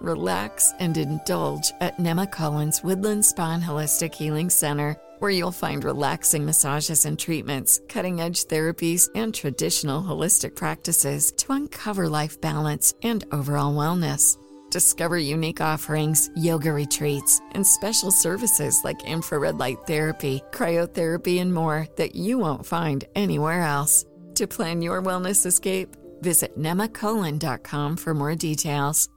relax, 0.00 0.72
and 0.78 0.96
indulge 0.96 1.72
at 1.80 1.98
Nema 1.98 2.30
Collins 2.30 2.82
Woodland 2.82 3.24
Spa 3.24 3.52
and 3.52 3.62
Holistic 3.62 4.14
Healing 4.14 4.50
Center, 4.50 4.96
where 5.18 5.30
you'll 5.30 5.52
find 5.52 5.84
relaxing 5.84 6.44
massages 6.44 7.04
and 7.04 7.18
treatments, 7.18 7.80
cutting 7.88 8.20
edge 8.20 8.44
therapies, 8.44 9.08
and 9.14 9.34
traditional 9.34 10.02
holistic 10.02 10.54
practices 10.54 11.32
to 11.32 11.52
uncover 11.52 12.08
life 12.08 12.40
balance 12.40 12.94
and 13.02 13.24
overall 13.32 13.74
wellness. 13.74 14.36
Discover 14.70 15.18
unique 15.18 15.60
offerings, 15.60 16.30
yoga 16.36 16.72
retreats, 16.72 17.40
and 17.52 17.66
special 17.66 18.10
services 18.10 18.82
like 18.84 19.02
infrared 19.04 19.58
light 19.58 19.78
therapy, 19.86 20.42
cryotherapy, 20.52 21.40
and 21.40 21.52
more 21.52 21.86
that 21.96 22.14
you 22.14 22.38
won't 22.38 22.66
find 22.66 23.04
anywhere 23.14 23.62
else. 23.62 24.04
To 24.34 24.46
plan 24.46 24.82
your 24.82 25.02
wellness 25.02 25.46
escape, 25.46 25.96
visit 26.20 26.58
nemacolon.com 26.58 27.96
for 27.96 28.14
more 28.14 28.34
details. 28.34 29.08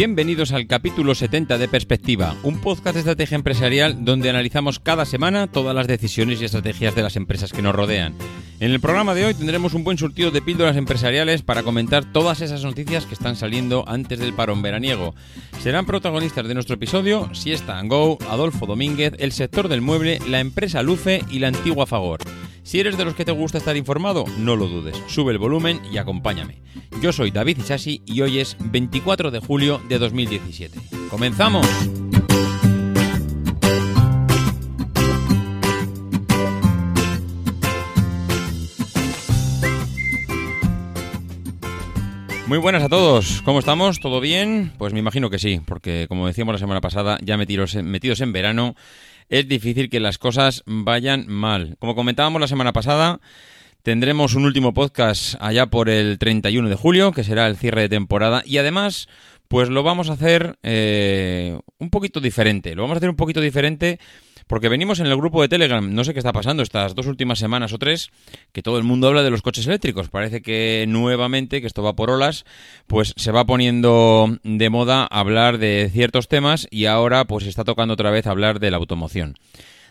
Bienvenidos 0.00 0.52
al 0.52 0.66
capítulo 0.66 1.14
70 1.14 1.58
de 1.58 1.68
Perspectiva, 1.68 2.34
un 2.42 2.58
podcast 2.62 2.94
de 2.94 3.00
estrategia 3.00 3.34
empresarial 3.34 4.02
donde 4.02 4.30
analizamos 4.30 4.78
cada 4.78 5.04
semana 5.04 5.46
todas 5.46 5.74
las 5.74 5.88
decisiones 5.88 6.40
y 6.40 6.46
estrategias 6.46 6.94
de 6.94 7.02
las 7.02 7.16
empresas 7.16 7.52
que 7.52 7.60
nos 7.60 7.74
rodean. 7.74 8.14
En 8.60 8.70
el 8.70 8.80
programa 8.80 9.12
de 9.12 9.26
hoy 9.26 9.34
tendremos 9.34 9.74
un 9.74 9.84
buen 9.84 9.98
surtido 9.98 10.30
de 10.30 10.40
píldoras 10.40 10.78
empresariales 10.78 11.42
para 11.42 11.62
comentar 11.62 12.10
todas 12.10 12.40
esas 12.40 12.64
noticias 12.64 13.04
que 13.04 13.12
están 13.12 13.36
saliendo 13.36 13.84
antes 13.86 14.18
del 14.18 14.32
parón 14.32 14.62
veraniego. 14.62 15.14
Serán 15.62 15.84
protagonistas 15.84 16.48
de 16.48 16.54
nuestro 16.54 16.76
episodio 16.76 17.28
Siesta 17.34 17.78
Go, 17.84 18.16
Adolfo 18.30 18.64
Domínguez, 18.64 19.12
el 19.18 19.32
sector 19.32 19.68
del 19.68 19.82
mueble, 19.82 20.18
la 20.26 20.40
empresa 20.40 20.82
Luce 20.82 21.22
y 21.30 21.40
la 21.40 21.48
antigua 21.48 21.84
Fagor. 21.84 22.20
Si 22.62 22.78
eres 22.78 22.96
de 22.96 23.04
los 23.04 23.14
que 23.14 23.24
te 23.24 23.32
gusta 23.32 23.58
estar 23.58 23.76
informado, 23.76 24.24
no 24.38 24.56
lo 24.56 24.68
dudes, 24.68 24.96
sube 25.08 25.32
el 25.32 25.38
volumen 25.38 25.80
y 25.90 25.98
acompáñame. 25.98 26.62
Yo 27.00 27.12
soy 27.12 27.30
David 27.30 27.58
Isasi 27.58 28.02
y 28.06 28.20
hoy 28.20 28.38
es 28.38 28.56
24 28.60 29.30
de 29.30 29.40
julio 29.40 29.80
de 29.88 29.98
2017. 29.98 30.78
¡Comenzamos! 31.08 31.66
Muy 42.50 42.58
buenas 42.58 42.82
a 42.82 42.88
todos, 42.88 43.42
¿cómo 43.42 43.60
estamos? 43.60 44.00
¿Todo 44.00 44.20
bien? 44.20 44.72
Pues 44.76 44.92
me 44.92 44.98
imagino 44.98 45.30
que 45.30 45.38
sí, 45.38 45.60
porque 45.64 46.06
como 46.08 46.26
decíamos 46.26 46.52
la 46.52 46.58
semana 46.58 46.80
pasada, 46.80 47.16
ya 47.22 47.36
metidos 47.36 47.76
en, 47.76 47.86
metidos 47.86 48.20
en 48.20 48.32
verano, 48.32 48.74
es 49.30 49.48
difícil 49.48 49.88
que 49.88 50.00
las 50.00 50.18
cosas 50.18 50.62
vayan 50.66 51.24
mal. 51.28 51.76
Como 51.78 51.94
comentábamos 51.94 52.40
la 52.40 52.48
semana 52.48 52.72
pasada, 52.72 53.20
tendremos 53.82 54.34
un 54.34 54.44
último 54.44 54.74
podcast 54.74 55.36
allá 55.40 55.66
por 55.66 55.88
el 55.88 56.18
31 56.18 56.68
de 56.68 56.74
julio, 56.74 57.12
que 57.12 57.24
será 57.24 57.46
el 57.46 57.56
cierre 57.56 57.82
de 57.82 57.88
temporada, 57.88 58.42
y 58.44 58.58
además, 58.58 59.08
pues 59.48 59.68
lo 59.68 59.84
vamos 59.84 60.10
a 60.10 60.14
hacer 60.14 60.58
eh, 60.64 61.58
un 61.78 61.90
poquito 61.90 62.20
diferente. 62.20 62.74
Lo 62.74 62.82
vamos 62.82 62.96
a 62.96 62.98
hacer 62.98 63.10
un 63.10 63.16
poquito 63.16 63.40
diferente 63.40 64.00
porque 64.50 64.68
venimos 64.68 64.98
en 64.98 65.06
el 65.06 65.16
grupo 65.16 65.40
de 65.42 65.48
Telegram, 65.48 65.94
no 65.94 66.02
sé 66.02 66.12
qué 66.12 66.18
está 66.18 66.32
pasando 66.32 66.64
estas 66.64 66.96
dos 66.96 67.06
últimas 67.06 67.38
semanas 67.38 67.72
o 67.72 67.78
tres, 67.78 68.10
que 68.50 68.64
todo 68.64 68.78
el 68.78 68.82
mundo 68.82 69.06
habla 69.06 69.22
de 69.22 69.30
los 69.30 69.42
coches 69.42 69.64
eléctricos. 69.68 70.08
Parece 70.08 70.42
que 70.42 70.86
nuevamente, 70.88 71.60
que 71.60 71.68
esto 71.68 71.84
va 71.84 71.94
por 71.94 72.10
olas, 72.10 72.44
pues 72.88 73.14
se 73.16 73.30
va 73.30 73.46
poniendo 73.46 74.38
de 74.42 74.68
moda 74.68 75.06
hablar 75.06 75.58
de 75.58 75.88
ciertos 75.92 76.26
temas 76.26 76.66
y 76.68 76.86
ahora 76.86 77.26
pues 77.26 77.46
está 77.46 77.62
tocando 77.62 77.94
otra 77.94 78.10
vez 78.10 78.26
hablar 78.26 78.58
de 78.58 78.72
la 78.72 78.78
automoción 78.78 79.36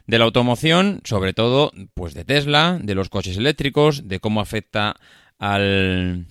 de 0.08 0.20
la 0.20 0.26
automoción, 0.26 1.00
sobre 1.06 1.32
todo 1.34 1.72
pues 1.94 2.14
de 2.14 2.26
Tesla, 2.26 2.80
de 2.82 2.96
los 2.96 3.08
coches 3.08 3.38
eléctricos, 3.38 4.10
de 4.10 4.20
cómo 4.20 4.42
afecta 4.42 4.98
al 5.38 6.26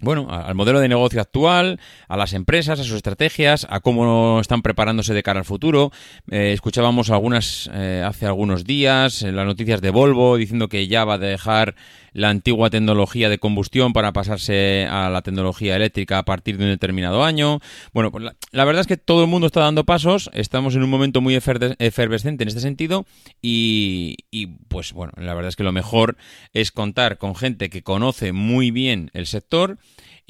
bueno, 0.00 0.28
al 0.30 0.54
modelo 0.54 0.80
de 0.80 0.88
negocio 0.88 1.20
actual, 1.20 1.80
a 2.06 2.16
las 2.16 2.32
empresas, 2.32 2.78
a 2.78 2.84
sus 2.84 2.96
estrategias, 2.96 3.66
a 3.68 3.80
cómo 3.80 4.40
están 4.40 4.62
preparándose 4.62 5.12
de 5.12 5.22
cara 5.22 5.40
al 5.40 5.44
futuro. 5.44 5.90
Eh, 6.30 6.52
escuchábamos 6.52 7.10
algunas 7.10 7.68
eh, 7.72 8.04
hace 8.06 8.26
algunos 8.26 8.64
días 8.64 9.22
en 9.22 9.34
las 9.34 9.46
noticias 9.46 9.80
de 9.80 9.90
Volvo 9.90 10.36
diciendo 10.36 10.68
que 10.68 10.86
ya 10.86 11.04
va 11.04 11.14
a 11.14 11.18
dejar 11.18 11.74
la 12.12 12.30
antigua 12.30 12.70
tecnología 12.70 13.28
de 13.28 13.38
combustión 13.38 13.92
para 13.92 14.12
pasarse 14.12 14.86
a 14.90 15.10
la 15.10 15.22
tecnología 15.22 15.76
eléctrica 15.76 16.18
a 16.18 16.24
partir 16.24 16.58
de 16.58 16.64
un 16.64 16.70
determinado 16.70 17.24
año. 17.24 17.60
Bueno, 17.92 18.10
pues 18.10 18.24
la, 18.50 18.64
verdad 18.64 18.80
es 18.80 18.86
que 18.86 18.96
todo 18.96 19.22
el 19.22 19.28
mundo 19.28 19.46
está 19.46 19.60
dando 19.60 19.84
pasos, 19.84 20.30
estamos 20.32 20.74
en 20.74 20.82
un 20.82 20.90
momento 20.90 21.20
muy 21.20 21.34
efervescente 21.34 22.42
en 22.42 22.48
este 22.48 22.60
sentido 22.60 23.06
y, 23.42 24.16
y 24.30 24.46
pues 24.46 24.92
bueno, 24.92 25.12
la 25.16 25.34
verdad 25.34 25.48
es 25.48 25.56
que 25.56 25.64
lo 25.64 25.72
mejor 25.72 26.16
es 26.52 26.72
contar 26.72 27.18
con 27.18 27.34
gente 27.34 27.70
que 27.70 27.82
conoce 27.82 28.32
muy 28.32 28.70
bien 28.70 29.10
el 29.14 29.26
sector 29.26 29.78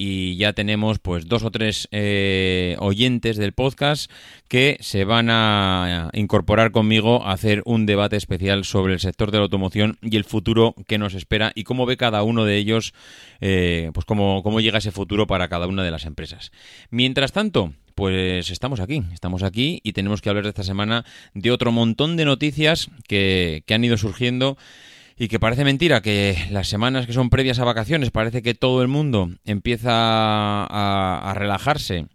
y 0.00 0.36
ya 0.36 0.52
tenemos 0.52 1.00
pues 1.00 1.26
dos 1.26 1.42
o 1.42 1.50
tres 1.50 1.88
eh, 1.90 2.76
oyentes 2.78 3.36
del 3.36 3.52
podcast 3.52 4.10
que 4.46 4.78
se 4.80 5.04
van 5.04 5.28
a 5.28 6.08
incorporar 6.14 6.70
conmigo 6.70 7.26
a 7.26 7.32
hacer 7.32 7.62
un 7.66 7.84
debate 7.84 8.16
especial 8.16 8.64
sobre 8.64 8.94
el 8.94 9.00
sector 9.00 9.32
de 9.32 9.38
la 9.38 9.44
automoción 9.44 9.98
y 10.00 10.16
el 10.16 10.24
futuro 10.24 10.76
que 10.86 10.98
nos 10.98 11.14
espera 11.14 11.50
y 11.56 11.64
cómo 11.64 11.84
ve 11.84 11.96
cada 11.96 12.22
uno 12.22 12.44
de 12.44 12.56
ellos, 12.56 12.94
eh, 13.40 13.90
pues 13.92 14.06
cómo, 14.06 14.44
cómo 14.44 14.60
llega 14.60 14.78
ese 14.78 14.92
futuro 14.92 15.26
para 15.26 15.48
cada 15.48 15.66
una 15.66 15.82
de 15.82 15.90
las 15.90 16.06
empresas. 16.06 16.52
Mientras 16.90 17.32
tanto, 17.32 17.72
pues 17.96 18.50
estamos 18.50 18.78
aquí, 18.78 19.02
estamos 19.12 19.42
aquí 19.42 19.80
y 19.82 19.94
tenemos 19.94 20.22
que 20.22 20.28
hablar 20.28 20.44
de 20.44 20.50
esta 20.50 20.62
semana 20.62 21.04
de 21.34 21.50
otro 21.50 21.72
montón 21.72 22.16
de 22.16 22.24
noticias 22.24 22.88
que, 23.08 23.64
que 23.66 23.74
han 23.74 23.82
ido 23.82 23.96
surgiendo 23.96 24.56
y 25.18 25.28
que 25.28 25.40
parece 25.40 25.64
mentira 25.64 26.00
que 26.00 26.36
las 26.50 26.68
semanas 26.68 27.06
que 27.06 27.12
son 27.12 27.28
previas 27.28 27.58
a 27.58 27.64
vacaciones 27.64 28.10
parece 28.10 28.42
que 28.42 28.54
todo 28.54 28.82
el 28.82 28.88
mundo 28.88 29.30
empieza 29.44 29.90
a, 29.90 31.34
relajarse 31.34 32.06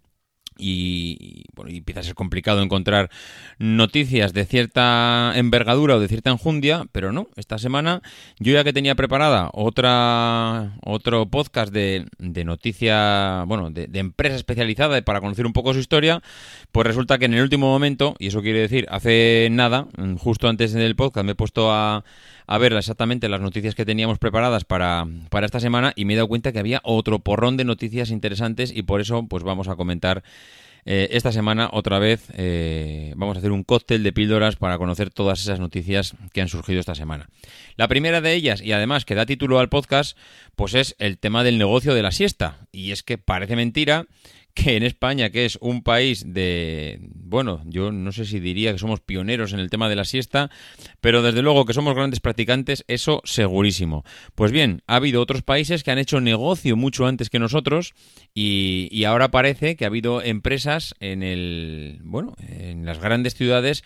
y, 0.56 1.44
bueno, 1.54 1.70
y 1.70 1.78
empieza 1.78 2.00
a 2.00 2.04
ser 2.04 2.14
complicado 2.14 2.62
encontrar 2.62 3.10
noticias 3.58 4.32
de 4.32 4.46
cierta 4.46 5.32
envergadura 5.34 5.96
o 5.96 6.00
de 6.00 6.06
cierta 6.06 6.30
enjundia, 6.30 6.84
pero 6.92 7.12
no, 7.12 7.28
esta 7.36 7.58
semana 7.58 8.02
yo 8.38 8.52
ya 8.52 8.62
que 8.62 8.72
tenía 8.72 8.94
preparada 8.94 9.50
otra 9.52 10.76
otro 10.82 11.26
podcast 11.26 11.72
de, 11.72 12.06
de 12.18 12.44
noticia, 12.44 13.44
bueno, 13.48 13.70
de, 13.70 13.88
de, 13.88 13.98
empresa 13.98 14.36
especializada 14.36 15.02
para 15.02 15.20
conocer 15.20 15.44
un 15.44 15.52
poco 15.52 15.74
su 15.74 15.80
historia, 15.80 16.22
pues 16.70 16.86
resulta 16.86 17.18
que 17.18 17.24
en 17.24 17.34
el 17.34 17.42
último 17.42 17.66
momento, 17.66 18.14
y 18.18 18.28
eso 18.28 18.40
quiere 18.40 18.60
decir 18.60 18.86
hace 18.90 19.48
nada, 19.50 19.88
justo 20.18 20.48
antes 20.48 20.72
del 20.72 20.96
podcast 20.96 21.26
me 21.26 21.32
he 21.32 21.36
puesto 21.36 21.72
a 21.72 22.04
a 22.46 22.58
ver 22.58 22.72
exactamente 22.72 23.28
las 23.28 23.40
noticias 23.40 23.74
que 23.74 23.84
teníamos 23.84 24.18
preparadas 24.18 24.64
para, 24.64 25.06
para 25.30 25.46
esta 25.46 25.60
semana 25.60 25.92
y 25.96 26.04
me 26.04 26.14
he 26.14 26.16
dado 26.16 26.28
cuenta 26.28 26.52
que 26.52 26.58
había 26.58 26.80
otro 26.84 27.18
porrón 27.18 27.56
de 27.56 27.64
noticias 27.64 28.10
interesantes 28.10 28.72
y 28.74 28.82
por 28.82 29.00
eso 29.00 29.26
pues 29.28 29.42
vamos 29.42 29.68
a 29.68 29.76
comentar 29.76 30.22
eh, 30.86 31.08
esta 31.12 31.32
semana 31.32 31.70
otra 31.72 31.98
vez 31.98 32.26
eh, 32.36 33.14
vamos 33.16 33.36
a 33.36 33.38
hacer 33.38 33.52
un 33.52 33.64
cóctel 33.64 34.02
de 34.02 34.12
píldoras 34.12 34.56
para 34.56 34.76
conocer 34.76 35.10
todas 35.10 35.40
esas 35.40 35.58
noticias 35.58 36.14
que 36.32 36.42
han 36.42 36.48
surgido 36.48 36.80
esta 36.80 36.94
semana. 36.94 37.30
La 37.76 37.88
primera 37.88 38.20
de 38.20 38.34
ellas, 38.34 38.60
y 38.60 38.72
además 38.72 39.04
que 39.04 39.14
da 39.14 39.24
título 39.24 39.58
al 39.58 39.70
podcast, 39.70 40.18
pues 40.56 40.74
es 40.74 40.94
el 40.98 41.16
tema 41.18 41.42
del 41.42 41.56
negocio 41.56 41.94
de 41.94 42.02
la 42.02 42.12
siesta. 42.12 42.58
Y 42.70 42.92
es 42.92 43.02
que 43.02 43.16
parece 43.16 43.56
mentira 43.56 44.06
que 44.54 44.76
en 44.76 44.84
España, 44.84 45.30
que 45.30 45.44
es 45.44 45.58
un 45.60 45.82
país 45.82 46.24
de, 46.32 47.00
bueno, 47.12 47.60
yo 47.66 47.90
no 47.90 48.12
sé 48.12 48.24
si 48.24 48.38
diría 48.38 48.72
que 48.72 48.78
somos 48.78 49.00
pioneros 49.00 49.52
en 49.52 49.58
el 49.58 49.68
tema 49.68 49.88
de 49.88 49.96
la 49.96 50.04
siesta, 50.04 50.50
pero 51.00 51.22
desde 51.22 51.42
luego 51.42 51.66
que 51.66 51.74
somos 51.74 51.94
grandes 51.94 52.20
practicantes, 52.20 52.84
eso 52.86 53.20
segurísimo. 53.24 54.04
Pues 54.34 54.52
bien, 54.52 54.82
ha 54.86 54.96
habido 54.96 55.20
otros 55.20 55.42
países 55.42 55.82
que 55.82 55.90
han 55.90 55.98
hecho 55.98 56.20
negocio 56.20 56.76
mucho 56.76 57.06
antes 57.06 57.30
que 57.30 57.40
nosotros 57.40 57.94
y, 58.32 58.88
y 58.92 59.04
ahora 59.04 59.32
parece 59.32 59.74
que 59.74 59.84
ha 59.84 59.88
habido 59.88 60.22
empresas 60.22 60.94
en 61.00 61.24
el, 61.24 61.98
bueno, 62.02 62.34
en 62.38 62.86
las 62.86 63.00
grandes 63.00 63.34
ciudades 63.34 63.82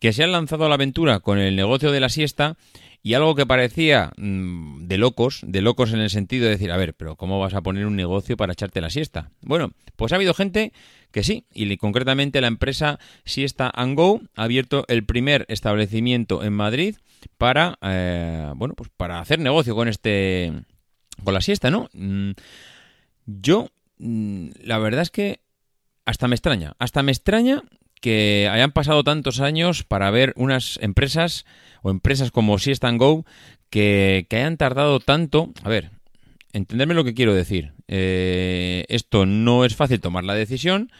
que 0.00 0.12
se 0.12 0.24
han 0.24 0.32
lanzado 0.32 0.64
a 0.64 0.68
la 0.68 0.74
aventura 0.74 1.20
con 1.20 1.38
el 1.38 1.56
negocio 1.56 1.92
de 1.92 2.00
la 2.00 2.08
siesta 2.08 2.56
y 3.02 3.14
algo 3.14 3.34
que 3.34 3.46
parecía 3.46 4.12
mm, 4.16 4.86
de 4.86 4.98
locos, 4.98 5.40
de 5.46 5.62
locos 5.62 5.92
en 5.92 6.00
el 6.00 6.10
sentido 6.10 6.44
de 6.44 6.50
decir, 6.50 6.72
a 6.72 6.76
ver, 6.76 6.94
pero 6.94 7.16
¿cómo 7.16 7.38
vas 7.38 7.54
a 7.54 7.62
poner 7.62 7.86
un 7.86 7.96
negocio 7.96 8.36
para 8.36 8.52
echarte 8.52 8.80
la 8.80 8.90
siesta? 8.90 9.30
Bueno, 9.40 9.72
pues 9.96 10.12
ha 10.12 10.16
habido 10.16 10.34
gente 10.34 10.72
que 11.10 11.22
sí, 11.22 11.44
y 11.54 11.76
concretamente 11.76 12.40
la 12.40 12.48
empresa 12.48 12.98
Siesta 13.24 13.70
and 13.74 13.96
Go 13.96 14.20
ha 14.34 14.44
abierto 14.44 14.84
el 14.88 15.04
primer 15.04 15.46
establecimiento 15.48 16.44
en 16.44 16.52
Madrid 16.52 16.96
para, 17.38 17.78
eh, 17.82 18.52
bueno, 18.56 18.74
pues 18.74 18.90
para 18.96 19.20
hacer 19.20 19.38
negocio 19.38 19.74
con 19.74 19.88
este, 19.88 20.52
con 21.24 21.34
la 21.34 21.40
siesta, 21.40 21.70
¿no? 21.70 21.88
Mm, 21.92 22.32
yo, 23.26 23.70
mm, 23.98 24.48
la 24.62 24.78
verdad 24.78 25.02
es 25.02 25.10
que 25.10 25.40
hasta 26.04 26.28
me 26.28 26.34
extraña, 26.34 26.74
hasta 26.78 27.02
me 27.02 27.12
extraña 27.12 27.62
que 28.00 28.48
hayan 28.50 28.72
pasado 28.72 29.04
tantos 29.04 29.40
años 29.40 29.84
para 29.84 30.10
ver 30.10 30.32
unas 30.36 30.78
empresas 30.82 31.44
o 31.82 31.90
empresas 31.90 32.30
como 32.30 32.58
Siesta 32.58 32.90
Go 32.92 33.24
que, 33.70 34.26
que 34.28 34.36
hayan 34.36 34.56
tardado 34.56 35.00
tanto. 35.00 35.52
A 35.62 35.68
ver, 35.68 35.90
entenderme 36.52 36.94
lo 36.94 37.04
que 37.04 37.14
quiero 37.14 37.34
decir. 37.34 37.72
Eh, 37.88 38.84
esto 38.88 39.26
no 39.26 39.64
es 39.64 39.76
fácil 39.76 40.00
tomar 40.00 40.24
la 40.24 40.34
decisión, 40.34 40.90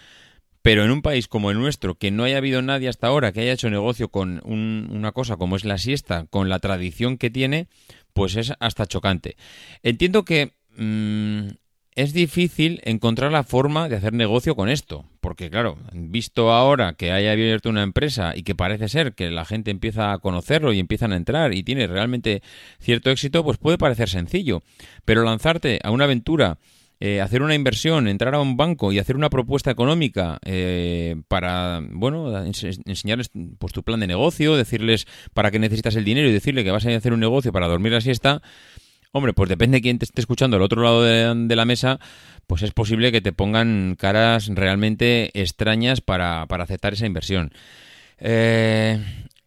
Pero 0.62 0.84
en 0.84 0.90
un 0.90 1.02
país 1.02 1.28
como 1.28 1.50
el 1.50 1.58
nuestro, 1.58 1.94
que 1.94 2.10
no 2.10 2.24
haya 2.24 2.38
habido 2.38 2.60
nadie 2.62 2.88
hasta 2.88 3.06
ahora 3.06 3.32
que 3.32 3.40
haya 3.40 3.52
hecho 3.52 3.70
negocio 3.70 4.08
con 4.08 4.42
una 4.44 5.12
cosa 5.12 5.36
como 5.36 5.56
es 5.56 5.64
la 5.64 5.78
siesta, 5.78 6.26
con 6.30 6.48
la 6.48 6.58
tradición 6.58 7.16
que 7.16 7.30
tiene, 7.30 7.68
pues 8.12 8.36
es 8.36 8.52
hasta 8.58 8.86
chocante. 8.86 9.36
Entiendo 9.82 10.24
que 10.24 10.52
mm, 10.76 11.48
es 11.98 12.12
difícil 12.12 12.80
encontrar 12.84 13.32
la 13.32 13.42
forma 13.42 13.88
de 13.88 13.96
hacer 13.96 14.12
negocio 14.12 14.54
con 14.54 14.68
esto, 14.68 15.04
porque 15.20 15.50
claro, 15.50 15.76
visto 15.92 16.52
ahora 16.52 16.92
que 16.92 17.10
haya 17.10 17.32
abierto 17.32 17.70
una 17.70 17.82
empresa 17.82 18.36
y 18.36 18.44
que 18.44 18.54
parece 18.54 18.88
ser 18.88 19.14
que 19.14 19.32
la 19.32 19.44
gente 19.44 19.72
empieza 19.72 20.12
a 20.12 20.18
conocerlo 20.18 20.72
y 20.72 20.78
empiezan 20.78 21.12
a 21.12 21.16
entrar 21.16 21.52
y 21.52 21.64
tiene 21.64 21.88
realmente 21.88 22.40
cierto 22.78 23.10
éxito, 23.10 23.42
pues 23.42 23.58
puede 23.58 23.78
parecer 23.78 24.08
sencillo, 24.08 24.62
pero 25.04 25.24
lanzarte 25.24 25.80
a 25.82 25.90
una 25.90 26.04
aventura 26.04 26.58
eh, 27.00 27.20
hacer 27.20 27.42
una 27.42 27.56
inversión, 27.56 28.06
entrar 28.06 28.34
a 28.34 28.40
un 28.40 28.56
banco 28.56 28.92
y 28.92 29.00
hacer 29.00 29.16
una 29.16 29.30
propuesta 29.30 29.72
económica 29.72 30.38
eh, 30.44 31.16
para, 31.26 31.80
bueno, 31.90 32.44
enseñarles 32.44 33.30
pues, 33.58 33.72
tu 33.72 33.82
plan 33.82 33.98
de 33.98 34.06
negocio, 34.06 34.56
decirles 34.56 35.06
para 35.34 35.50
qué 35.52 35.58
necesitas 35.58 35.94
el 35.94 36.04
dinero 36.04 36.28
y 36.28 36.32
decirle 36.32 36.62
que 36.62 36.70
vas 36.72 36.86
a 36.86 36.96
hacer 36.96 37.12
un 37.12 37.20
negocio 37.20 37.52
para 37.52 37.68
dormir 37.68 37.92
la 37.92 38.00
siesta, 38.00 38.42
hombre, 39.12 39.32
pues 39.32 39.48
depende 39.48 39.78
de 39.78 39.82
quién 39.82 39.98
te 39.98 40.04
esté 40.04 40.20
escuchando 40.20 40.56
al 40.56 40.62
otro 40.62 40.82
lado 40.82 41.02
de, 41.02 41.56
la 41.56 41.64
mesa, 41.64 41.98
pues 42.46 42.62
es 42.62 42.72
posible 42.72 43.12
que 43.12 43.20
te 43.20 43.32
pongan 43.32 43.96
caras 43.98 44.48
realmente 44.48 45.30
extrañas 45.40 46.00
para, 46.00 46.46
para 46.46 46.64
aceptar 46.64 46.92
esa 46.92 47.06
inversión. 47.06 47.52
Eh, 48.18 48.98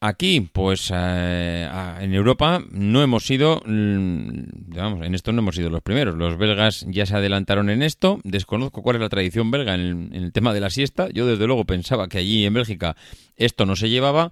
Aquí, 0.03 0.49
pues 0.51 0.91
eh, 0.91 1.69
en 1.99 2.15
Europa 2.15 2.63
no 2.71 3.03
hemos 3.03 3.23
sido, 3.23 3.61
mm, 3.63 4.45
vamos, 4.75 5.05
en 5.05 5.13
esto 5.13 5.31
no 5.31 5.43
hemos 5.43 5.55
sido 5.55 5.69
los 5.69 5.83
primeros. 5.83 6.17
Los 6.17 6.39
belgas 6.39 6.87
ya 6.89 7.05
se 7.05 7.15
adelantaron 7.15 7.69
en 7.69 7.83
esto. 7.83 8.19
Desconozco 8.23 8.81
cuál 8.81 8.95
es 8.95 9.01
la 9.03 9.09
tradición 9.09 9.51
belga 9.51 9.75
en 9.75 10.09
el, 10.11 10.31
tema 10.31 10.55
de 10.55 10.59
la 10.59 10.71
siesta. 10.71 11.07
Yo 11.13 11.27
desde 11.27 11.45
luego 11.45 11.65
pensaba 11.65 12.07
que 12.07 12.17
allí 12.17 12.47
en 12.47 12.55
Bélgica 12.55 12.95
esto 13.35 13.67
no 13.67 13.75
se 13.75 13.89
llevaba, 13.89 14.31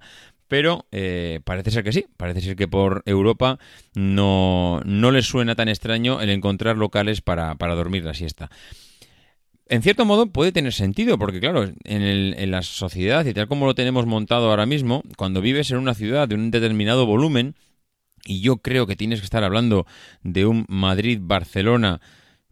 pero 0.50 0.84
eh, 0.90 1.40
parece 1.44 1.70
ser 1.70 1.84
que 1.84 1.92
sí. 1.92 2.06
Parece 2.18 2.40
ser 2.42 2.56
que 2.56 2.68
por 2.68 3.02
Europa 3.06 3.58
no, 3.94 4.82
no 4.84 5.12
les 5.12 5.24
suena 5.24 5.54
tan 5.54 5.68
extraño 5.68 6.20
el 6.20 6.28
encontrar 6.28 6.76
locales 6.76 7.22
para, 7.22 7.54
para 7.54 7.76
dormir 7.76 8.04
la 8.04 8.12
siesta 8.12 8.50
en 9.70 9.82
cierto 9.82 10.04
modo 10.04 10.26
puede 10.26 10.50
tener 10.50 10.72
sentido, 10.72 11.16
porque 11.16 11.38
claro, 11.38 11.62
en, 11.62 12.02
el, 12.02 12.34
en, 12.36 12.50
la 12.50 12.62
sociedad 12.62 13.24
y 13.24 13.32
tal 13.32 13.46
como 13.46 13.66
lo 13.66 13.76
tenemos 13.76 14.04
montado 14.04 14.50
ahora 14.50 14.66
mismo, 14.66 15.04
cuando 15.16 15.40
vives 15.40 15.70
en 15.70 15.78
una 15.78 15.94
ciudad 15.94 16.26
de 16.26 16.34
un 16.34 16.50
determinado 16.50 17.06
volumen, 17.06 17.54
y 18.24 18.40
yo 18.40 18.56
creo 18.56 18.88
que 18.88 18.96
tienes 18.96 19.20
que 19.20 19.24
estar 19.24 19.44
hablando 19.44 19.86
de 20.22 20.44
un 20.44 20.66
Madrid-Barcelona, 20.68 22.00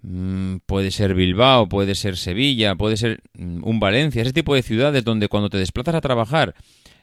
mm, 0.02 0.58
puede 0.64 0.92
ser 0.92 1.14
Bilbao, 1.14 1.68
puede 1.68 1.96
ser 1.96 2.16
Sevilla, 2.16 2.76
puede 2.76 2.96
ser 2.96 3.20
mm, 3.34 3.64
un 3.64 3.80
Valencia, 3.80 4.22
ese 4.22 4.32
tipo 4.32 4.54
de 4.54 4.62
ciudades 4.62 5.02
donde 5.02 5.26
cuando 5.26 5.50
te 5.50 5.58
desplazas 5.58 5.96
a 5.96 6.00
trabajar 6.00 6.54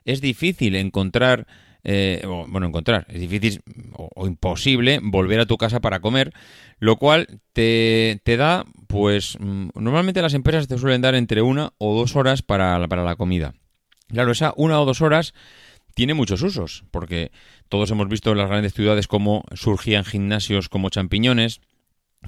es 0.06 0.22
difícil 0.22 0.76
encontrar 0.76 1.48
eh, 1.88 2.24
bueno, 2.48 2.66
encontrar, 2.66 3.06
es 3.10 3.22
difícil 3.22 3.62
o, 3.94 4.26
imposible 4.26 5.00
volver 5.04 5.40
a 5.40 5.46
tu 5.46 5.56
casa 5.56 5.82
para 5.82 6.00
comer, 6.00 6.34
lo 6.80 6.98
cual 6.98 7.28
te, 7.54 8.20
te, 8.24 8.38
da, 8.38 8.66
pues, 8.88 9.38
mm, 9.40 9.70
normalmente 9.76 10.24
las 10.24 10.34
empresas 10.34 10.68
te 10.68 10.80
suelen 10.80 11.02
dar 11.02 11.14
entre 11.14 11.44
una 11.44 11.74
o 11.78 11.96
dos 11.96 12.16
horas 12.16 12.42
para, 12.42 12.88
para 12.88 13.04
la 13.04 13.16
comida. 13.16 13.54
Claro, 14.08 14.32
esa 14.32 14.52
una 14.58 14.82
o 14.82 14.86
dos 14.86 15.02
horas 15.02 15.36
tiene 15.94 16.16
muchos 16.16 16.42
usos, 16.42 16.86
porque 16.90 17.32
todos 17.70 17.92
hemos 17.92 18.10
visto 18.10 18.32
en 18.32 18.40
las 18.40 18.50
grandes 18.50 18.74
ciudades 18.74 19.08
cómo 19.08 19.44
surgían 19.54 20.06
gimnasios 20.06 20.70
como 20.70 20.90
champiñones, 20.90 21.62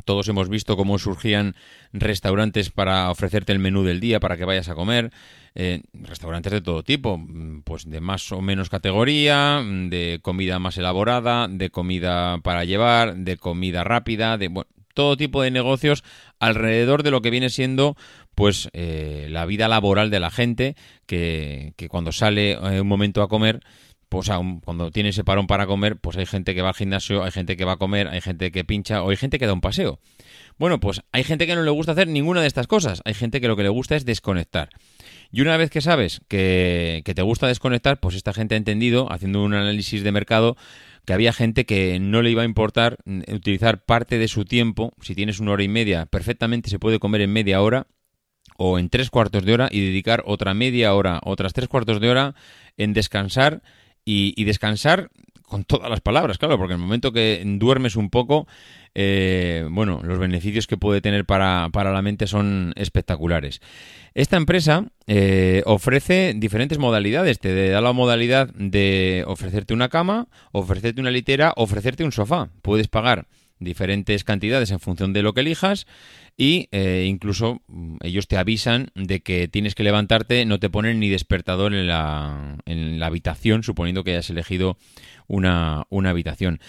todos 0.05 0.27
hemos 0.27 0.49
visto 0.49 0.77
cómo 0.77 0.99
surgían 0.99 1.55
restaurantes 1.93 2.69
para 2.69 3.09
ofrecerte 3.09 3.51
el 3.51 3.59
menú 3.59 3.83
del 3.83 3.99
día 3.99 4.19
para 4.19 4.37
que 4.37 4.45
vayas 4.45 4.69
a 4.69 4.75
comer. 4.75 5.11
Eh, 5.55 5.81
restaurantes 5.93 6.51
de 6.51 6.61
todo 6.61 6.83
tipo, 6.83 7.17
mm, 7.17 7.63
pues 7.63 7.89
de 7.89 7.99
más 7.99 8.31
o 8.31 8.41
menos 8.41 8.69
categoría, 8.69 9.59
mm, 9.63 9.89
de 9.89 10.19
comida 10.21 10.59
más 10.59 10.77
elaborada, 10.77 11.47
de 11.47 11.71
comida 11.71 12.37
para 12.43 12.63
llevar, 12.63 13.15
de 13.15 13.37
comida 13.37 13.83
rápida, 13.83 14.37
de 14.37 14.51
todo 14.93 15.17
tipo 15.17 15.41
de 15.41 15.51
negocios 15.51 16.03
alrededor 16.39 17.03
de 17.03 17.11
lo 17.11 17.21
que 17.21 17.29
viene 17.29 17.49
siendo 17.49 17.95
pues 18.33 18.69
eh, 18.73 19.27
la 19.31 19.45
vida 19.45 19.67
laboral 19.67 20.11
de 20.11 20.19
la 20.19 20.29
gente 20.29 20.75
que, 21.07 21.73
que 21.75 21.89
cuando 21.89 22.11
sale 22.11 22.51
eh, 22.51 22.81
un 22.81 22.87
momento 22.87 23.23
a 23.23 23.27
comer 23.27 23.61
pues 24.09 24.29
aun 24.29 24.59
cuando 24.59 24.91
tiene 24.91 25.09
ese 25.09 25.23
parón 25.23 25.47
para 25.47 25.67
comer, 25.67 25.97
pues 25.97 26.17
hay 26.17 26.25
gente 26.25 26.55
que 26.55 26.61
va 26.61 26.69
al 26.69 26.75
gimnasio, 26.75 27.23
hay 27.23 27.31
gente 27.31 27.57
que 27.57 27.65
va 27.65 27.73
a 27.73 27.77
comer, 27.77 28.07
hay 28.07 28.21
gente 28.21 28.51
que 28.51 28.63
pincha 28.63 29.03
o 29.03 29.09
hay 29.09 29.17
gente 29.17 29.39
que 29.39 29.47
da 29.47 29.53
un 29.53 29.61
paseo. 29.61 29.99
Bueno, 30.57 30.79
pues 30.79 31.01
hay 31.11 31.23
gente 31.23 31.45
que 31.45 31.55
no 31.55 31.63
le 31.63 31.71
gusta 31.71 31.91
hacer 31.91 32.07
ninguna 32.07 32.41
de 32.41 32.47
estas 32.47 32.67
cosas, 32.67 33.01
hay 33.05 33.13
gente 33.13 33.41
que 33.41 33.47
lo 33.47 33.55
que 33.55 33.63
le 33.63 33.69
gusta 33.69 33.95
es 33.95 34.05
desconectar. 34.05 34.69
Y 35.31 35.41
una 35.41 35.57
vez 35.57 35.69
que 35.69 35.81
sabes 35.81 36.21
que, 36.27 37.01
que 37.03 37.13
te 37.13 37.21
gusta 37.21 37.47
desconectar, 37.47 37.99
pues 37.99 38.15
esta 38.15 38.33
gente 38.33 38.55
ha 38.55 38.57
entendido, 38.57 39.11
haciendo 39.11 39.43
un 39.43 39.53
análisis 39.53 40.03
de 40.03 40.11
mercado, 40.11 40.55
que 41.05 41.13
había 41.13 41.31
gente 41.31 41.65
que 41.65 41.99
no 41.99 42.21
le 42.21 42.31
iba 42.31 42.41
a 42.41 42.45
importar 42.45 42.97
utilizar 43.05 43.85
parte 43.85 44.17
de 44.17 44.27
su 44.27 44.45
tiempo, 44.45 44.93
si 45.01 45.15
tienes 45.15 45.39
una 45.39 45.51
hora 45.51 45.63
y 45.63 45.69
media, 45.69 46.05
perfectamente 46.05 46.69
se 46.69 46.79
puede 46.79 46.99
comer 46.99 47.21
en 47.21 47.31
media 47.31 47.61
hora 47.61 47.87
o 48.57 48.79
en 48.79 48.89
tres 48.89 49.09
cuartos 49.09 49.45
de 49.45 49.53
hora 49.53 49.69
y 49.71 49.85
dedicar 49.85 50.23
otra 50.25 50.53
media 50.53 50.93
hora, 50.93 51.21
otras 51.23 51.53
tres 51.53 51.69
cuartos 51.69 52.01
de 52.01 52.09
hora 52.09 52.35
en 52.75 52.93
descansar 52.93 53.61
y, 54.09 54.43
descansar 54.45 55.09
con 55.43 55.65
todas 55.65 55.89
las 55.89 56.01
palabras, 56.01 56.37
claro, 56.37 56.57
porque 56.57 56.73
en 56.73 56.79
el 56.79 56.85
momento 56.85 57.11
que 57.11 57.41
duermes 57.45 57.95
un 57.97 58.09
poco, 58.09 58.47
eh, 58.95 59.67
bueno, 59.69 60.01
los 60.03 60.17
beneficios 60.17 60.65
que 60.65 60.77
puede 60.77 61.01
tener 61.01 61.25
para, 61.25 61.69
la 61.73 62.01
mente 62.01 62.25
son 62.25 62.73
espectaculares. 62.77 63.61
Esta 64.13 64.37
empresa 64.37 64.85
eh, 65.07 65.61
ofrece 65.65 66.33
diferentes 66.35 66.79
modalidades. 66.79 67.39
Te 67.39 67.69
da 67.69 67.81
la 67.81 67.93
modalidad 67.93 68.47
de 68.53 69.23
ofrecerte 69.27 69.73
una 69.73 69.89
cama, 69.89 70.27
ofrecerte 70.53 71.01
una 71.01 71.11
litera, 71.11 71.53
ofrecerte 71.55 72.03
un 72.03 72.11
sofá. 72.11 72.49
Puedes 72.61 72.87
pagar 72.87 73.27
diferentes 73.59 74.23
cantidades 74.23 74.71
en 74.71 74.79
función 74.79 75.13
de 75.13 75.23
lo 75.23 75.33
que 75.33 75.41
elijas 75.41 75.87
y 76.37 76.69
eh, 76.71 77.05
incluso 77.07 77.61
mm, 77.67 77.97
ellos 78.03 78.27
te 78.27 78.37
avisan 78.37 78.91
de 78.93 79.21
que 79.21 79.47
tienes 79.47 79.73
que 79.73 79.83
levantarte, 79.83 80.45
no 80.45 80.59
te 80.59 80.69
ponen 80.69 80.99
ni 80.99 81.09
despertador 81.09 81.73
en 81.73 81.87
la, 81.87 82.57
en 82.65 82.99
la 82.99 83.07
habitación, 83.07 83.63
suponiendo 83.63 84.03
que 84.03 84.11
hayas 84.11 84.29
elegido 84.29 84.77
una, 85.27 85.87
una 85.89 86.11
habitación. 86.11 86.59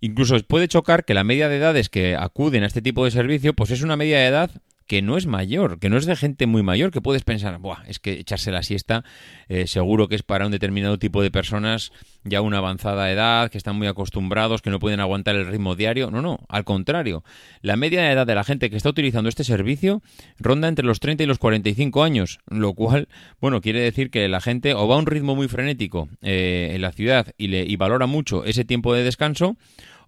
Incluso 0.00 0.38
puede 0.44 0.66
chocar 0.66 1.04
que 1.04 1.14
la 1.14 1.24
media 1.24 1.48
de 1.48 1.56
edades 1.58 1.90
que 1.90 2.16
acuden 2.16 2.62
a 2.62 2.66
este 2.66 2.82
tipo 2.82 3.04
de 3.04 3.10
servicio, 3.10 3.52
pues 3.52 3.70
es 3.70 3.82
una 3.82 3.96
media 3.96 4.18
de 4.18 4.26
edad 4.26 4.50
que 4.88 5.02
no 5.02 5.16
es 5.16 5.26
mayor, 5.26 5.78
que 5.78 5.90
no 5.90 5.98
es 5.98 6.06
de 6.06 6.16
gente 6.16 6.46
muy 6.46 6.62
mayor, 6.62 6.90
que 6.90 7.02
puedes 7.02 7.22
pensar, 7.22 7.58
Buah, 7.58 7.84
es 7.86 7.98
que 7.98 8.12
echarse 8.12 8.50
la 8.50 8.62
siesta 8.62 9.04
eh, 9.48 9.66
seguro 9.66 10.08
que 10.08 10.16
es 10.16 10.22
para 10.22 10.46
un 10.46 10.50
determinado 10.50 10.98
tipo 10.98 11.22
de 11.22 11.30
personas 11.30 11.92
ya 12.24 12.40
una 12.40 12.58
avanzada 12.58 13.12
edad, 13.12 13.50
que 13.50 13.58
están 13.58 13.76
muy 13.76 13.86
acostumbrados, 13.86 14.62
que 14.62 14.70
no 14.70 14.78
pueden 14.78 15.00
aguantar 15.00 15.36
el 15.36 15.46
ritmo 15.46 15.76
diario. 15.76 16.10
No, 16.10 16.22
no, 16.22 16.40
al 16.48 16.64
contrario. 16.64 17.22
La 17.60 17.76
media 17.76 18.02
de 18.02 18.12
edad 18.12 18.26
de 18.26 18.34
la 18.34 18.44
gente 18.44 18.70
que 18.70 18.76
está 18.76 18.88
utilizando 18.88 19.28
este 19.28 19.44
servicio 19.44 20.02
ronda 20.38 20.68
entre 20.68 20.86
los 20.86 21.00
30 21.00 21.22
y 21.22 21.26
los 21.26 21.38
45 21.38 22.02
años, 22.02 22.40
lo 22.48 22.72
cual, 22.72 23.08
bueno, 23.40 23.60
quiere 23.60 23.80
decir 23.80 24.10
que 24.10 24.26
la 24.28 24.40
gente 24.40 24.74
o 24.74 24.88
va 24.88 24.96
a 24.96 24.98
un 24.98 25.06
ritmo 25.06 25.36
muy 25.36 25.48
frenético 25.48 26.08
eh, 26.22 26.72
en 26.74 26.80
la 26.80 26.92
ciudad 26.92 27.26
y, 27.36 27.48
le, 27.48 27.62
y 27.62 27.76
valora 27.76 28.06
mucho 28.06 28.44
ese 28.44 28.64
tiempo 28.64 28.94
de 28.94 29.04
descanso, 29.04 29.56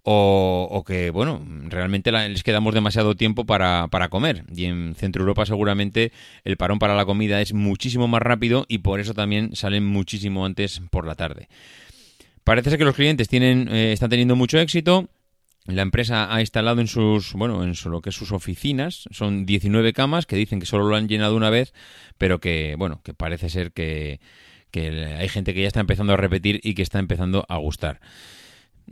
o, 0.03 0.83
que, 0.85 1.11
bueno, 1.11 1.45
realmente 1.67 2.11
les 2.11 2.43
quedamos 2.43 2.73
demasiado 2.73 3.15
tiempo 3.15 3.45
para, 3.45 3.87
para 3.89 4.09
comer. 4.09 4.45
Y 4.53 4.65
en 4.65 4.95
Centro 4.95 5.21
Europa 5.21 5.45
seguramente 5.45 6.11
el 6.43 6.57
parón 6.57 6.79
para 6.79 6.95
la 6.95 7.05
comida 7.05 7.41
es 7.41 7.53
muchísimo 7.53 8.07
más 8.07 8.21
rápido 8.21 8.65
y 8.67 8.79
por 8.79 8.99
eso 8.99 9.13
también 9.13 9.55
salen 9.55 9.85
muchísimo 9.85 10.45
antes 10.45 10.81
por 10.89 11.05
la 11.05 11.15
tarde. 11.15 11.49
Parece 12.43 12.71
ser 12.71 12.79
que 12.79 12.85
los 12.85 12.95
clientes 12.95 13.27
tienen, 13.27 13.67
eh, 13.69 13.93
están 13.93 14.09
teniendo 14.09 14.35
mucho 14.35 14.59
éxito. 14.59 15.09
La 15.67 15.83
empresa 15.83 16.33
ha 16.33 16.41
instalado 16.41 16.81
en 16.81 16.87
sus, 16.87 17.33
bueno, 17.33 17.63
en 17.63 17.75
lo 17.85 18.01
que 18.01 18.11
sus 18.11 18.31
oficinas, 18.31 19.07
son 19.11 19.45
19 19.45 19.93
camas 19.93 20.25
que 20.25 20.35
dicen 20.35 20.59
que 20.59 20.65
solo 20.65 20.87
lo 20.87 20.95
han 20.95 21.07
llenado 21.07 21.35
una 21.35 21.51
vez, 21.51 21.73
pero 22.17 22.39
que, 22.39 22.73
bueno, 22.79 23.01
que 23.03 23.13
parece 23.13 23.49
ser 23.49 23.71
que, 23.71 24.19
que 24.71 24.89
hay 25.19 25.29
gente 25.29 25.53
que 25.53 25.61
ya 25.61 25.67
está 25.67 25.79
empezando 25.79 26.13
a 26.13 26.17
repetir 26.17 26.59
y 26.63 26.73
que 26.73 26.81
está 26.81 26.97
empezando 26.97 27.45
a 27.47 27.57
gustar. 27.57 27.99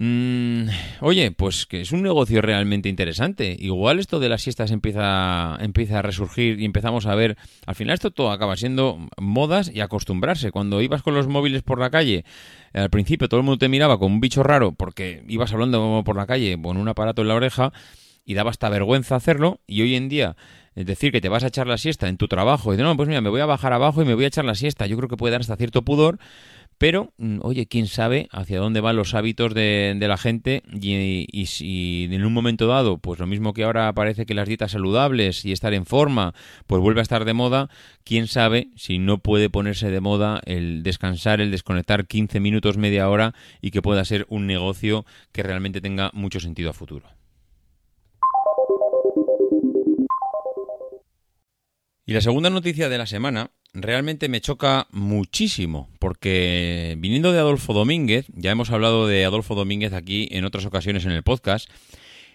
Mm, 0.01 0.69
oye, 1.01 1.31
pues 1.31 1.65
que 1.65 1.81
es 1.81 1.91
un 1.91 2.01
negocio 2.03 2.41
realmente 2.41 2.87
interesante. 2.87 3.53
Igual 3.59 3.99
esto 3.99 4.21
de 4.21 4.29
las 4.29 4.41
siestas 4.41 4.71
empieza, 4.71 5.57
empieza 5.59 5.99
a 5.99 6.01
resurgir 6.01 6.57
y 6.61 6.63
empezamos 6.63 7.05
a 7.05 7.15
ver. 7.15 7.35
Al 7.65 7.75
final, 7.75 7.95
esto 7.95 8.09
todo 8.09 8.31
acaba 8.31 8.55
siendo 8.55 8.97
modas 9.17 9.69
y 9.73 9.81
acostumbrarse. 9.81 10.51
Cuando 10.51 10.81
ibas 10.81 11.03
con 11.03 11.15
los 11.15 11.27
móviles 11.27 11.63
por 11.63 11.79
la 11.79 11.89
calle, 11.89 12.23
al 12.71 12.89
principio 12.89 13.27
todo 13.27 13.41
el 13.41 13.45
mundo 13.45 13.57
te 13.57 13.67
miraba 13.67 13.99
como 13.99 14.15
un 14.15 14.21
bicho 14.21 14.41
raro 14.41 14.71
porque 14.71 15.25
ibas 15.27 15.51
hablando 15.51 16.01
por 16.05 16.15
la 16.15 16.25
calle 16.25 16.57
con 16.61 16.77
un 16.77 16.87
aparato 16.87 17.21
en 17.21 17.27
la 17.27 17.35
oreja 17.35 17.73
y 18.23 18.35
daba 18.35 18.51
hasta 18.51 18.69
vergüenza 18.69 19.17
hacerlo. 19.17 19.59
Y 19.67 19.81
hoy 19.81 19.95
en 19.95 20.07
día, 20.07 20.37
es 20.75 20.85
decir, 20.85 21.11
que 21.11 21.19
te 21.19 21.27
vas 21.27 21.43
a 21.43 21.47
echar 21.47 21.67
la 21.67 21.77
siesta 21.77 22.07
en 22.07 22.15
tu 22.15 22.29
trabajo 22.29 22.73
y 22.73 22.77
de 22.77 22.83
no, 22.83 22.95
pues 22.95 23.09
mira, 23.09 23.19
me 23.19 23.29
voy 23.29 23.41
a 23.41 23.45
bajar 23.45 23.73
abajo 23.73 24.01
y 24.01 24.05
me 24.05 24.15
voy 24.15 24.23
a 24.23 24.27
echar 24.27 24.45
la 24.45 24.55
siesta. 24.55 24.85
Yo 24.85 24.95
creo 24.95 25.09
que 25.09 25.17
puede 25.17 25.33
dar 25.33 25.41
hasta 25.41 25.57
cierto 25.57 25.81
pudor 25.81 26.19
Pero, 26.79 27.11
mm, 27.17 27.39
oye, 27.41 27.67
quién 27.67 27.87
sabe 27.87 28.29
hacia 28.31 28.61
dónde 28.61 28.79
van 28.79 28.95
los 28.95 29.13
hábitos 29.13 29.53
de, 29.53 29.97
la 29.99 30.17
gente 30.17 30.63
y, 30.71 31.45
si 31.47 32.07
en 32.09 32.23
un 32.23 32.33
momento 32.33 32.67
dado, 32.67 32.97
pues 32.99 33.19
lo 33.19 33.27
mismo 33.27 33.53
que 33.53 33.65
ahora 33.65 33.91
parece 33.93 34.25
que 34.25 34.33
las 34.33 34.47
dietas 34.47 34.71
saludables 34.71 35.43
y 35.43 35.51
estar 35.51 35.73
en 35.73 35.85
forma, 35.85 36.33
pues 36.67 36.81
vuelve 36.81 37.01
a 37.01 37.03
estar 37.03 37.25
de 37.25 37.33
moda, 37.33 37.69
quién 38.05 38.27
sabe 38.27 38.69
si 38.77 38.97
no 38.97 39.17
puede 39.17 39.49
ponerse 39.49 39.91
de 39.91 39.99
moda 39.99 40.39
el 40.45 40.81
descansar, 40.81 41.41
el 41.41 41.51
desconectar 41.51 42.07
15 42.07 42.39
minutos, 42.39 42.77
media 42.77 43.09
hora 43.09 43.35
y 43.61 43.71
que 43.71 43.81
pueda 43.81 44.05
ser 44.05 44.25
un 44.29 44.47
negocio 44.47 45.05
que 45.33 45.43
realmente 45.43 45.81
tenga 45.81 46.11
mucho 46.13 46.39
sentido 46.39 46.69
a 46.69 46.73
futuro. 46.73 47.18
Y 52.09 52.13
la 52.13 52.21
segunda 52.21 52.49
noticia 52.49 52.89
de 52.89 52.97
la 52.97 53.05
semana 53.05 53.51
realmente 53.71 54.29
me 54.29 54.41
choca 54.41 54.87
muchísimo, 54.89 55.91
porque 55.99 56.95
viniendo 56.97 57.31
de 57.31 57.37
Adolfo 57.37 57.71
Domínguez, 57.71 58.25
ya 58.33 58.49
hemos 58.49 58.71
hablado 58.71 59.05
de 59.05 59.25
Adolfo 59.25 59.53
Domínguez 59.53 59.93
aquí 59.93 60.27
en 60.31 60.43
otras 60.43 60.65
ocasiones 60.65 61.05
en 61.05 61.11
el 61.11 61.21
podcast, 61.21 61.69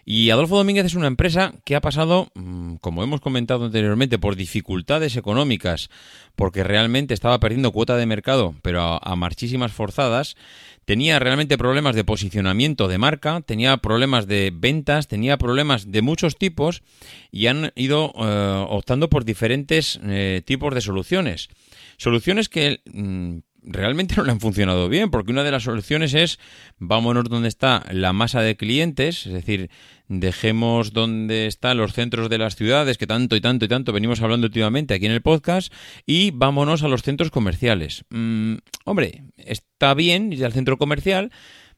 y 0.04 0.30
Adolfo 0.30 0.56
Domínguez 0.56 0.84
es 0.86 0.94
una 0.94 1.06
empresa 1.06 1.54
que 1.64 1.76
ha 1.76 1.80
pasado, 1.80 2.28
mm, 2.34 2.76
como 2.76 3.02
hemos 3.02 3.20
comentado 3.20 3.64
anteriormente, 3.64 4.18
por 4.18 4.36
dificultades 4.36 5.16
económicas, 5.16 5.88
porque 6.36 6.62
realmente 6.62 7.14
estaba 7.14 7.40
perdiendo 7.40 7.72
cuota 7.72 7.96
de 7.96 8.06
mercado, 8.06 8.54
pero 8.62 8.82
a, 9.02 9.16
marchísimas 9.16 9.72
forzadas, 9.72 10.36
tenía 10.84 11.18
realmente 11.18 11.56
problemas 11.56 11.96
de 11.96 12.04
posicionamiento 12.04 12.88
de 12.88 12.98
marca, 12.98 13.40
tenía 13.40 13.78
problemas 13.78 14.26
de 14.26 14.52
ventas, 14.54 15.08
tenía 15.08 15.38
problemas 15.38 15.90
de 15.90 16.02
muchos 16.02 16.36
tipos 16.36 16.82
y 17.30 17.46
han 17.46 17.72
ido 17.74 18.12
eh, 18.16 18.66
optando 18.68 19.08
por 19.08 19.24
diferentes 19.24 19.98
eh, 20.04 20.42
tipos 20.44 20.74
de 20.74 20.82
soluciones. 20.82 21.48
Soluciones 21.96 22.48
que 22.48 22.80
mm, 22.92 23.38
realmente 23.64 24.14
no 24.16 24.24
le 24.24 24.32
han 24.32 24.40
funcionado 24.40 24.88
bien, 24.88 25.10
porque 25.10 25.32
una 25.32 25.42
de 25.42 25.50
las 25.50 25.64
soluciones 25.64 26.14
es 26.14 26.38
vámonos 26.78 27.24
donde 27.24 27.48
está 27.48 27.84
la 27.90 28.12
masa 28.12 28.40
de 28.42 28.56
clientes, 28.56 29.26
es 29.26 29.32
decir, 29.32 29.70
dejemos 30.08 30.92
donde 30.92 31.46
están 31.46 31.78
los 31.78 31.92
centros 31.92 32.28
de 32.28 32.38
las 32.38 32.56
ciudades, 32.56 32.98
que 32.98 33.06
tanto 33.06 33.36
y 33.36 33.40
tanto 33.40 33.64
y 33.64 33.68
tanto 33.68 33.92
venimos 33.92 34.20
hablando 34.20 34.46
últimamente 34.46 34.94
aquí 34.94 35.06
en 35.06 35.12
el 35.12 35.22
podcast, 35.22 35.72
y 36.06 36.30
vámonos 36.30 36.82
a 36.82 36.88
los 36.88 37.02
centros 37.02 37.30
comerciales. 37.30 38.04
Mm, 38.10 38.56
hombre, 38.84 39.24
está 39.36 39.94
bien 39.94 40.32
ir 40.32 40.44
al 40.44 40.52
centro 40.52 40.76
comercial, 40.76 41.30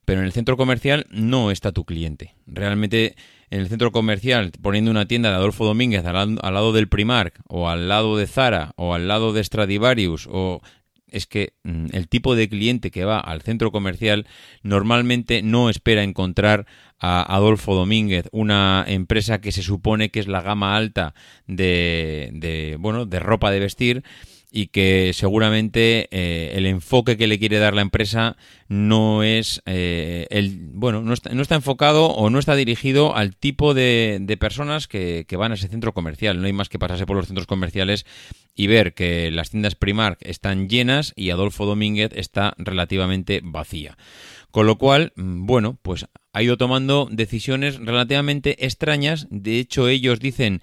pero 0.04 0.20
en 0.20 0.26
el 0.26 0.32
centro 0.32 0.56
comercial 0.56 1.06
no 1.10 1.50
está 1.50 1.72
tu 1.72 1.84
cliente. 1.84 2.34
Realmente 2.46 3.16
en 3.50 3.60
el 3.60 3.68
centro 3.68 3.92
comercial, 3.92 4.52
poniendo 4.62 4.90
una 4.90 5.06
tienda 5.06 5.30
de 5.30 5.36
Adolfo 5.36 5.64
Domínguez 5.64 6.04
al, 6.04 6.16
al, 6.16 6.54
lado 6.54 6.72
del 6.72 6.88
Primark, 6.88 7.40
o 7.48 7.68
al 7.68 7.88
lado 7.88 8.16
de 8.16 8.26
Zara, 8.26 8.72
o 8.76 8.94
al 8.94 9.08
lado 9.08 9.32
de 9.32 9.42
Stradivarius, 9.42 10.28
o 10.30 10.62
es 11.10 11.26
que 11.26 11.54
mm, 11.62 11.86
el 11.92 12.08
tipo 12.08 12.34
de 12.34 12.48
cliente 12.48 12.90
que 12.90 13.04
va 13.04 13.20
al 13.20 13.42
centro 13.42 13.70
comercial 13.72 14.26
normalmente 14.62 15.42
no 15.42 15.70
espera 15.70 16.02
encontrar 16.02 16.66
a 16.98 17.34
Adolfo 17.34 17.75
Domínguez, 17.75 18.28
una 18.32 18.84
empresa 18.86 19.40
que 19.40 19.52
se 19.52 19.62
supone 19.62 20.10
que 20.10 20.20
es 20.20 20.28
la 20.28 20.42
gama 20.42 20.76
alta 20.76 21.14
de, 21.46 22.30
de 22.32 22.76
bueno, 22.78 23.06
de 23.06 23.20
ropa 23.20 23.50
de 23.50 23.60
vestir 23.60 24.02
y 24.56 24.68
que 24.68 25.12
seguramente 25.12 26.08
eh, 26.10 26.54
el 26.54 26.64
enfoque 26.64 27.18
que 27.18 27.26
le 27.26 27.38
quiere 27.38 27.58
dar 27.58 27.75
la 27.75 27.82
empresa 27.82 28.38
no 28.68 29.22
es 29.22 29.60
eh, 29.66 30.26
el 30.30 30.70
bueno 30.72 31.02
no 31.02 31.12
está, 31.12 31.28
no 31.34 31.42
está, 31.42 31.56
enfocado 31.56 32.06
o 32.06 32.30
no 32.30 32.38
está 32.38 32.56
dirigido 32.56 33.14
al 33.14 33.36
tipo 33.36 33.75
de, 33.75 34.16
de 34.18 34.36
personas 34.38 34.88
que, 34.88 35.26
que, 35.28 35.36
van 35.36 35.52
a 35.52 35.56
ese 35.56 35.68
centro 35.68 35.92
comercial. 35.92 36.40
No 36.40 36.46
hay 36.46 36.54
más 36.54 36.70
que 36.70 36.78
pasarse 36.78 37.04
por 37.04 37.16
los 37.16 37.26
centros 37.26 37.46
comerciales 37.46 38.06
y 38.54 38.66
ver 38.66 38.94
que 38.94 39.30
las 39.30 39.50
tiendas 39.50 39.75
Primark 39.75 40.20
están 40.22 40.70
llenas 40.70 41.12
y 41.16 41.28
Adolfo 41.28 41.66
Domínguez 41.66 42.12
está 42.14 42.54
relativamente 42.56 43.42
vacía. 43.44 43.98
Con 44.50 44.66
lo 44.66 44.78
cual 44.78 45.12
mm, 45.16 45.44
bueno 45.44 45.78
pues 45.82 46.06
ha 46.32 46.42
ido 46.42 46.56
tomando 46.56 47.08
decisiones 47.10 47.76
relativamente 47.76 48.64
extrañas. 48.64 49.26
De 49.28 49.58
hecho 49.58 49.88
ellos 49.88 50.18
dicen 50.18 50.62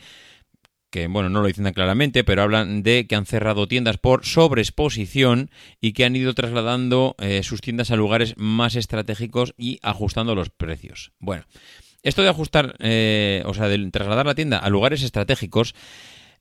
que 0.94 1.08
bueno, 1.08 1.28
no 1.28 1.42
lo 1.42 1.48
dicen 1.48 1.64
tan 1.64 1.74
claramente, 1.74 2.24
pero 2.24 2.44
hablan 2.44 2.84
de 2.84 3.08
que 3.08 3.16
han 3.16 3.26
cerrado 3.26 3.68
tiendas 3.68 3.98
por 3.98 4.26
sobreexposición 4.26 5.50
y 5.82 5.94
que 5.94 6.06
han 6.06 6.16
ido 6.16 6.36
trasladando 6.36 7.16
eh, 7.18 7.42
sus 7.42 7.62
tiendas 7.62 7.90
a 7.90 7.96
lugares 7.96 8.36
más 8.38 8.76
estratégicos 8.76 9.56
y 9.58 9.80
ajustando 9.82 10.36
los 10.36 10.52
precios. 10.52 11.12
Bueno, 11.18 11.46
esto 12.04 12.22
de 12.22 12.30
ajustar, 12.30 12.76
eh, 12.78 13.42
o 13.48 13.56
sea, 13.56 13.70
de 13.70 13.90
trasladar 13.90 14.28
la 14.28 14.36
tienda 14.36 14.60
a 14.60 14.70
lugares 14.70 15.02
estratégicos, 15.02 15.74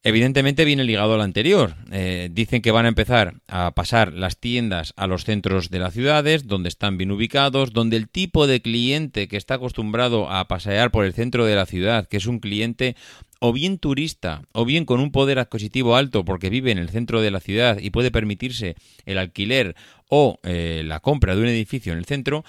Evidentemente 0.04 0.64
viene 0.64 0.82
ligado 0.82 1.14
al 1.14 1.20
anterior. 1.20 1.76
Eh, 1.92 2.28
dicen 2.32 2.60
que 2.60 2.72
van 2.72 2.86
a 2.86 2.88
empezar 2.88 3.34
a 3.46 3.70
pasar 3.70 4.12
las 4.12 4.36
tiendas 4.36 4.94
a 4.96 5.06
los 5.06 5.24
centros 5.24 5.70
de 5.70 5.78
las 5.78 5.94
ciudades, 5.94 6.48
donde 6.48 6.68
están 6.68 6.98
bien 6.98 7.12
ubicados, 7.12 7.72
donde 7.72 7.98
el 7.98 8.08
tipo 8.08 8.48
de 8.48 8.60
cliente 8.60 9.28
que 9.28 9.36
está 9.36 9.54
acostumbrado 9.54 10.28
a 10.28 10.48
pasear 10.48 10.90
por 10.90 11.04
el 11.04 11.12
centro 11.12 11.46
de 11.46 11.54
la 11.54 11.66
ciudad, 11.66 12.08
que 12.08 12.16
es 12.16 12.26
un 12.26 12.40
cliente 12.40 12.96
o 13.38 13.52
bien 13.52 13.78
turista, 13.78 14.42
o 14.52 14.64
bien 14.64 14.84
con 14.86 14.98
un 14.98 15.12
poder 15.12 15.38
adquisitivo 15.38 15.94
alto 15.94 16.24
porque 16.24 16.50
vive 16.50 16.72
en 16.72 16.78
el 16.78 16.88
centro 16.88 17.20
de 17.20 17.30
la 17.30 17.40
ciudad 17.40 17.78
y 17.78 17.90
puede 17.90 18.10
permitirse 18.10 18.74
el 19.06 19.18
alquiler 19.18 19.76
o 20.08 20.40
eh, 20.42 20.82
la 20.84 20.98
compra 20.98 21.36
de 21.36 21.42
un 21.42 21.48
edificio 21.48 21.92
en 21.92 21.98
el 21.98 22.06
centro, 22.06 22.44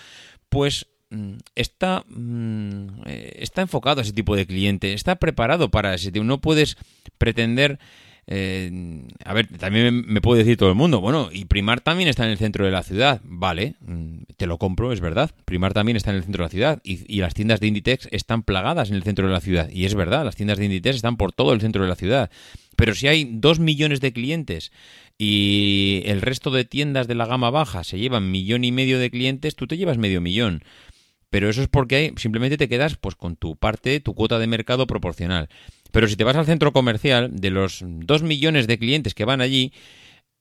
pues 0.50 0.88
está, 1.56 2.04
mm, 2.08 3.02
eh, 3.06 3.34
está 3.40 3.62
enfocado 3.62 4.00
a 4.00 4.04
ese 4.04 4.14
tipo 4.14 4.36
de 4.36 4.46
cliente, 4.46 4.94
está 4.94 5.16
preparado 5.16 5.70
para 5.70 5.94
ese 5.94 6.12
tipo. 6.12 6.26
No 6.26 6.40
puedes 6.40 6.78
pretender 7.18 7.80
eh, 8.26 8.72
a 9.26 9.34
ver, 9.34 9.48
también 9.58 10.06
me 10.08 10.22
puede 10.22 10.44
decir 10.44 10.58
todo 10.58 10.70
el 10.70 10.76
mundo, 10.76 11.02
bueno, 11.02 11.30
y 11.32 11.46
Primar 11.46 11.82
también 11.82 12.08
está 12.08 12.24
en 12.24 12.32
el 12.32 12.38
centro 12.38 12.66
de 12.66 12.72
la 12.72 12.84
ciudad. 12.84 13.22
Vale, 13.24 13.76
mm, 13.82 14.24
te 14.38 14.48
lo 14.48 14.58
compro, 14.58 14.94
es 14.94 15.02
verdad. 15.02 15.32
Primar 15.46 15.74
también 15.74 15.98
está 15.98 16.12
en 16.12 16.18
el 16.18 16.24
centro 16.24 16.44
de 16.44 16.48
la 16.48 16.52
ciudad 16.52 16.82
y, 16.84 17.20
las 17.20 17.34
tiendas 17.34 17.60
de 17.60 17.68
Inditex 17.68 18.08
están 18.12 18.44
plagadas 18.44 18.90
en 18.90 18.96
el 18.96 19.04
centro 19.04 19.28
de 19.28 19.34
la 19.34 19.42
ciudad. 19.42 19.70
Y 19.70 19.86
es 19.86 19.96
verdad, 19.96 20.26
las 20.26 20.36
tiendas 20.36 20.58
de 20.58 20.66
Inditex 20.66 20.96
están 20.96 21.18
por 21.18 21.34
todo 21.34 21.54
el 21.54 21.62
centro 21.62 21.84
de 21.84 21.90
la 21.90 21.96
ciudad. 21.96 22.30
Pero 22.76 22.96
si 22.96 23.08
hay 23.08 23.30
dos 23.32 23.60
millones 23.60 24.02
de 24.02 24.14
clientes 24.14 24.72
y 25.18 26.02
el 26.06 26.22
resto 26.22 26.50
de 26.50 26.66
tiendas 26.66 27.08
de 27.08 27.16
la 27.16 27.26
gama 27.26 27.50
baja 27.50 27.84
se 27.84 28.00
llevan 28.00 28.32
millón 28.32 28.64
y 28.64 28.72
medio 28.72 29.00
de 29.00 29.12
clientes, 29.12 29.56
tú 29.56 29.68
te 29.68 29.78
llevas 29.78 29.98
medio 29.98 30.22
millón 30.22 30.64
pero 31.34 31.50
eso 31.50 31.64
es 31.64 31.68
porque 31.68 32.14
simplemente 32.16 32.58
te 32.58 32.70
quedas 32.70 32.96
pues 32.96 33.16
con 33.16 33.36
tu 33.36 33.56
parte, 33.56 34.00
tu 34.00 34.14
cuota 34.14 34.38
de 34.38 34.46
mercado 34.46 34.86
proporcional. 34.86 35.50
Pero 35.92 36.08
si 36.08 36.16
te 36.16 36.24
vas 36.24 36.36
al 36.36 36.46
centro 36.46 36.74
comercial, 36.74 37.32
de 37.34 37.50
los 37.50 37.80
2 37.84 38.22
millones 38.22 38.68
de 38.68 38.78
clientes 38.78 39.16
que 39.16 39.26
van 39.26 39.42
allí, 39.42 39.74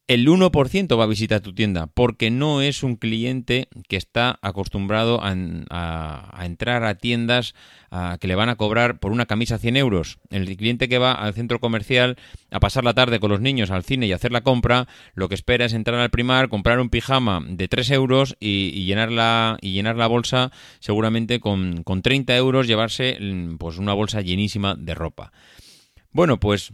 el 0.07 0.27
1% 0.27 0.99
va 0.99 1.05
a 1.05 1.07
visitar 1.07 1.39
tu 1.39 1.53
tienda 1.53 1.87
porque 1.87 2.29
no 2.29 2.61
es 2.61 2.83
un 2.83 2.97
cliente 2.97 3.69
que 3.87 3.95
está 3.95 4.37
acostumbrado 4.41 5.21
a, 5.23 5.31
entrar 6.43 6.83
a 6.83 6.95
tiendas 6.95 7.55
que 8.19 8.27
le 8.27 8.35
van 8.35 8.49
a 8.49 8.57
cobrar 8.57 8.99
por 8.99 9.13
una 9.13 9.25
camisa 9.25 9.57
100 9.57 9.77
euros. 9.77 10.19
El 10.29 10.57
cliente 10.57 10.89
que 10.89 10.97
va 10.97 11.13
al 11.13 11.33
centro 11.33 11.59
comercial 11.59 12.17
a 12.51 12.59
pasar 12.59 12.83
la 12.83 12.93
tarde 12.93 13.21
con 13.21 13.31
los 13.31 13.39
niños 13.39 13.71
al 13.71 13.83
cine 13.85 14.05
y 14.07 14.11
hacer 14.11 14.33
la 14.33 14.41
compra, 14.41 14.87
lo 15.13 15.29
que 15.29 15.35
espera 15.35 15.65
es 15.65 15.73
entrar 15.73 15.99
al 15.99 16.09
primar, 16.09 16.49
comprar 16.49 16.79
un 16.79 16.89
pijama 16.89 17.41
de 17.47 17.67
3 17.69 17.91
euros 17.91 18.35
y, 18.41 18.85
llenar, 18.85 19.11
la, 19.11 19.57
y 19.61 19.71
llenar 19.71 19.95
la 19.95 20.07
bolsa 20.07 20.51
seguramente 20.79 21.39
con, 21.39 21.83
con 21.83 22.01
30 22.01 22.35
euros, 22.35 22.67
llevarse 22.67 23.17
pues 23.57 23.77
una 23.77 23.93
bolsa 23.93 24.19
llenísima 24.19 24.75
de 24.75 24.95
ropa. 24.95 25.31
Bueno, 26.11 26.39
pues 26.39 26.73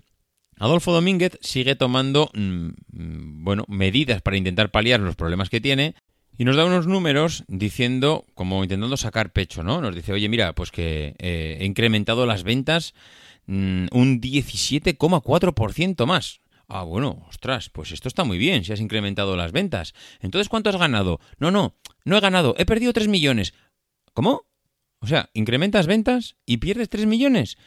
Adolfo 0.60 0.92
Domínguez 0.92 1.39
sigue 1.42 1.75
tomando 1.75 2.30
mm, 2.34 2.68
mm, 2.92 3.44
bueno, 3.44 3.63
medidas 3.68 4.22
para 4.22 4.38
intentar 4.38 4.72
paliar 4.72 5.00
los 5.00 5.16
problemas 5.16 5.50
que 5.50 5.62
tiene 5.62 5.96
y 6.38 6.46
nos 6.46 6.56
da 6.56 6.66
unos 6.66 6.86
números 6.86 7.44
diciendo, 7.48 8.25
como 8.36 8.63
intentando 8.63 8.98
sacar 8.98 9.32
pecho, 9.32 9.63
¿no? 9.63 9.82
Nos 9.82 9.96
dice, 9.96 10.13
oye, 10.13 10.30
mira, 10.30 10.54
pues 10.54 10.72
que 10.72 11.16
eh, 11.18 11.58
he 11.60 11.66
incrementado 11.66 12.25
las 12.25 12.44
ventas 12.44 12.94
mm, 13.48 13.88
un 13.92 14.22
17,4% 14.22 16.06
más. 16.06 16.42
Ah, 16.68 16.84
bueno, 16.84 17.25
ostras, 17.28 17.70
pues 17.70 17.92
esto 17.92 18.08
está 18.08 18.24
muy 18.24 18.38
bien 18.38 18.63
si 18.63 18.72
has 18.72 18.80
incrementado 18.80 19.36
las 19.36 19.51
ventas. 19.51 19.94
Entonces, 20.20 20.50
¿cuánto 20.50 20.70
has 20.70 20.78
ganado? 20.78 21.20
No, 21.39 21.51
no, 21.51 21.75
no 22.06 22.18
he 22.18 22.20
ganado, 22.22 22.54
he 22.58 22.66
perdido 22.66 22.94
3 22.94 23.08
millones. 23.08 23.54
¿Cómo? 24.13 24.46
O 25.00 25.08
sea, 25.08 25.30
incrementas 25.34 25.88
ventas 25.88 26.36
y 26.46 26.58
pierdes 26.58 26.89
3 26.89 27.06
millones. 27.06 27.58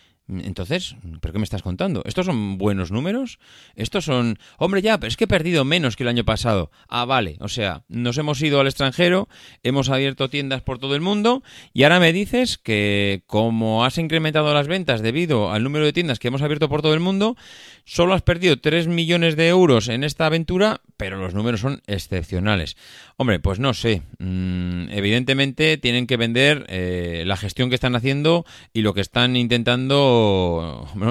Entonces, 0.44 0.96
¿pero 1.20 1.32
qué 1.32 1.38
me 1.38 1.44
estás 1.44 1.62
contando? 1.62 2.02
¿Estos 2.04 2.26
son 2.26 2.58
buenos 2.58 2.90
números? 2.90 3.38
Estos 3.76 4.04
son... 4.04 4.38
Hombre, 4.58 4.82
ya, 4.82 4.98
pero 4.98 5.08
es 5.08 5.16
que 5.16 5.24
he 5.24 5.28
perdido 5.28 5.64
menos 5.64 5.96
que 5.96 6.02
el 6.02 6.08
año 6.08 6.24
pasado. 6.24 6.70
Ah, 6.88 7.04
vale. 7.04 7.36
O 7.40 7.48
sea, 7.48 7.84
nos 7.88 8.18
hemos 8.18 8.40
ido 8.42 8.60
al 8.60 8.66
extranjero, 8.66 9.28
hemos 9.62 9.90
abierto 9.90 10.30
tiendas 10.30 10.62
por 10.62 10.78
todo 10.78 10.94
el 10.94 11.00
mundo 11.00 11.42
y 11.72 11.82
ahora 11.82 12.00
me 12.00 12.12
dices 12.12 12.58
que 12.58 13.22
como 13.26 13.84
has 13.84 13.98
incrementado 13.98 14.52
las 14.54 14.68
ventas 14.68 15.02
debido 15.02 15.52
al 15.52 15.62
número 15.62 15.84
de 15.84 15.92
tiendas 15.92 16.18
que 16.18 16.28
hemos 16.28 16.42
abierto 16.42 16.68
por 16.68 16.82
todo 16.82 16.94
el 16.94 17.00
mundo, 17.00 17.36
solo 17.84 18.14
has 18.14 18.22
perdido 18.22 18.58
3 18.58 18.88
millones 18.88 19.36
de 19.36 19.48
euros 19.48 19.88
en 19.88 20.04
esta 20.04 20.26
aventura, 20.26 20.80
pero 20.96 21.18
los 21.18 21.34
números 21.34 21.60
son 21.60 21.82
excepcionales. 21.86 22.76
Hombre, 23.16 23.40
pues 23.40 23.58
no 23.58 23.74
sé. 23.74 24.02
Mm, 24.18 24.88
evidentemente 24.90 25.76
tienen 25.76 26.06
que 26.06 26.16
vender 26.16 26.66
eh, 26.68 27.24
la 27.26 27.36
gestión 27.36 27.68
que 27.68 27.74
están 27.74 27.96
haciendo 27.96 28.44
y 28.72 28.82
lo 28.82 28.94
que 28.94 29.00
están 29.00 29.36
intentando 29.36 30.21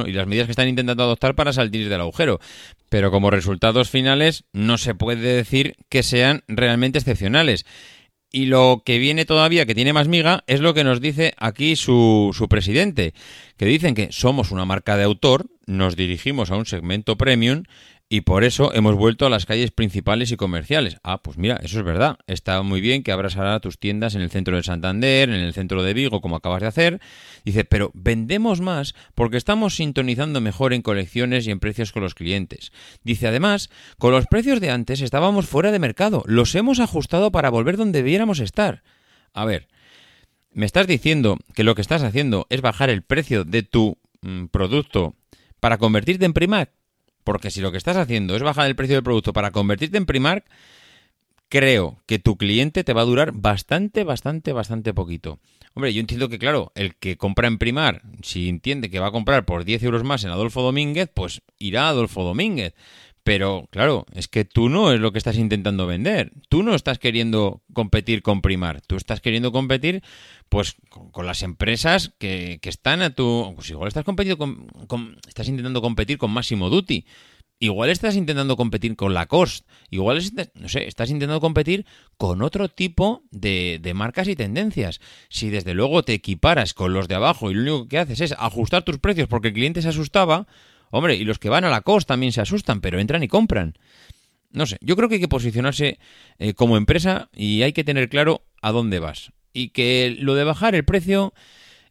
y 0.06 0.12
las 0.12 0.28
medidas 0.28 0.48
que 0.48 0.52
están 0.52 0.68
intentando 0.68 1.04
adoptar 1.04 1.36
para 1.36 1.54
salir 1.54 1.90
del 1.90 2.02
agujero. 2.02 2.40
Pero 2.90 3.12
como 3.12 3.32
resultados 3.32 3.90
finales 3.90 4.44
no 4.54 4.78
se 4.78 4.96
puede 4.96 5.36
decir 5.36 5.76
que 5.90 6.04
sean 6.04 6.44
realmente 6.48 7.00
excepcionales. 7.00 7.66
Y 8.34 8.46
lo 8.46 8.84
que 8.86 8.98
viene 8.98 9.26
todavía, 9.26 9.66
que 9.66 9.76
tiene 9.76 9.92
más 9.92 10.08
miga, 10.08 10.44
es 10.48 10.62
lo 10.62 10.74
que 10.74 10.86
nos 10.86 11.02
dice 11.02 11.34
aquí 11.38 11.76
su, 11.76 12.32
su 12.34 12.48
presidente, 12.48 13.14
que 13.58 13.66
dicen 13.66 13.94
que 13.94 14.08
somos 14.12 14.52
una 14.52 14.64
marca 14.64 14.96
de 14.96 15.04
autor, 15.04 15.48
nos 15.66 15.98
dirigimos 15.98 16.50
a 16.50 16.56
un 16.56 16.66
segmento 16.66 17.18
premium 17.18 17.64
y 18.14 18.22
por 18.22 18.44
eso 18.44 18.74
hemos 18.74 18.96
vuelto 18.96 19.26
a 19.26 19.30
las 19.30 19.46
calles 19.46 19.72
principales 19.72 20.34
y 20.34 20.36
comerciales. 20.36 20.98
Ah, 21.02 21.24
pues 21.24 21.38
mira, 21.38 21.62
eso 21.64 21.80
es 21.80 21.86
verdad. 21.86 22.18
Está 22.28 22.62
muy 22.62 22.82
bien 22.82 23.04
que 23.04 23.14
abras 23.14 23.38
ahora 23.38 23.62
tus 23.62 23.80
tiendas 23.80 24.16
en 24.16 24.22
el 24.22 24.30
centro 24.30 24.58
de 24.58 24.64
Santander, 24.64 25.30
en 25.30 25.40
el 25.40 25.54
centro 25.54 25.82
de 25.82 25.94
Vigo, 25.94 26.20
como 26.20 26.36
acabas 26.36 26.60
de 26.60 26.68
hacer. 26.68 27.00
Dice, 27.46 27.64
pero 27.64 27.90
vendemos 27.94 28.60
más 28.60 28.96
porque 29.16 29.38
estamos 29.38 29.78
sintonizando 29.78 30.42
mejor 30.42 30.74
en 30.74 30.82
colecciones 30.82 31.48
y 31.48 31.52
en 31.52 31.62
precios 31.62 31.94
con 31.94 32.04
los 32.04 32.14
clientes. 32.14 32.74
Dice, 33.02 33.30
además, 33.30 33.70
con 33.98 34.12
los 34.12 34.28
precios 34.28 34.60
de 34.60 34.72
antes 34.72 35.00
estábamos 35.00 35.48
fuera 35.48 35.72
de 35.72 35.80
mercado. 35.80 36.24
Los 36.26 36.54
hemos 36.56 36.82
ajustado 36.82 37.32
para 37.32 37.50
volver 37.50 37.78
donde 37.78 38.00
debiéramos 38.00 38.42
estar. 38.42 38.84
A 39.34 39.46
ver, 39.46 39.70
¿me 40.52 40.66
estás 40.66 40.86
diciendo 40.86 41.38
que 41.56 41.64
lo 41.64 41.76
que 41.76 41.82
estás 41.82 42.04
haciendo 42.04 42.46
es 42.50 42.60
bajar 42.60 42.90
el 42.90 43.04
precio 43.04 43.46
de 43.46 43.64
tu 43.64 44.00
mm, 44.22 44.48
producto 44.48 45.16
para 45.62 45.78
convertirte 45.78 46.26
en 46.26 46.34
Primark? 46.34 46.81
Porque 47.24 47.52
si 47.52 47.62
lo 47.62 47.72
que 47.72 47.78
estás 47.78 47.98
haciendo 47.98 48.36
es 48.36 48.44
bajar 48.44 48.68
el 48.68 48.76
precio 48.76 48.96
del 48.96 49.04
producto 49.04 49.34
para 49.34 49.52
convertirte 49.52 49.98
en 49.98 50.06
Primark, 50.06 50.46
creo 51.50 51.98
que 52.06 52.18
tu 52.18 52.38
cliente 52.38 52.84
te 52.84 52.94
va 52.94 53.02
a 53.02 53.06
durar 53.06 53.34
bastante, 53.34 54.04
bastante, 54.04 54.54
bastante 54.54 54.94
poquito. 54.94 55.40
Hombre, 55.74 55.94
yo 55.94 56.00
entiendo 56.00 56.30
que, 56.30 56.40
claro, 56.40 56.72
el 56.76 56.96
que 56.96 57.18
compra 57.18 57.48
en 57.48 57.58
Primark, 57.58 58.02
si 58.24 58.50
entiende 58.50 58.90
que 58.90 59.00
va 59.00 59.08
a 59.08 59.12
comprar 59.12 59.46
por 59.46 59.66
10 59.66 59.84
euros 59.84 60.04
más 60.04 60.24
en 60.24 60.32
Adolfo 60.32 60.62
Domínguez, 60.62 61.10
pues 61.14 61.42
irá 61.60 61.88
a 61.88 61.90
Adolfo 61.90 62.24
Domínguez. 62.24 62.74
Pero 63.24 63.68
claro, 63.70 64.06
es 64.14 64.28
que 64.28 64.46
tú 64.46 64.68
no 64.70 64.92
es 64.92 65.00
lo 65.00 65.12
que 65.12 65.20
estás 65.20 65.38
intentando 65.38 65.86
vender. 65.86 66.32
Tú 66.50 66.64
no 66.64 66.74
estás 66.74 66.98
queriendo 66.98 67.62
competir 67.74 68.24
con 68.24 68.42
Primar. 68.42 68.82
Tú 68.82 68.96
estás 68.96 69.22
queriendo 69.22 69.52
competir 69.52 70.02
pues 70.50 70.76
con, 70.90 71.26
las 71.26 71.44
empresas 71.44 72.14
que, 72.18 72.60
que, 72.62 72.70
están 72.70 73.02
a 73.02 73.12
tu... 73.12 73.54
Pues 73.56 73.70
igual 73.70 73.88
estás, 73.90 74.04
competiendo 74.04 74.38
con, 74.88 75.18
estás 75.28 75.48
intentando 75.48 75.82
competir 75.82 76.18
con 76.18 76.32
Máximo 76.32 76.70
Duty. 76.70 77.06
Igual 77.60 77.92
estás 77.92 78.16
intentando 78.16 78.58
competir 78.58 78.96
con 78.96 79.14
Lacoste. 79.14 79.68
Igual 79.92 80.20
no 80.56 80.68
sé, 80.68 80.88
estás 80.88 81.12
intentando 81.12 81.40
competir 81.40 81.86
con 82.18 82.42
otro 82.42 82.70
tipo 82.70 83.22
de, 83.30 83.78
de, 83.80 83.94
marcas 83.94 84.28
y 84.30 84.36
tendencias. 84.36 85.00
Si 85.30 85.52
desde 85.52 85.76
luego 85.76 86.02
te 86.02 86.14
equiparas 86.14 86.74
con 86.74 86.92
los 86.92 87.08
de 87.08 87.16
abajo 87.16 87.52
y 87.52 87.54
lo 87.54 87.62
único 87.62 87.88
que 87.88 88.00
haces 88.00 88.20
es 88.22 88.36
ajustar 88.40 88.82
tus 88.82 88.98
precios 88.98 89.28
porque 89.28 89.50
el 89.50 89.54
cliente 89.54 89.84
se 89.84 89.90
asustaba, 89.90 90.48
Hombre, 90.92 91.16
y 91.16 91.24
los 91.24 91.40
que 91.40 91.50
van 91.50 91.64
a 91.64 91.70
la 91.70 91.82
costa 91.82 92.14
también 92.14 92.32
se 92.32 92.42
asustan, 92.42 92.82
pero 92.82 93.00
entran 93.00 93.24
y 93.24 93.28
compran. 93.28 93.74
No 94.52 94.66
sé, 94.66 94.78
yo 94.82 94.96
creo 94.96 95.10
que 95.10 95.16
hay 95.16 95.22
que 95.22 95.28
posicionarse 95.28 95.98
eh, 96.38 96.54
como 96.54 96.78
empresa 96.78 97.30
y 97.34 97.64
hay 97.64 97.74
que 97.74 97.84
tener 97.84 98.10
claro 98.10 98.44
a 98.62 98.72
dónde 98.72 99.00
vas. 99.00 99.32
Y 99.54 99.70
que 99.70 100.16
lo 100.20 100.36
de 100.36 100.44
bajar 100.44 100.76
el 100.76 100.86
precio 100.86 101.34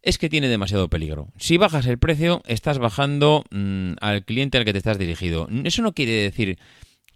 es 0.03 0.19
que 0.19 0.29
tiene 0.29 0.49
demasiado 0.49 0.89
peligro. 0.89 1.29
Si 1.39 1.57
bajas 1.57 1.87
el 1.87 1.99
precio, 1.99 2.43
estás 2.47 2.79
bajando 2.79 3.45
mm, 3.51 3.93
al 4.01 4.25
cliente 4.25 4.59
al 4.59 4.65
que 4.65 4.73
te 4.73 4.79
estás 4.79 4.99
dirigido. 4.99 5.49
Eso 5.65 5.83
no 5.83 5.93
quiere 5.93 6.13
decir 6.13 6.59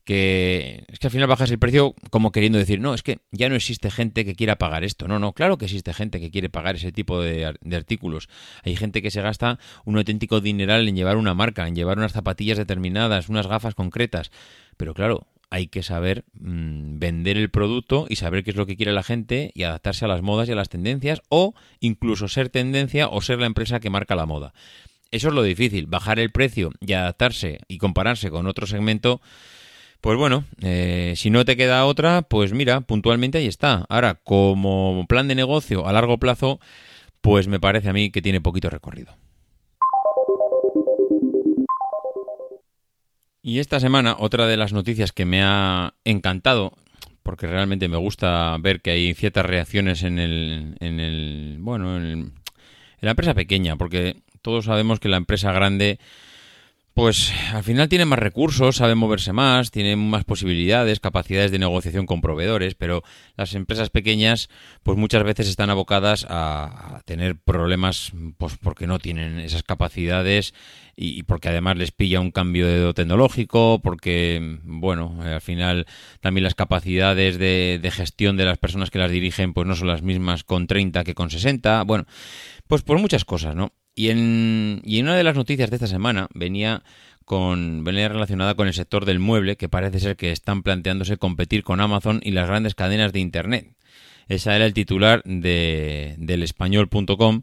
que 0.05 0.85
es 0.89 0.99
que 0.99 1.07
al 1.07 1.11
final 1.11 1.29
bajas 1.29 1.51
el 1.51 1.59
precio 1.59 1.95
como 2.11 2.31
queriendo 2.31 2.59
decir, 2.59 2.81
no, 2.81 2.95
es 2.95 3.03
que 3.03 3.19
ya 3.33 3.49
no 3.49 3.55
existe 3.55 3.91
gente 3.91 4.25
que 4.25 4.35
quiera 4.35 4.57
pagar 4.57 4.85
esto. 4.85 5.09
No, 5.09 5.19
no, 5.19 5.33
claro 5.33 5.57
que 5.59 5.65
existe 5.65 5.95
gente 5.95 6.21
que 6.21 6.31
quiere 6.31 6.51
pagar 6.51 6.77
ese 6.77 6.93
tipo 6.93 7.21
de, 7.21 7.47
artículos. 7.73 8.29
Hay 8.63 8.77
gente 8.77 9.03
que 9.03 9.11
se 9.11 9.23
gasta 9.23 9.59
un 9.85 9.97
auténtico 9.97 10.41
dineral 10.41 10.87
en 10.89 10.97
llevar 10.97 11.17
una 11.17 11.35
marca, 11.35 11.67
en 11.67 11.75
llevar 11.75 11.99
unas 11.99 12.13
zapatillas 12.13 12.59
determinadas, 12.59 13.29
unas 13.29 13.47
gafas 13.47 13.75
concretas. 13.75 14.31
Pero 14.77 14.93
claro, 14.93 15.27
hay 15.49 15.69
que 15.69 15.83
saber 15.83 16.25
mmm, 16.35 16.99
vender 16.99 17.39
el 17.39 17.51
producto 17.51 18.07
y 18.09 18.17
saber 18.17 18.45
qué 18.45 18.51
es 18.51 18.57
lo 18.57 18.67
que 18.67 18.77
quiere 18.77 18.93
la 18.93 19.03
gente 19.03 19.53
y 19.55 19.63
adaptarse 19.63 20.05
a 20.05 20.09
las 20.09 20.21
modas 20.21 20.49
y 20.49 20.53
a 20.53 20.57
las 20.57 20.69
tendencias 20.69 21.23
o 21.31 21.55
incluso 21.81 22.29
ser 22.29 22.51
tendencia 22.51 23.09
o 23.09 23.23
ser 23.23 23.39
la 23.39 23.47
empresa 23.47 23.81
que 23.81 23.91
marca 23.91 24.17
la 24.17 24.27
moda. 24.27 24.53
Eso 25.11 25.29
es 25.29 25.35
lo 25.35 25.45
difícil, 25.45 25.87
bajar 25.87 26.19
el 26.19 26.33
precio 26.33 26.73
y 26.81 26.93
adaptarse 26.93 27.61
y 27.69 27.79
compararse 27.79 28.31
con 28.31 28.49
otro 28.49 28.67
segmento 28.67 29.21
pues 30.05 30.19
bueno, 30.19 30.45
eh, 30.61 31.15
si 31.17 31.31
no 31.31 31.47
te 31.47 31.57
queda 31.57 31.87
otra, 31.87 32.21
pues 32.21 32.53
mira, 32.53 32.83
puntualmente 32.83 33.39
ahí 33.39 33.47
está. 33.47 33.87
Ahora, 33.89 34.21
como 34.23 35.07
plan 35.09 35.29
de 35.29 35.35
negocio 35.35 35.89
a 35.89 35.95
largo 35.95 36.19
plazo, 36.19 36.61
pues 37.23 37.49
me 37.49 37.59
parece 37.59 37.89
a 37.89 37.95
mí 37.95 38.11
que 38.11 38.21
tiene 38.21 38.43
poquito 38.43 38.69
recorrido. 38.69 39.17
Y 43.41 43.61
esta 43.61 43.81
semana, 43.81 44.17
otra 44.19 44.47
de 44.47 44.59
las 44.59 44.75
noticias 44.75 45.13
que 45.13 45.25
me 45.25 45.43
ha 45.43 45.95
encantado, 46.05 46.75
porque 47.23 47.47
realmente 47.47 47.89
me 47.89 47.97
gusta 47.97 48.59
ver 48.61 48.83
que 48.83 48.91
hay 48.91 49.15
ciertas 49.15 49.47
reacciones 49.47 50.03
en 50.03 50.19
el, 50.19 50.77
en 50.81 51.01
el 51.01 51.57
bueno, 51.61 51.97
en, 51.97 52.05
en 52.05 52.33
la 53.01 53.13
empresa 53.13 53.33
pequeña, 53.33 53.77
porque 53.77 54.19
todos 54.43 54.67
sabemos 54.67 55.01
que 55.01 55.09
la 55.09 55.17
empresa 55.17 55.51
grande 55.53 55.99
pues 56.95 57.33
al 57.53 57.65
final 57.65 57.89
tiene 57.89 58.05
más 58.05 58.21
recursos, 58.21 58.77
sabe 58.77 58.95
moverse 58.95 59.33
más, 59.33 59.73
tiene 59.73 59.97
más 59.97 60.25
posibilidades, 60.25 61.01
capacidades 61.01 61.51
de 61.51 61.59
negociación 61.59 62.07
con 62.07 62.21
proveedores, 62.21 62.77
pero 62.77 63.03
las 63.37 63.55
empresas 63.55 63.91
pequeñas 63.91 64.49
pues 64.85 64.97
muchas 64.97 65.25
veces 65.25 65.49
están 65.49 65.71
abocadas 65.71 66.25
a, 66.31 67.03
tener 67.05 67.37
problemas 67.37 68.13
pues 68.39 68.57
porque 68.59 68.87
no 68.87 69.01
tienen 69.01 69.41
esas 69.41 69.65
capacidades 69.65 70.55
y, 70.95 71.25
porque 71.25 71.49
además 71.49 71.77
les 71.77 71.91
pilla 71.91 72.21
un 72.21 72.31
cambio 72.31 72.69
de 72.69 72.95
tecnológico, 72.95 73.81
porque 73.83 74.61
bueno, 74.63 75.19
al 75.21 75.41
final 75.41 75.87
también 76.21 76.45
las 76.45 76.55
capacidades 76.55 77.39
de, 77.39 77.81
de 77.83 77.91
gestión 77.91 78.37
de 78.37 78.45
las 78.45 78.59
personas 78.59 78.91
que 78.91 79.01
las 79.01 79.11
dirigen 79.11 79.53
pues 79.53 79.67
no 79.67 79.75
son 79.75 79.89
las 79.89 80.03
mismas 80.03 80.45
con 80.45 80.69
30 80.69 81.03
que 81.03 81.15
con 81.15 81.29
60, 81.29 81.83
bueno, 81.83 82.07
pues 82.69 82.83
por 82.83 83.01
muchas 83.01 83.25
cosas, 83.25 83.57
¿no? 83.57 83.73
Y 83.95 84.09
en, 84.09 84.81
y 84.85 84.99
en 84.99 85.07
una 85.07 85.17
de 85.17 85.25
las 85.25 85.37
noticias 85.37 85.71
de 85.71 85.77
esta 85.77 85.87
semana 85.87 86.29
venía 86.35 86.83
con 87.25 87.85
venía 87.85 88.09
relacionada 88.09 88.55
con 88.55 88.67
el 88.67 88.75
sector 88.75 89.05
del 89.05 89.19
mueble, 89.19 89.57
que 89.57 89.69
parece 89.69 90.01
ser 90.01 90.17
que 90.17 90.31
están 90.31 90.63
planteándose 90.63 91.17
competir 91.17 91.63
con 91.63 91.81
Amazon 91.81 92.21
y 92.23 92.33
las 92.33 92.49
grandes 92.49 92.75
cadenas 92.75 93.13
de 93.13 93.21
Internet. 93.21 93.75
Ese 94.29 94.55
era 94.55 94.67
el 94.67 94.75
titular 94.75 95.23
de, 95.25 96.15
del 96.19 96.43
español.com, 96.43 97.43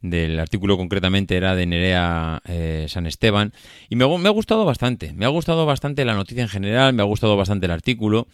del 0.00 0.38
artículo 0.38 0.76
concretamente 0.76 1.36
era 1.36 1.54
de 1.54 1.66
Nerea 1.66 2.42
eh, 2.46 2.86
San 2.88 3.06
Esteban, 3.06 3.52
y 3.88 3.96
me, 3.96 4.06
me 4.18 4.28
ha 4.28 4.32
gustado 4.32 4.64
bastante, 4.64 5.12
me 5.12 5.24
ha 5.26 5.28
gustado 5.28 5.66
bastante 5.66 6.04
la 6.04 6.14
noticia 6.14 6.42
en 6.42 6.48
general, 6.48 6.92
me 6.92 7.02
ha 7.02 7.06
gustado 7.06 7.36
bastante 7.36 7.66
el 7.66 7.72
artículo, 7.72 8.26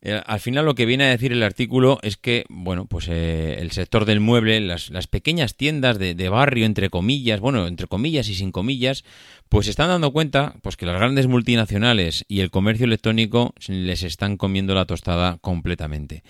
eh, 0.00 0.20
al 0.24 0.40
final 0.40 0.64
lo 0.64 0.74
que 0.74 0.86
viene 0.86 1.04
a 1.04 1.10
decir 1.10 1.32
el 1.32 1.42
artículo 1.42 1.98
es 2.02 2.16
que, 2.16 2.44
bueno, 2.48 2.86
pues 2.86 3.08
eh, 3.08 3.56
el 3.58 3.72
sector 3.72 4.04
del 4.04 4.20
mueble, 4.20 4.60
las, 4.60 4.90
pequeñas 5.08 5.56
tiendas 5.56 5.98
de, 5.98 6.14
de, 6.14 6.28
barrio, 6.28 6.66
entre 6.66 6.88
comillas, 6.88 7.40
bueno, 7.40 7.66
entre 7.66 7.88
comillas 7.88 8.28
y 8.28 8.34
sin 8.34 8.52
comillas, 8.52 9.04
pues 9.48 9.66
están 9.66 9.88
dando 9.88 10.12
cuenta 10.12 10.54
pues 10.62 10.76
que 10.76 10.86
las 10.86 10.96
grandes 10.96 11.26
multinacionales 11.26 12.24
y 12.28 12.40
el 12.40 12.50
comercio 12.50 12.86
electrónico 12.86 13.54
les 13.66 14.02
están 14.02 14.36
comiendo 14.36 14.74
la 14.74 14.84
tostada 14.84 15.38
completamente. 15.40 16.22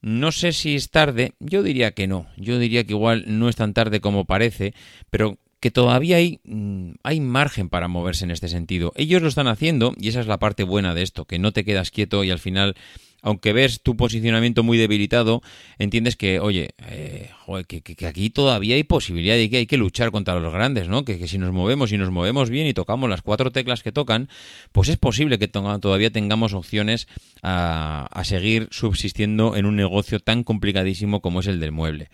No 0.00 0.30
sé 0.30 0.52
si 0.52 0.76
es 0.76 0.90
tarde, 0.90 1.34
yo 1.40 1.62
diría 1.62 1.90
que 1.90 2.06
no, 2.06 2.26
yo 2.36 2.58
diría 2.58 2.84
que 2.84 2.92
igual 2.92 3.24
no 3.26 3.48
es 3.48 3.56
tan 3.56 3.74
tarde 3.74 4.00
como 4.00 4.26
parece, 4.26 4.72
pero 5.10 5.38
que 5.60 5.70
todavía 5.70 6.16
hay, 6.16 6.40
mm, 6.44 6.92
hay 7.02 7.20
margen 7.20 7.68
para 7.68 7.88
moverse 7.88 8.24
en 8.24 8.30
este 8.30 8.48
sentido. 8.48 8.92
Ellos 8.96 9.22
lo 9.22 9.28
están 9.28 9.48
haciendo 9.48 9.94
y 9.98 10.08
esa 10.08 10.20
es 10.20 10.26
la 10.26 10.38
parte 10.38 10.62
buena 10.62 10.94
de 10.94 11.02
esto, 11.02 11.24
que 11.24 11.38
no 11.38 11.52
te 11.52 11.64
quedas 11.64 11.90
quieto 11.90 12.22
y 12.22 12.30
al 12.30 12.38
final, 12.38 12.76
aunque 13.22 13.52
ves 13.52 13.82
tu 13.82 13.96
posicionamiento 13.96 14.62
muy 14.62 14.78
debilitado, 14.78 15.42
entiendes 15.78 16.14
que, 16.14 16.38
oye, 16.38 16.70
eh, 16.86 17.30
que, 17.66 17.82
que, 17.82 18.06
aquí 18.06 18.30
todavía 18.30 18.76
hay 18.76 18.84
posibilidad 18.84 19.34
de 19.34 19.50
que 19.50 19.56
hay 19.56 19.66
que 19.66 19.76
luchar 19.76 20.12
contra 20.12 20.38
los 20.38 20.52
grandes, 20.52 20.88
¿no? 20.88 21.04
Que, 21.04 21.18
que, 21.18 21.26
si 21.26 21.38
nos 21.38 21.52
movemos 21.52 21.90
y 21.90 21.98
nos 21.98 22.10
movemos 22.10 22.50
bien 22.50 22.68
y 22.68 22.74
tocamos 22.74 23.10
las 23.10 23.22
cuatro 23.22 23.50
teclas 23.50 23.82
que 23.82 23.90
tocan, 23.90 24.28
pues 24.70 24.88
es 24.88 24.96
posible 24.96 25.40
que 25.40 25.48
todavía 25.48 26.10
tengamos 26.10 26.54
opciones 26.54 27.08
a, 27.42 28.06
a 28.12 28.24
seguir 28.24 28.68
subsistiendo 28.70 29.56
en 29.56 29.66
un 29.66 29.74
negocio 29.74 30.20
tan 30.20 30.44
complicadísimo 30.44 31.20
como 31.20 31.40
es 31.40 31.48
el 31.48 31.58
del 31.58 31.72
mueble. 31.72 32.10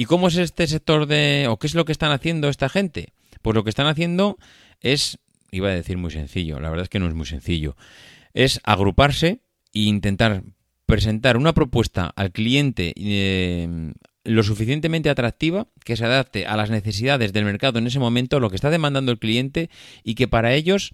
¿Y 0.00 0.06
cómo 0.06 0.28
es 0.28 0.38
este 0.38 0.66
sector 0.66 1.04
de... 1.04 1.46
o 1.50 1.58
qué 1.58 1.66
es 1.66 1.74
lo 1.74 1.84
que 1.84 1.92
están 1.92 2.10
haciendo 2.10 2.48
esta 2.48 2.70
gente? 2.70 3.12
Pues 3.42 3.54
lo 3.54 3.64
que 3.64 3.68
están 3.68 3.86
haciendo 3.86 4.38
es, 4.80 5.18
iba 5.50 5.68
a 5.68 5.74
decir 5.74 5.98
muy 5.98 6.10
sencillo, 6.10 6.58
la 6.58 6.70
verdad 6.70 6.84
es 6.84 6.88
que 6.88 6.98
no 6.98 7.06
es 7.06 7.12
muy 7.12 7.26
sencillo, 7.26 7.76
es 8.32 8.60
agruparse 8.64 9.42
e 9.74 9.80
intentar 9.80 10.42
presentar 10.86 11.36
una 11.36 11.52
propuesta 11.52 12.10
al 12.16 12.32
cliente 12.32 12.94
eh, 12.96 13.92
lo 14.24 14.42
suficientemente 14.42 15.10
atractiva 15.10 15.68
que 15.84 15.96
se 15.96 16.06
adapte 16.06 16.46
a 16.46 16.56
las 16.56 16.70
necesidades 16.70 17.34
del 17.34 17.44
mercado 17.44 17.78
en 17.78 17.86
ese 17.86 17.98
momento, 17.98 18.40
lo 18.40 18.48
que 18.48 18.56
está 18.56 18.70
demandando 18.70 19.12
el 19.12 19.18
cliente 19.18 19.68
y 20.02 20.14
que 20.14 20.28
para 20.28 20.54
ellos 20.54 20.92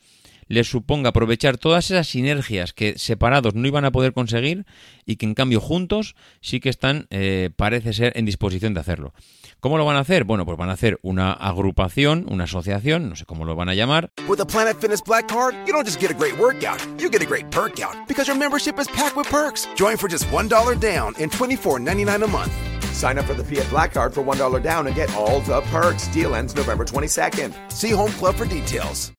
les 0.49 0.69
suponga 0.69 1.11
aprovechar 1.11 1.59
todas 1.59 1.91
esas 1.91 2.09
sinergias 2.09 2.73
que 2.73 2.99
separados 2.99 3.55
no 3.55 3.67
iban 3.67 3.85
a 3.85 3.93
poder 3.93 4.13
conseguir 4.13 4.67
y 5.05 5.17
que 5.17 5.27
en 5.27 5.35
cambio 5.35 5.61
juntos 5.61 6.15
sí 6.41 6.61
que 6.61 6.69
están, 6.69 7.07
eh, 7.11 7.51
parece 7.57 7.93
ser, 7.93 8.13
en 8.17 8.27
disposición 8.27 8.75
de 8.75 8.81
hacerlo. 8.81 9.13
¿Cómo 9.61 9.79
lo 9.79 9.85
van 9.85 9.97
a 9.97 10.01
hacer? 10.01 10.25
Bueno, 10.25 10.45
pues 10.45 10.59
van 10.59 10.69
a 10.69 10.75
hacer 10.75 10.99
una 11.03 11.33
agrupación, 11.33 12.27
una 12.29 12.45
asociación, 12.45 13.09
no 13.09 13.17
sé 13.17 13.25
cómo 13.25 13.45
lo 13.45 13.57
van 13.57 13.69
a 13.69 13.75
llamar. 13.75 14.11
With 14.29 14.39
the 14.39 14.47
Planet 14.47 14.79
Fitness 14.79 15.03
Black 15.03 15.29
Card, 15.29 15.55
you 15.67 15.73
don't 15.73 15.87
just 15.87 16.01
get 16.01 16.11
a 16.11 16.15
great 16.15 16.39
workout, 16.39 16.81
you 17.01 17.11
get 17.11 17.23
a 17.23 17.27
great 17.27 17.51
perk 17.51 17.81
out 17.81 17.97
because 18.07 18.29
your 18.29 18.39
membership 18.39 18.79
is 18.79 18.89
packed 18.89 19.17
with 19.17 19.29
perks. 19.29 19.67
Join 19.75 19.97
for 19.97 20.09
just 20.09 20.27
$1 20.27 20.79
down 20.79 21.15
and 21.19 21.31
$24.99 21.31 22.25
a 22.25 22.27
month. 22.29 22.53
Sign 22.93 23.19
up 23.19 23.27
for 23.27 23.35
the 23.35 23.43
PF 23.43 23.69
Black 23.71 23.93
Card 23.93 24.15
for 24.15 24.23
$1 24.23 24.63
down 24.63 24.87
and 24.87 24.95
get 24.95 25.13
all 25.15 25.41
the 25.41 25.61
perks. 25.73 26.09
Deal 26.09 26.35
ends 26.35 26.55
November 26.55 26.85
22nd. 26.85 27.53
See 27.73 27.91
Home 27.91 28.13
Club 28.13 28.37
for 28.37 28.47
details. 28.47 29.13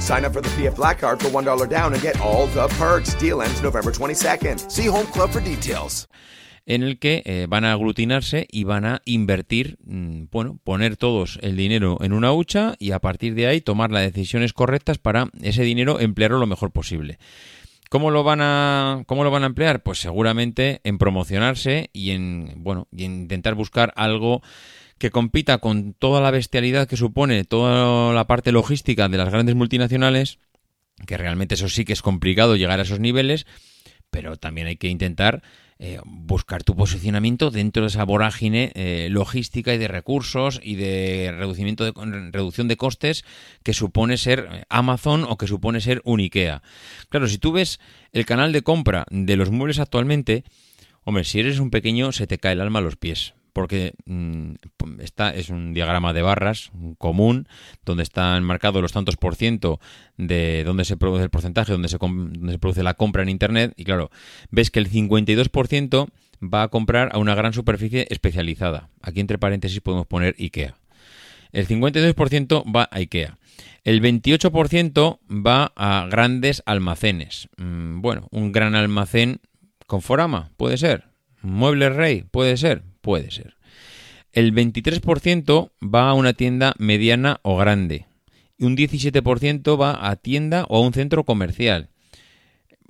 Sign 0.00 0.24
up 0.24 0.32
for 0.32 0.40
the 0.40 0.50
PF 0.50 0.76
Black 0.76 0.98
Card 1.00 1.20
for 1.20 1.28
$1 1.28 1.68
down 1.68 1.92
and 1.92 2.02
get 2.02 2.20
all 2.20 2.46
the 2.48 2.68
perks. 2.78 3.14
Deal 3.14 3.42
ends 3.42 3.62
November 3.62 3.90
22nd. 3.90 4.70
See 4.70 4.86
Home 4.86 5.06
Club 5.06 5.30
for 5.30 5.40
details. 5.40 6.08
en 6.68 6.82
el 6.82 6.98
que 6.98 7.22
eh, 7.24 7.46
van 7.48 7.64
a 7.64 7.72
aglutinarse 7.72 8.46
y 8.50 8.64
van 8.64 8.84
a 8.84 9.00
invertir, 9.06 9.78
mm, 9.86 10.24
bueno, 10.30 10.60
poner 10.62 10.98
todos 10.98 11.38
el 11.40 11.56
dinero 11.56 11.96
en 12.02 12.12
una 12.12 12.30
hucha 12.34 12.74
y 12.78 12.90
a 12.90 12.98
partir 12.98 13.34
de 13.34 13.46
ahí 13.46 13.62
tomar 13.62 13.90
las 13.90 14.12
decisiones 14.12 14.52
correctas 14.52 14.98
para 14.98 15.30
ese 15.42 15.62
dinero 15.62 15.98
emplearlo 15.98 16.38
lo 16.38 16.46
mejor 16.46 16.70
posible. 16.70 17.18
¿Cómo 17.88 18.10
lo 18.10 18.22
van 18.22 18.40
a 18.42 19.02
cómo 19.06 19.24
lo 19.24 19.30
van 19.30 19.44
a 19.44 19.46
emplear? 19.46 19.82
Pues 19.82 19.98
seguramente 19.98 20.82
en 20.84 20.98
promocionarse 20.98 21.88
y 21.94 22.10
en 22.10 22.52
bueno, 22.58 22.86
y 22.92 23.04
en 23.06 23.22
intentar 23.22 23.54
buscar 23.54 23.94
algo 23.96 24.42
que 24.98 25.10
compita 25.10 25.58
con 25.58 25.94
toda 25.94 26.20
la 26.20 26.30
bestialidad 26.30 26.88
que 26.88 26.96
supone 26.96 27.44
toda 27.44 28.12
la 28.12 28.26
parte 28.26 28.52
logística 28.52 29.08
de 29.08 29.18
las 29.18 29.30
grandes 29.30 29.54
multinacionales, 29.54 30.38
que 31.06 31.16
realmente 31.16 31.54
eso 31.54 31.68
sí 31.68 31.84
que 31.84 31.92
es 31.92 32.02
complicado 32.02 32.56
llegar 32.56 32.80
a 32.80 32.82
esos 32.82 33.00
niveles, 33.00 33.46
pero 34.10 34.36
también 34.36 34.66
hay 34.66 34.76
que 34.76 34.88
intentar 34.88 35.42
eh, 35.80 36.00
buscar 36.04 36.64
tu 36.64 36.74
posicionamiento 36.74 37.52
dentro 37.52 37.82
de 37.82 37.88
esa 37.88 38.04
vorágine 38.04 38.72
eh, 38.74 39.08
logística 39.10 39.72
y 39.72 39.78
de 39.78 39.86
recursos 39.86 40.60
y 40.60 40.74
de 40.74 41.32
reducimiento 41.32 41.84
de 41.84 41.92
reducción 42.32 42.66
de 42.66 42.76
costes 42.76 43.24
que 43.62 43.72
supone 43.72 44.16
ser 44.16 44.48
eh, 44.50 44.64
Amazon 44.70 45.24
o 45.28 45.38
que 45.38 45.46
supone 45.46 45.80
ser 45.80 46.02
un 46.04 46.18
IKEA. 46.18 46.62
Claro, 47.10 47.28
si 47.28 47.38
tú 47.38 47.52
ves 47.52 47.78
el 48.12 48.26
canal 48.26 48.52
de 48.52 48.62
compra 48.62 49.06
de 49.10 49.36
los 49.36 49.52
muebles 49.52 49.78
actualmente, 49.78 50.42
hombre, 51.04 51.22
si 51.22 51.38
eres 51.38 51.60
un 51.60 51.70
pequeño 51.70 52.10
se 52.10 52.26
te 52.26 52.38
cae 52.38 52.54
el 52.54 52.60
alma 52.60 52.80
a 52.80 52.82
los 52.82 52.96
pies 52.96 53.34
porque 53.58 53.94
mm, 54.04 54.52
esta 55.00 55.34
es 55.34 55.48
un 55.48 55.74
diagrama 55.74 56.12
de 56.12 56.22
barras 56.22 56.70
común 56.96 57.48
donde 57.84 58.04
están 58.04 58.44
marcados 58.44 58.80
los 58.80 58.92
tantos 58.92 59.16
por 59.16 59.34
ciento 59.34 59.80
de 60.16 60.62
donde 60.62 60.84
se 60.84 60.96
produce 60.96 61.24
el 61.24 61.30
porcentaje, 61.30 61.72
donde 61.72 61.88
se, 61.88 61.98
donde 61.98 62.52
se 62.52 62.58
produce 62.60 62.84
la 62.84 62.94
compra 62.94 63.24
en 63.24 63.30
Internet 63.30 63.74
y 63.76 63.82
claro, 63.82 64.12
ves 64.52 64.70
que 64.70 64.78
el 64.78 64.88
52% 64.88 66.06
va 66.40 66.62
a 66.62 66.68
comprar 66.68 67.10
a 67.12 67.18
una 67.18 67.34
gran 67.34 67.52
superficie 67.52 68.06
especializada. 68.10 68.90
Aquí 69.02 69.18
entre 69.18 69.38
paréntesis 69.38 69.80
podemos 69.80 70.06
poner 70.06 70.36
IKEA. 70.38 70.76
El 71.50 71.66
52% 71.66 72.62
va 72.72 72.84
a 72.92 72.98
IKEA. 72.98 73.38
El 73.82 74.00
28% 74.00 75.18
va 75.28 75.72
a 75.74 76.06
grandes 76.08 76.62
almacenes. 76.64 77.48
Mm, 77.56 78.02
bueno, 78.02 78.28
un 78.30 78.52
gran 78.52 78.76
almacén 78.76 79.40
con 79.88 80.00
Forama, 80.00 80.52
puede 80.56 80.76
ser. 80.76 81.06
Muebles 81.42 81.96
Rey, 81.96 82.22
puede 82.22 82.56
ser 82.56 82.84
Puede 83.08 83.30
ser. 83.30 83.56
El 84.34 84.52
23% 84.52 85.70
va 85.82 86.10
a 86.10 86.12
una 86.12 86.34
tienda 86.34 86.74
mediana 86.76 87.40
o 87.40 87.56
grande. 87.56 88.04
Y 88.58 88.66
un 88.66 88.76
17% 88.76 89.80
va 89.80 90.10
a 90.10 90.16
tienda 90.16 90.66
o 90.68 90.76
a 90.76 90.80
un 90.82 90.92
centro 90.92 91.24
comercial. 91.24 91.88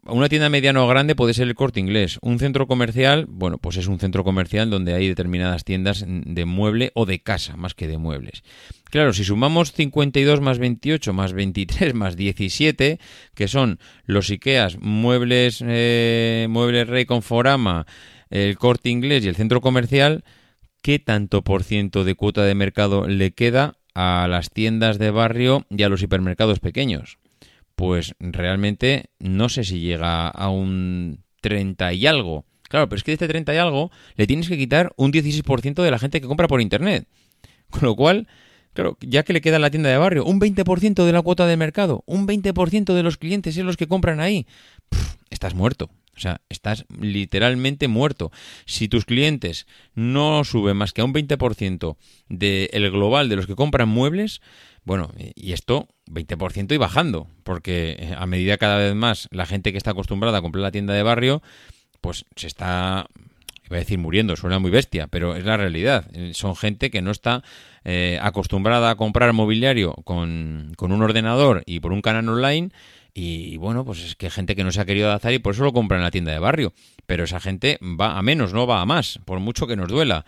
Una 0.03 0.29
tienda 0.29 0.49
mediana 0.49 0.83
o 0.83 0.89
grande 0.89 1.15
puede 1.15 1.35
ser 1.35 1.47
el 1.47 1.55
corte 1.55 1.79
inglés. 1.79 2.19
Un 2.21 2.41
centro 2.41 2.67
comercial, 2.67 3.27
bueno, 3.29 3.59
pues 3.59 3.77
es 3.77 3.87
un 3.87 4.01
centro 4.01 4.25
comercial 4.25 4.71
donde 4.71 4.93
hay 4.93 5.07
determinadas 5.07 5.63
tiendas 5.63 6.05
de 6.05 6.45
mueble 6.45 6.91
o 6.95 7.07
de 7.07 7.21
casa, 7.21 7.57
más 7.57 7.75
que 7.75 7.87
de 7.87 7.99
muebles. 7.99 8.43
Claro, 8.91 9.13
si 9.13 9.23
sumamos 9.23 9.71
52 9.71 10.41
más 10.41 10.59
28 10.59 11.13
más 11.13 11.33
23 11.33 11.95
más 11.95 12.17
17, 12.17 12.99
que 13.37 13.47
son 13.47 13.79
los 14.05 14.31
IKEAs, 14.31 14.79
muebles, 14.81 15.63
eh, 15.65 16.49
muebles 16.51 16.89
Rey 16.89 17.05
con 17.05 17.23
Forama, 17.23 17.87
el 18.31 18.59
corte 18.59 18.91
inglés 18.91 19.25
y 19.25 19.29
el 19.29 19.37
centro 19.37 19.61
comercial, 19.61 20.25
¿qué 20.83 20.99
tanto 20.99 21.43
por 21.43 21.65
ciento 21.65 22.05
de 22.05 22.15
cuota 22.15 22.45
de 22.45 22.55
mercado 22.55 23.07
le 23.07 23.33
queda 23.33 23.77
a 23.95 24.27
las 24.29 24.51
tiendas 24.51 24.99
de 24.99 25.11
barrio 25.11 25.67
y 25.71 25.83
a 25.83 25.89
los 25.89 26.03
hipermercados 26.03 26.61
pequeños? 26.61 27.19
Pues 27.75 28.15
realmente 28.19 29.11
no 29.19 29.49
sé 29.49 29.65
si 29.65 29.81
llega 29.81 30.29
a 30.29 30.49
un 30.51 31.23
30 31.41 31.93
y 31.93 32.07
algo. 32.07 32.45
Claro, 32.69 32.89
pero 32.89 32.99
es 32.99 33.05
que 33.05 33.13
de 33.13 33.15
este 33.15 33.29
30 33.29 33.55
y 33.55 33.57
algo 33.57 33.91
le 34.17 34.27
tienes 34.27 34.49
que 34.49 34.59
quitar 34.59 34.93
un 34.97 35.13
16% 35.13 35.83
de 35.83 35.91
la 35.91 35.99
gente 35.99 36.21
que 36.21 36.27
compra 36.27 36.49
por 36.49 36.61
Internet. 36.61 37.07
Con 37.71 37.83
lo 37.83 37.97
cual, 37.97 38.29
claro, 38.73 38.99
ya 39.01 39.23
que 39.23 39.33
le 39.33 39.41
queda 39.41 39.57
a 39.57 39.61
la 39.61 39.71
tienda 39.71 39.91
de 39.91 39.97
barrio 39.97 40.25
un 40.25 40.41
20% 40.41 41.05
de 41.05 41.13
la 41.13 41.23
cuota 41.23 41.47
de 41.47 41.57
mercado, 41.57 42.03
un 42.07 42.27
20% 42.27 42.95
de 42.95 43.03
los 43.03 43.17
clientes 43.17 43.57
es 43.57 43.65
los 43.65 43.77
que 43.77 43.87
compran 43.87 44.21
ahí, 44.21 44.47
estás 45.31 45.55
muerto. 45.55 45.91
O 46.19 46.21
sea, 46.21 46.41
estás 46.49 46.85
literalmente 47.01 47.87
muerto. 47.87 48.33
Si 48.67 48.89
tus 48.89 49.05
clientes 49.05 49.69
no 49.95 50.43
suben 50.43 50.77
más 50.77 50.93
que 50.93 51.01
a 51.01 51.05
un 51.05 51.15
20% 51.15 51.97
del 52.29 52.91
global 52.91 53.29
de 53.29 53.37
los 53.37 53.47
que 53.47 53.55
compran 53.55 53.89
muebles, 53.89 54.43
bueno, 54.85 55.13
y 55.17 55.53
esto 55.53 55.87
20% 56.11 56.75
y 56.75 56.77
bajando, 56.77 57.29
porque 57.45 57.97
eh, 58.01 58.15
a 58.19 58.27
medida 58.27 58.59
cada 58.59 58.79
vez 58.79 58.95
más 58.97 59.29
la 59.31 59.47
gente 59.47 59.71
que 59.71 59.79
está 59.79 59.93
acostumbrada 59.93 60.39
a 60.39 60.43
comprar 60.43 60.63
la 60.63 60.73
tienda 60.73 60.93
de 60.93 61.05
barrio, 61.05 61.41
pues 62.01 62.25
se 62.35 62.49
está 62.49 63.07
iba 63.69 63.77
a 63.77 63.81
decir 63.81 63.99
muriendo, 63.99 64.35
suena 64.35 64.59
muy 64.59 64.71
bestia, 64.71 65.07
pero 65.09 65.37
es 65.37 65.45
la 65.45 65.57
realidad. 65.57 66.07
Eh, 66.15 66.33
son 66.35 66.57
gente 66.57 66.91
que 66.91 67.03
no 67.03 67.11
está 67.11 67.43
eh, 67.85 68.19
acostumbrada 68.23 68.91
a 68.91 68.97
comprar 68.97 69.33
mobiliario 69.33 69.93
con, 70.05 70.73
con, 70.77 70.91
un 70.91 71.03
ordenador 71.03 71.63
y 71.67 71.81
por 71.81 71.93
un 71.93 72.01
canal 72.01 72.29
online 72.29 72.71
y 73.15 73.57
bueno, 73.57 73.85
pues 73.85 74.05
es 74.05 74.17
que 74.17 74.31
gente 74.31 74.55
que 74.55 74.65
no 74.65 74.73
se 74.73 74.81
ha 74.81 74.85
querido 74.85 75.09
adaptar 75.09 75.33
y 75.33 75.39
por 75.39 75.55
eso 75.55 75.65
lo 75.65 75.73
compra 75.73 75.97
en 75.97 76.05
la 76.05 76.11
tienda 76.11 76.33
de 76.33 76.39
barrio. 76.39 76.73
Pero 77.07 77.25
esa 77.25 77.41
gente 77.41 77.79
va 77.83 78.19
a 78.19 78.23
menos, 78.23 78.53
no 78.53 78.67
va 78.67 78.81
a 78.81 78.87
más, 78.87 79.21
por 79.25 79.41
mucho 79.41 79.67
que 79.67 79.77
nos 79.77 79.89
duela. 79.89 80.25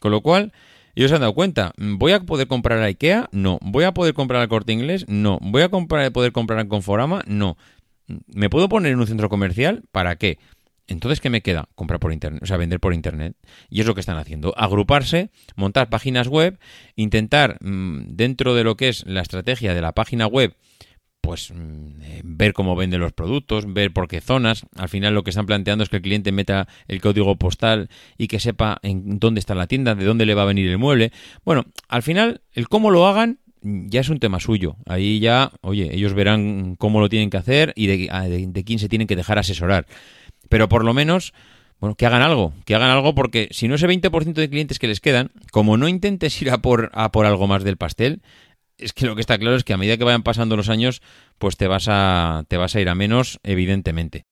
Con 0.00 0.10
lo 0.10 0.22
cual, 0.22 0.52
ellos 0.94 1.10
se 1.10 1.16
han 1.16 1.20
dado 1.20 1.34
cuenta. 1.34 1.72
¿Voy 1.76 2.12
a 2.12 2.20
poder 2.20 2.46
comprar 2.46 2.78
a 2.78 2.86
IKEA? 2.86 3.28
No. 3.32 3.58
¿Voy 3.62 3.84
a 3.84 3.92
poder 3.92 4.14
comprar 4.14 4.40
al 4.40 4.48
corte 4.48 4.72
inglés? 4.72 5.04
No. 5.08 5.38
¿Voy 5.40 5.62
a 5.62 5.68
comprar, 5.68 6.10
poder 6.12 6.32
comprar 6.32 6.60
en 6.60 6.68
Conforama? 6.68 7.22
No. 7.26 7.56
¿Me 8.26 8.50
puedo 8.50 8.68
poner 8.68 8.92
en 8.92 9.00
un 9.00 9.06
centro 9.06 9.28
comercial? 9.28 9.82
¿Para 9.92 10.16
qué? 10.16 10.38
Entonces, 10.88 11.20
¿qué 11.20 11.30
me 11.30 11.40
queda? 11.40 11.68
Comprar 11.76 12.00
por 12.00 12.12
internet, 12.12 12.42
o 12.42 12.46
sea, 12.46 12.56
vender 12.56 12.80
por 12.80 12.92
internet. 12.92 13.36
Y 13.68 13.80
es 13.80 13.86
lo 13.86 13.94
que 13.94 14.00
están 14.00 14.18
haciendo. 14.18 14.52
Agruparse, 14.56 15.30
montar 15.54 15.88
páginas 15.88 16.26
web, 16.26 16.58
intentar, 16.96 17.58
mm, 17.60 18.16
dentro 18.16 18.56
de 18.56 18.64
lo 18.64 18.76
que 18.76 18.88
es 18.88 19.06
la 19.06 19.20
estrategia 19.20 19.72
de 19.72 19.82
la 19.82 19.92
página 19.92 20.26
web, 20.26 20.56
pues 21.20 21.52
mm, 21.52 22.02
eh, 22.02 22.20
ver 22.24 22.52
cómo 22.52 22.76
venden 22.76 23.00
los 23.00 23.12
productos, 23.12 23.72
ver 23.72 23.92
por 23.92 24.08
qué 24.08 24.20
zonas. 24.20 24.66
Al 24.76 24.88
final 24.88 25.14
lo 25.14 25.22
que 25.22 25.30
están 25.30 25.46
planteando 25.46 25.84
es 25.84 25.90
que 25.90 25.96
el 25.96 26.02
cliente 26.02 26.32
meta 26.32 26.68
el 26.88 27.00
código 27.00 27.36
postal 27.36 27.88
y 28.18 28.28
que 28.28 28.40
sepa 28.40 28.78
en 28.82 29.18
dónde 29.18 29.40
está 29.40 29.54
la 29.54 29.66
tienda, 29.66 29.94
de 29.94 30.04
dónde 30.04 30.26
le 30.26 30.34
va 30.34 30.42
a 30.42 30.46
venir 30.46 30.68
el 30.68 30.78
mueble. 30.78 31.12
Bueno, 31.44 31.64
al 31.88 32.02
final 32.02 32.40
el 32.52 32.68
cómo 32.68 32.90
lo 32.90 33.06
hagan 33.06 33.38
ya 33.62 34.00
es 34.00 34.08
un 34.08 34.18
tema 34.18 34.40
suyo. 34.40 34.76
Ahí 34.86 35.20
ya, 35.20 35.52
oye, 35.60 35.94
ellos 35.94 36.14
verán 36.14 36.76
cómo 36.76 37.00
lo 37.00 37.08
tienen 37.08 37.30
que 37.30 37.36
hacer 37.36 37.72
y 37.76 37.86
de, 37.86 38.64
quién 38.64 38.78
se 38.78 38.88
tienen 38.88 39.06
que 39.06 39.16
dejar 39.16 39.38
asesorar. 39.38 39.86
Pero 40.48 40.68
por 40.68 40.84
lo 40.84 40.94
menos 40.94 41.32
bueno, 41.78 41.94
que 41.94 42.06
hagan 42.06 42.22
algo, 42.22 42.52
que 42.64 42.74
hagan 42.74 42.90
algo 42.90 43.14
porque 43.14 43.48
si 43.52 43.68
no 43.68 43.74
ese 43.74 43.88
20% 43.88 44.34
de 44.34 44.50
clientes 44.50 44.78
que 44.78 44.88
les 44.88 45.00
quedan, 45.00 45.30
como 45.50 45.76
no 45.76 45.88
intentes 45.88 46.40
ir 46.42 46.50
a 46.50 46.58
por, 46.58 46.90
a 46.94 47.10
por 47.12 47.26
algo 47.26 47.46
más 47.46 47.64
del 47.64 47.76
pastel, 47.76 48.22
es 48.80 48.92
que 48.92 49.06
lo 49.06 49.14
que 49.14 49.20
está 49.20 49.38
claro 49.38 49.56
es 49.56 49.64
que 49.64 49.72
a 49.72 49.76
medida 49.76 49.96
que 49.96 50.04
vayan 50.04 50.22
pasando 50.22 50.56
los 50.56 50.68
años, 50.68 51.02
pues 51.38 51.56
te 51.56 51.68
vas 51.68 51.86
a, 51.88 52.44
te 52.48 52.56
vas 52.56 52.74
a 52.74 52.80
ir 52.80 52.88
a 52.88 52.94
menos, 52.94 53.38
evidentemente. 53.42 54.24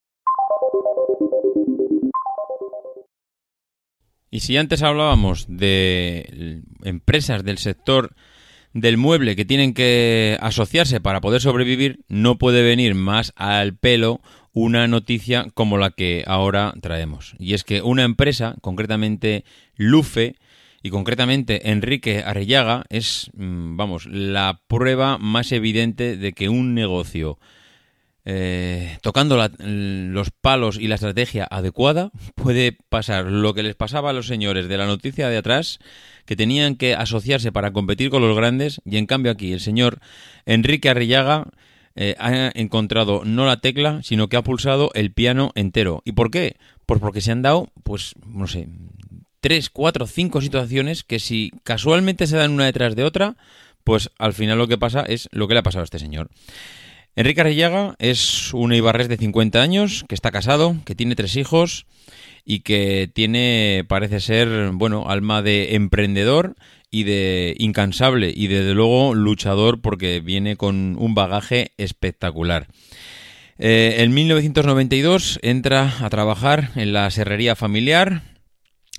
Y 4.31 4.41
si 4.41 4.57
antes 4.57 4.83
hablábamos 4.83 5.47
de 5.49 6.63
empresas 6.85 7.45
del 7.45 7.59
sector 7.59 8.15
del 8.75 8.99
mueble 8.99 9.37
que 9.37 9.47
tienen 9.47 9.73
que 9.73 10.37
asociarse 10.41 11.01
para 11.01 11.21
poder 11.21 11.41
sobrevivir, 11.41 12.01
no 12.09 12.37
puede 12.37 12.63
venir 12.63 12.95
más 12.95 13.33
al 13.37 13.75
pelo 13.77 14.21
una 14.53 14.87
noticia 14.89 15.47
como 15.55 15.79
la 15.79 15.91
que 15.91 16.25
ahora 16.27 16.75
traemos. 16.81 17.35
Y 17.39 17.55
es 17.55 17.65
que 17.65 17.81
una 17.81 18.03
empresa, 18.03 18.57
concretamente 18.61 19.45
Lufe, 19.77 20.37
y 20.83 20.91
concretamente 20.91 21.71
Enrique 21.71 22.23
Arrellaga 22.25 22.85
es, 22.89 23.31
mm, 23.35 23.77
vamos, 23.77 24.07
la 24.07 24.61
prueba 24.69 25.19
más 25.19 25.53
evidente 25.53 26.17
de 26.17 26.33
que 26.33 26.49
un 26.49 26.75
negocio 26.75 27.39
eh, 28.31 28.99
tocando 29.01 29.39
los 29.59 30.31
palos 30.31 30.79
y 30.79 30.87
la 30.87 30.97
estrategia 30.97 31.49
adecuada, 31.51 32.11
puede 32.35 32.77
pasar 32.91 33.25
lo 33.25 33.55
que 33.55 33.63
les 33.63 33.75
pasaba 33.75 34.11
a 34.11 34.13
los 34.13 34.27
señores 34.27 34.69
de 34.69 34.77
la 34.77 34.87
noticia 34.87 35.31
de 35.31 35.39
atrás, 35.39 35.79
que 36.27 36.37
tenían 36.37 36.77
que 36.77 36.95
asociarse 36.95 37.53
para 37.53 37.73
competir 37.73 38.11
con 38.11 38.21
los 38.21 38.37
grandes, 38.37 38.83
y 38.85 38.99
en 38.99 39.07
cambio 39.07 39.33
aquí 39.33 39.55
el 39.55 39.61
señor 39.61 40.01
Enrique 40.45 40.91
Arrillaga 40.91 41.47
eh, 41.97 42.17
ha 42.19 42.51
encontrado 42.55 43.23
no 43.25 43.47
la 43.47 43.63
tecla, 43.63 44.03
sino 44.03 44.29
que 44.29 44.37
ha 44.37 44.43
pulsado 44.43 44.91
el 44.93 45.11
piano 45.11 45.53
entero. 45.55 46.03
¿Y 46.05 46.13
por 46.13 46.31
qué? 46.31 46.57
Pues 46.85 47.01
porque 47.01 47.23
se 47.23 47.33
han 47.33 47.41
dado, 47.41 47.73
pues, 47.83 48.15
no 48.27 48.47
sé, 48.47 48.69
tres, 49.41 49.71
cuatro, 49.71 50.07
cinco 50.07 50.41
situaciones 50.41 51.05
que 51.05 51.19
si 51.19 51.53
casualmente 51.63 52.27
se 52.27 52.37
dan 52.37 52.53
una 52.53 52.67
detrás 52.67 52.97
de 52.97 53.05
otra, 53.05 53.37
pues 53.85 54.11
al 54.19 54.35
final 54.35 54.59
lo 54.59 54.69
que 54.69 54.79
pasa 54.79 55.03
es 55.03 55.29
lo 55.33 55.49
que 55.49 55.55
le 55.55 55.61
ha 55.61 55.63
pasado 55.63 55.83
a 55.83 55.85
este 55.85 55.99
señor. 55.99 56.31
Enrique 57.17 57.41
Arrillaga 57.41 57.97
es 57.99 58.55
un 58.55 58.73
ibarres 58.73 59.09
de 59.09 59.17
50 59.17 59.61
años, 59.61 60.05
que 60.09 60.15
está 60.15 60.31
casado, 60.31 60.77
que 60.85 60.95
tiene 60.95 61.17
tres 61.17 61.37
hijos 61.37 61.87
y 62.45 62.61
que 62.61 63.11
tiene, 63.13 63.85
parece 63.89 64.21
ser, 64.21 64.71
bueno, 64.73 65.09
alma 65.09 65.43
de 65.43 65.75
emprendedor 65.75 66.55
y 66.91 67.03
de 67.03 67.57
incansable 67.59 68.33
y 68.35 68.47
desde 68.47 68.75
luego 68.75 69.15
luchador 69.15 69.81
porque 69.81 70.21
viene 70.21 70.57
con 70.57 70.97
un 70.99 71.15
bagaje 71.15 71.73
espectacular. 71.77 72.69
Eh, 73.59 73.97
en 73.99 74.15
1992 74.15 75.41
entra 75.43 75.93
a 76.01 76.09
trabajar 76.11 76.71
en 76.77 76.93
la 76.93 77.11
serrería 77.11 77.57
familiar, 77.57 78.23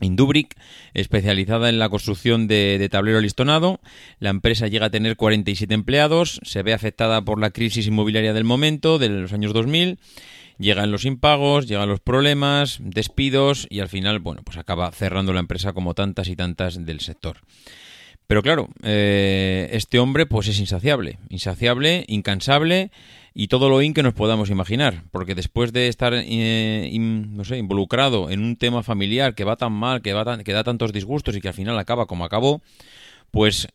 Indubric, 0.02 0.56
especializada 0.94 1.70
en 1.70 1.80
la 1.80 1.90
construcción 1.90 2.48
de, 2.48 2.88
tablero 2.92 3.22
listonado. 3.22 3.80
La 4.20 4.30
empresa 4.30 4.68
llega 4.68 4.88
a 4.88 4.90
tener 4.90 5.16
47 5.16 5.74
empleados, 5.74 6.40
se 6.44 6.64
ve 6.64 6.74
afectada 6.74 7.22
por 7.24 7.40
la 7.40 7.52
crisis 7.52 7.88
inmobiliaria 7.88 8.34
del 8.34 8.44
momento, 8.44 9.00
de 9.00 9.10
los 9.10 9.34
años 9.34 9.54
2000. 9.54 10.00
Llegan 10.58 10.92
los 10.92 11.06
impagos, 11.06 11.68
llegan 11.68 11.88
los 11.88 12.02
problemas, 12.02 12.80
despidos 12.82 13.66
y 13.70 13.80
al 13.80 13.88
final, 13.88 14.20
bueno, 14.20 14.42
pues 14.44 14.58
acaba 14.58 14.92
cerrando 14.92 15.32
la 15.32 15.40
empresa 15.40 15.72
como 15.72 15.94
tantas 15.94 16.28
y 16.28 16.36
tantas 16.36 16.86
del 16.86 17.00
sector. 17.00 17.38
Pero 18.28 18.44
claro, 18.44 18.70
eh, 18.84 19.70
este 19.72 19.98
hombre 19.98 20.28
pues 20.28 20.48
es 20.50 20.60
insaciable, 20.60 21.18
insaciable, 21.30 22.06
incansable 22.08 22.92
y 23.40 23.48
todo 23.48 23.70
lo 23.70 23.82
in 23.82 23.94
que 23.94 24.04
nos 24.04 24.14
podamos 24.14 24.50
imaginar, 24.50 25.06
porque 25.12 25.34
después 25.34 25.72
de 25.72 25.88
estar 25.88 26.12
eh, 26.14 26.92
no 27.00 27.46
sé, 27.46 27.58
involucrado 27.58 28.30
en 28.30 28.44
un 28.44 28.58
tema 28.58 28.84
familiar 28.84 29.34
que 29.34 29.46
va 29.46 29.56
tan 29.56 29.72
mal, 29.72 30.02
que, 30.02 30.12
va 30.12 30.44
que 30.44 30.52
da 30.52 30.66
tantos 30.66 30.92
disgustos 30.92 31.38
y 31.38 31.40
que 31.40 31.48
al 31.48 31.54
final 31.54 31.80
acaba 31.80 32.06
como 32.06 32.26
acabó, 32.26 32.62
pues 33.32 33.70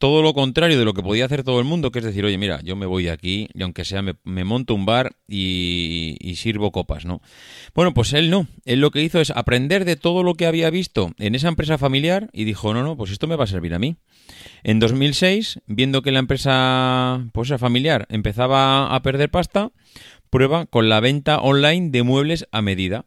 todo 0.00 0.22
lo 0.22 0.32
contrario 0.32 0.78
de 0.78 0.86
lo 0.86 0.94
que 0.94 1.02
podía 1.02 1.26
hacer 1.26 1.44
todo 1.44 1.58
el 1.58 1.66
mundo, 1.66 1.92
que 1.92 1.98
es 1.98 2.04
decir, 2.06 2.24
oye, 2.24 2.38
mira, 2.38 2.62
yo 2.62 2.74
me 2.74 2.86
voy 2.86 3.04
de 3.04 3.10
aquí 3.10 3.48
y 3.52 3.62
aunque 3.62 3.84
sea 3.84 4.00
me, 4.00 4.44
monto 4.44 4.74
un 4.74 4.86
bar 4.86 5.12
y, 5.28 6.16
y, 6.18 6.36
sirvo 6.36 6.72
copas, 6.72 7.04
¿no? 7.04 7.20
Bueno, 7.74 7.92
pues 7.92 8.14
él 8.14 8.30
no. 8.30 8.46
Él 8.64 8.80
lo 8.80 8.92
que 8.92 9.02
hizo 9.02 9.20
es 9.20 9.30
aprender 9.30 9.84
de 9.84 9.96
todo 9.96 10.22
lo 10.22 10.36
que 10.36 10.46
había 10.46 10.70
visto 10.70 11.12
en 11.18 11.34
esa 11.34 11.48
empresa 11.48 11.76
familiar 11.76 12.30
y 12.32 12.44
dijo, 12.44 12.72
no, 12.72 12.82
no, 12.82 12.96
pues 12.96 13.10
esto 13.10 13.26
me 13.26 13.36
va 13.36 13.44
a 13.44 13.46
servir 13.46 13.74
a 13.74 13.78
mí. 13.78 13.98
En 14.62 14.80
2006, 14.80 15.60
viendo 15.66 16.00
que 16.00 16.12
la 16.12 16.20
empresa 16.20 17.22
pues, 17.34 17.52
familiar 17.58 18.06
empezaba 18.08 18.94
a 18.94 19.02
perder 19.02 19.30
pasta, 19.30 19.70
prueba 20.30 20.64
con 20.64 20.88
la 20.88 21.00
venta 21.00 21.40
online 21.40 21.90
de 21.90 22.04
muebles 22.04 22.46
a 22.52 22.62
medida. 22.62 23.04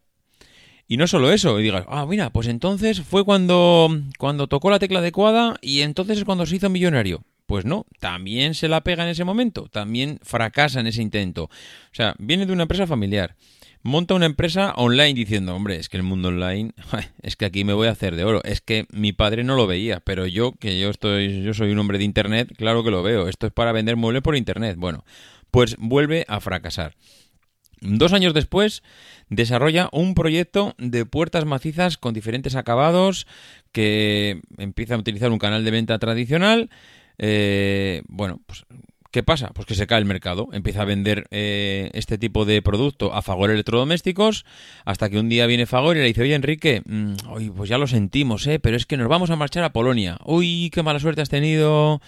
Y 0.88 0.98
no 0.98 1.08
solo 1.08 1.32
eso, 1.32 1.60
y 1.60 1.64
digas, 1.64 1.86
ah, 1.88 2.06
mira, 2.06 2.30
pues 2.30 2.48
entonces 2.48 3.02
fue 3.02 3.24
cuando, 3.24 3.90
cuando 4.18 4.48
tocó 4.48 4.70
la 4.70 4.80
tecla 4.80 5.00
adecuada 5.00 5.56
y 5.62 5.82
entonces 5.82 6.18
es 6.18 6.26
cuando 6.26 6.46
se 6.46 6.58
hizo 6.58 6.70
millonario. 6.70 7.24
Pues 7.46 7.66
no, 7.66 7.86
también 8.00 8.54
se 8.54 8.68
la 8.68 8.82
pega 8.82 9.04
en 9.04 9.10
ese 9.10 9.26
momento, 9.26 9.68
también 9.70 10.20
fracasa 10.24 10.80
en 10.80 10.88
ese 10.88 11.02
intento. 11.02 11.46
O 11.46 11.50
sea, 11.92 12.16
viene 12.18 12.46
de 12.46 12.54
una 12.54 12.64
empresa 12.64 12.88
familiar 12.88 13.36
monta 13.84 14.14
una 14.14 14.26
empresa 14.26 14.74
online 14.78 15.14
diciendo, 15.14 15.56
hombre, 15.56 15.76
es 15.76 15.90
que 15.90 15.98
el 15.98 16.04
mundo 16.04 16.30
online, 16.30 16.72
es 17.22 17.36
que 17.36 17.46
aquí 17.46 17.64
me 17.64 17.74
voy 17.74 17.88
a 17.88 17.92
hacer 17.92 18.16
de 18.16 18.24
oro. 18.24 18.42
Es 18.44 18.62
que 18.62 18.88
mi 18.92 19.12
padre 19.12 19.44
no 19.44 19.56
lo 19.56 19.68
veía, 19.68 20.00
pero 20.00 20.26
yo, 20.26 20.54
que 20.54 20.80
yo 20.80 20.90
estoy, 20.90 21.44
yo 21.44 21.54
soy 21.54 21.72
un 21.72 21.80
hombre 21.80 21.98
de 21.98 22.06
internet, 22.06 22.52
claro 22.58 22.84
que 22.84 22.92
lo 22.92 23.04
veo. 23.04 23.28
Esto 23.28 23.46
es 23.46 23.54
para 23.54 23.72
vender 23.72 23.98
muebles 23.98 24.24
por 24.24 24.36
internet. 24.36 24.78
Bueno, 24.78 25.04
pues 25.52 25.76
vuelve 25.78 26.26
a 26.28 26.40
fracasar. 26.40 26.96
Dos 27.84 28.14
años 28.14 28.34
después, 28.34 28.82
desarrolla 29.30 29.90
un 29.92 30.16
proyecto 30.16 30.74
de 30.78 31.06
puertas 31.06 31.46
macizas 31.46 31.98
con 31.98 32.14
diferentes 32.14 32.56
acabados 32.56 33.28
que 33.72 34.42
empieza 34.58 34.96
a 34.96 34.98
utilizar 34.98 35.32
un 35.32 35.40
canal 35.40 35.66
de 35.66 35.72
venta 35.72 36.00
tradicional. 36.00 36.70
Eh, 37.18 38.02
bueno, 38.08 38.40
pues 38.46 38.66
¿Qué 39.14 39.22
pasa? 39.22 39.52
Pues 39.54 39.68
que 39.68 39.76
se 39.76 39.86
cae 39.86 40.00
el 40.00 40.06
mercado, 40.06 40.50
empieza 40.54 40.82
a 40.82 40.86
vender 40.86 41.28
eh, 41.30 41.92
este 41.94 42.18
tipo 42.18 42.46
de 42.46 42.64
producto 42.64 43.14
a 43.14 43.22
Fagor 43.22 43.52
Electrodomésticos, 43.52 44.44
hasta 44.86 45.08
que 45.08 45.20
un 45.20 45.30
día 45.30 45.46
viene 45.46 45.68
Fagor 45.68 45.96
y 45.96 46.00
le 46.00 46.08
dice, 46.08 46.24
oye 46.24 46.34
Enrique, 46.34 46.82
mm, 46.84 47.14
pues 47.56 47.70
ya 47.70 47.78
lo 47.78 47.86
sentimos, 47.86 48.48
¿eh? 48.48 48.58
pero 48.58 48.76
es 48.76 48.88
que 48.88 48.98
nos 48.98 49.08
vamos 49.08 49.30
a 49.30 49.36
marchar 49.36 49.64
a 49.66 49.72
Polonia. 49.72 50.18
Uy, 50.26 50.72
qué 50.74 50.82
mala 50.82 51.00
suerte 51.00 51.22
has 51.22 51.30
tenido. 51.30 52.02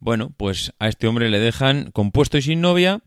Bueno, 0.00 0.32
pues 0.36 0.72
a 0.78 0.88
este 0.88 1.06
hombre 1.06 1.28
le 1.28 1.38
dejan 1.38 1.90
compuesto 1.92 2.38
y 2.38 2.42
sin 2.42 2.62
novia 2.62 3.02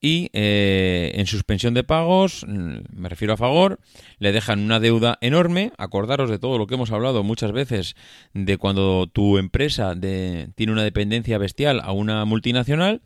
y 0.00 0.30
eh, 0.32 1.12
en 1.14 1.26
suspensión 1.26 1.74
de 1.74 1.84
pagos, 1.84 2.44
mm, 2.46 2.76
me 2.92 3.08
refiero 3.08 3.34
a 3.34 3.36
favor, 3.36 3.80
le 4.18 4.32
dejan 4.32 4.60
una 4.60 4.80
deuda 4.80 5.18
enorme. 5.20 5.72
Acordaros 5.76 6.30
de 6.30 6.38
todo 6.38 6.56
lo 6.56 6.66
que 6.66 6.74
hemos 6.74 6.92
hablado 6.92 7.22
muchas 7.22 7.52
veces 7.52 7.96
de 8.32 8.56
cuando 8.56 9.08
tu 9.08 9.38
empresa 9.38 9.94
de, 9.94 10.50
tiene 10.54 10.72
una 10.72 10.84
dependencia 10.84 11.36
bestial 11.36 11.80
a 11.82 11.92
una 11.92 12.24
multinacional 12.24 13.02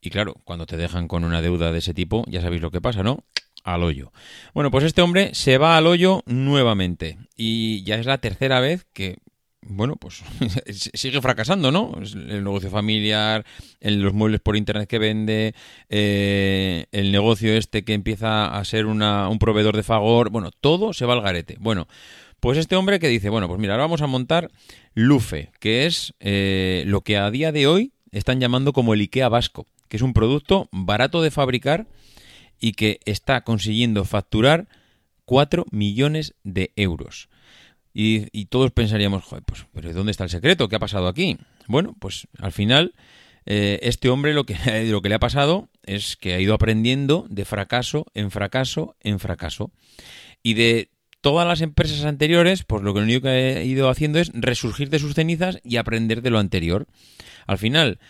y 0.00 0.10
claro, 0.10 0.34
cuando 0.44 0.66
te 0.66 0.76
dejan 0.76 1.08
con 1.08 1.24
una 1.24 1.42
deuda 1.42 1.72
de 1.72 1.78
ese 1.78 1.94
tipo, 1.94 2.24
ya 2.28 2.42
sabéis 2.42 2.62
lo 2.62 2.70
que 2.70 2.80
pasa, 2.80 3.02
¿no? 3.02 3.24
Al 3.64 3.82
hoyo. 3.82 4.12
Bueno, 4.52 4.70
pues 4.70 4.84
este 4.84 5.00
hombre 5.00 5.34
se 5.34 5.56
va 5.56 5.78
al 5.78 5.86
hoyo 5.86 6.22
nuevamente 6.26 7.18
y 7.34 7.82
ya 7.84 7.96
es 7.96 8.04
la 8.04 8.18
tercera 8.18 8.60
vez 8.60 8.86
que 8.92 9.16
bueno, 9.66 9.96
pues 9.96 10.22
sigue 10.94 11.20
fracasando, 11.20 11.70
¿no? 11.72 11.92
El 12.00 12.44
negocio 12.44 12.70
familiar, 12.70 13.44
los 13.80 14.12
muebles 14.12 14.40
por 14.40 14.56
internet 14.56 14.88
que 14.88 14.98
vende, 14.98 15.54
eh, 15.88 16.86
el 16.92 17.12
negocio 17.12 17.54
este 17.54 17.84
que 17.84 17.94
empieza 17.94 18.46
a 18.46 18.64
ser 18.64 18.86
una, 18.86 19.28
un 19.28 19.38
proveedor 19.38 19.76
de 19.76 19.82
favor, 19.82 20.30
bueno, 20.30 20.50
todo 20.50 20.92
se 20.92 21.06
va 21.06 21.14
al 21.14 21.22
garete. 21.22 21.56
Bueno, 21.60 21.88
pues 22.40 22.58
este 22.58 22.76
hombre 22.76 22.98
que 22.98 23.08
dice, 23.08 23.30
bueno, 23.30 23.48
pues 23.48 23.58
mira, 23.58 23.74
ahora 23.74 23.84
vamos 23.84 24.02
a 24.02 24.06
montar 24.06 24.50
Lufe, 24.92 25.50
que 25.60 25.86
es 25.86 26.14
eh, 26.20 26.84
lo 26.86 27.00
que 27.00 27.16
a 27.16 27.30
día 27.30 27.52
de 27.52 27.66
hoy 27.66 27.92
están 28.12 28.40
llamando 28.40 28.72
como 28.72 28.94
el 28.94 29.00
IKEA 29.00 29.28
vasco, 29.28 29.66
que 29.88 29.96
es 29.96 30.02
un 30.02 30.12
producto 30.12 30.68
barato 30.70 31.22
de 31.22 31.30
fabricar 31.30 31.86
y 32.60 32.72
que 32.72 33.00
está 33.04 33.42
consiguiendo 33.42 34.04
facturar 34.04 34.68
4 35.24 35.64
millones 35.70 36.34
de 36.44 36.72
euros. 36.76 37.28
Y, 37.96 38.46
todos 38.46 38.72
pensaríamos, 38.72 39.22
joder, 39.22 39.44
pues, 39.44 39.66
pero 39.72 39.92
¿dónde 39.92 40.10
está 40.10 40.24
el 40.24 40.30
secreto? 40.30 40.68
¿Qué 40.68 40.74
ha 40.74 40.80
pasado 40.80 41.06
aquí? 41.06 41.38
Bueno, 41.68 41.94
pues 42.00 42.26
al 42.40 42.50
final, 42.50 42.92
eh, 43.46 43.78
este 43.82 44.08
hombre 44.08 44.34
lo 44.34 44.44
que, 44.44 44.56
lo 44.90 45.00
que 45.00 45.08
le 45.08 45.14
ha 45.14 45.20
pasado 45.20 45.68
es 45.84 46.16
que 46.16 46.34
ha 46.34 46.40
ido 46.40 46.54
aprendiendo 46.54 47.24
de 47.30 47.44
fracaso 47.44 48.06
en 48.12 48.32
fracaso 48.32 48.96
en 49.00 49.20
fracaso. 49.20 49.70
Y 50.42 50.54
de 50.54 50.90
todas 51.20 51.46
las 51.46 51.60
empresas 51.60 52.04
anteriores, 52.04 52.64
pues 52.64 52.82
lo 52.82 52.92
que 52.92 53.00
único 53.00 53.22
que 53.22 53.28
ha 53.28 53.62
ido 53.62 53.88
haciendo 53.88 54.18
es 54.18 54.32
resurgir 54.34 54.90
de 54.90 54.98
sus 54.98 55.14
cenizas 55.14 55.60
y 55.62 55.76
aprender 55.76 56.20
de 56.20 56.30
lo 56.30 56.40
anterior. 56.40 56.88
Al 57.46 57.58
final, 57.58 58.00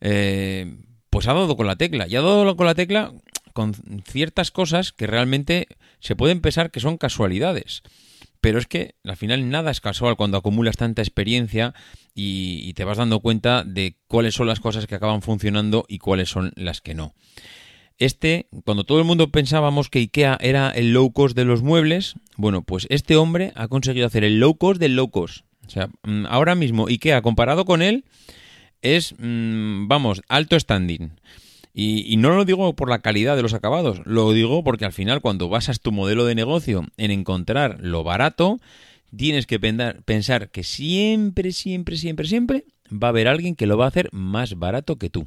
eh, 0.00 0.74
pues 1.10 1.28
ha 1.28 1.34
dado 1.34 1.54
con 1.56 1.66
la 1.66 1.76
tecla. 1.76 2.08
Y 2.08 2.16
ha 2.16 2.22
dado 2.22 2.56
con 2.56 2.66
la 2.66 2.74
tecla 2.74 3.12
con 3.52 3.74
ciertas 4.04 4.50
cosas 4.50 4.92
que 4.92 5.06
realmente 5.06 5.68
se 6.00 6.16
pueden 6.16 6.40
pensar 6.40 6.70
que 6.70 6.80
son 6.80 6.96
casualidades. 6.96 7.82
Pero 8.44 8.58
es 8.58 8.66
que 8.66 8.96
al 9.04 9.16
final 9.16 9.48
nada 9.48 9.70
es 9.70 9.80
casual 9.80 10.16
cuando 10.16 10.36
acumulas 10.36 10.76
tanta 10.76 11.00
experiencia 11.00 11.72
y, 12.14 12.74
te 12.74 12.84
vas 12.84 12.98
dando 12.98 13.20
cuenta 13.20 13.64
de 13.64 13.96
cuáles 14.06 14.34
son 14.34 14.48
las 14.48 14.60
cosas 14.60 14.86
que 14.86 14.94
acaban 14.94 15.22
funcionando 15.22 15.86
y 15.88 15.96
cuáles 15.96 16.28
son 16.28 16.52
las 16.54 16.82
que 16.82 16.92
no. 16.92 17.14
Este, 17.96 18.48
cuando 18.66 18.84
todo 18.84 18.98
el 18.98 19.06
mundo 19.06 19.30
pensábamos 19.30 19.88
que 19.88 20.00
IKEA 20.00 20.36
era 20.42 20.68
el 20.68 20.92
low 20.92 21.10
cost 21.10 21.34
de 21.34 21.46
los 21.46 21.62
muebles, 21.62 22.16
bueno, 22.36 22.60
pues 22.60 22.86
este 22.90 23.16
hombre 23.16 23.54
ha 23.56 23.66
conseguido 23.68 24.06
hacer 24.06 24.24
el 24.24 24.40
low 24.40 24.58
cost 24.58 24.78
del 24.78 24.94
low 24.94 25.10
cost. 25.10 25.46
O 25.66 25.70
sea, 25.70 25.88
mm, 26.02 26.26
ahora 26.28 26.54
mismo 26.54 26.86
IKEA 26.86 27.22
comparado 27.22 27.64
con 27.64 27.80
él 27.80 28.04
es, 28.82 29.14
mm, 29.16 29.88
vamos, 29.88 30.20
alto 30.28 30.60
standing. 30.60 31.12
Y, 31.76 32.16
no 32.18 32.30
lo 32.30 32.44
digo 32.44 32.76
por 32.76 32.88
la 32.88 33.00
calidad 33.00 33.34
de 33.34 33.42
los 33.42 33.52
acabados, 33.52 34.00
lo 34.04 34.32
digo 34.32 34.62
porque 34.62 34.84
al 34.84 34.92
final 34.92 35.20
cuando 35.20 35.48
basas 35.48 35.80
tu 35.80 35.90
modelo 35.90 36.24
de 36.24 36.36
negocio 36.36 36.86
en 36.96 37.10
encontrar 37.10 37.78
lo 37.80 38.04
barato, 38.04 38.60
tienes 39.16 39.46
que 39.46 39.58
pensar 39.58 40.50
que 40.50 40.62
siempre, 40.62 41.50
siempre, 41.50 41.96
siempre, 41.96 42.28
siempre 42.28 42.64
va 42.92 43.08
a 43.08 43.10
haber 43.10 43.26
alguien 43.26 43.56
que 43.56 43.66
lo 43.66 43.76
va 43.76 43.86
a 43.86 43.88
hacer 43.88 44.08
más 44.12 44.56
barato 44.56 44.98
que 44.98 45.10
tú. 45.10 45.26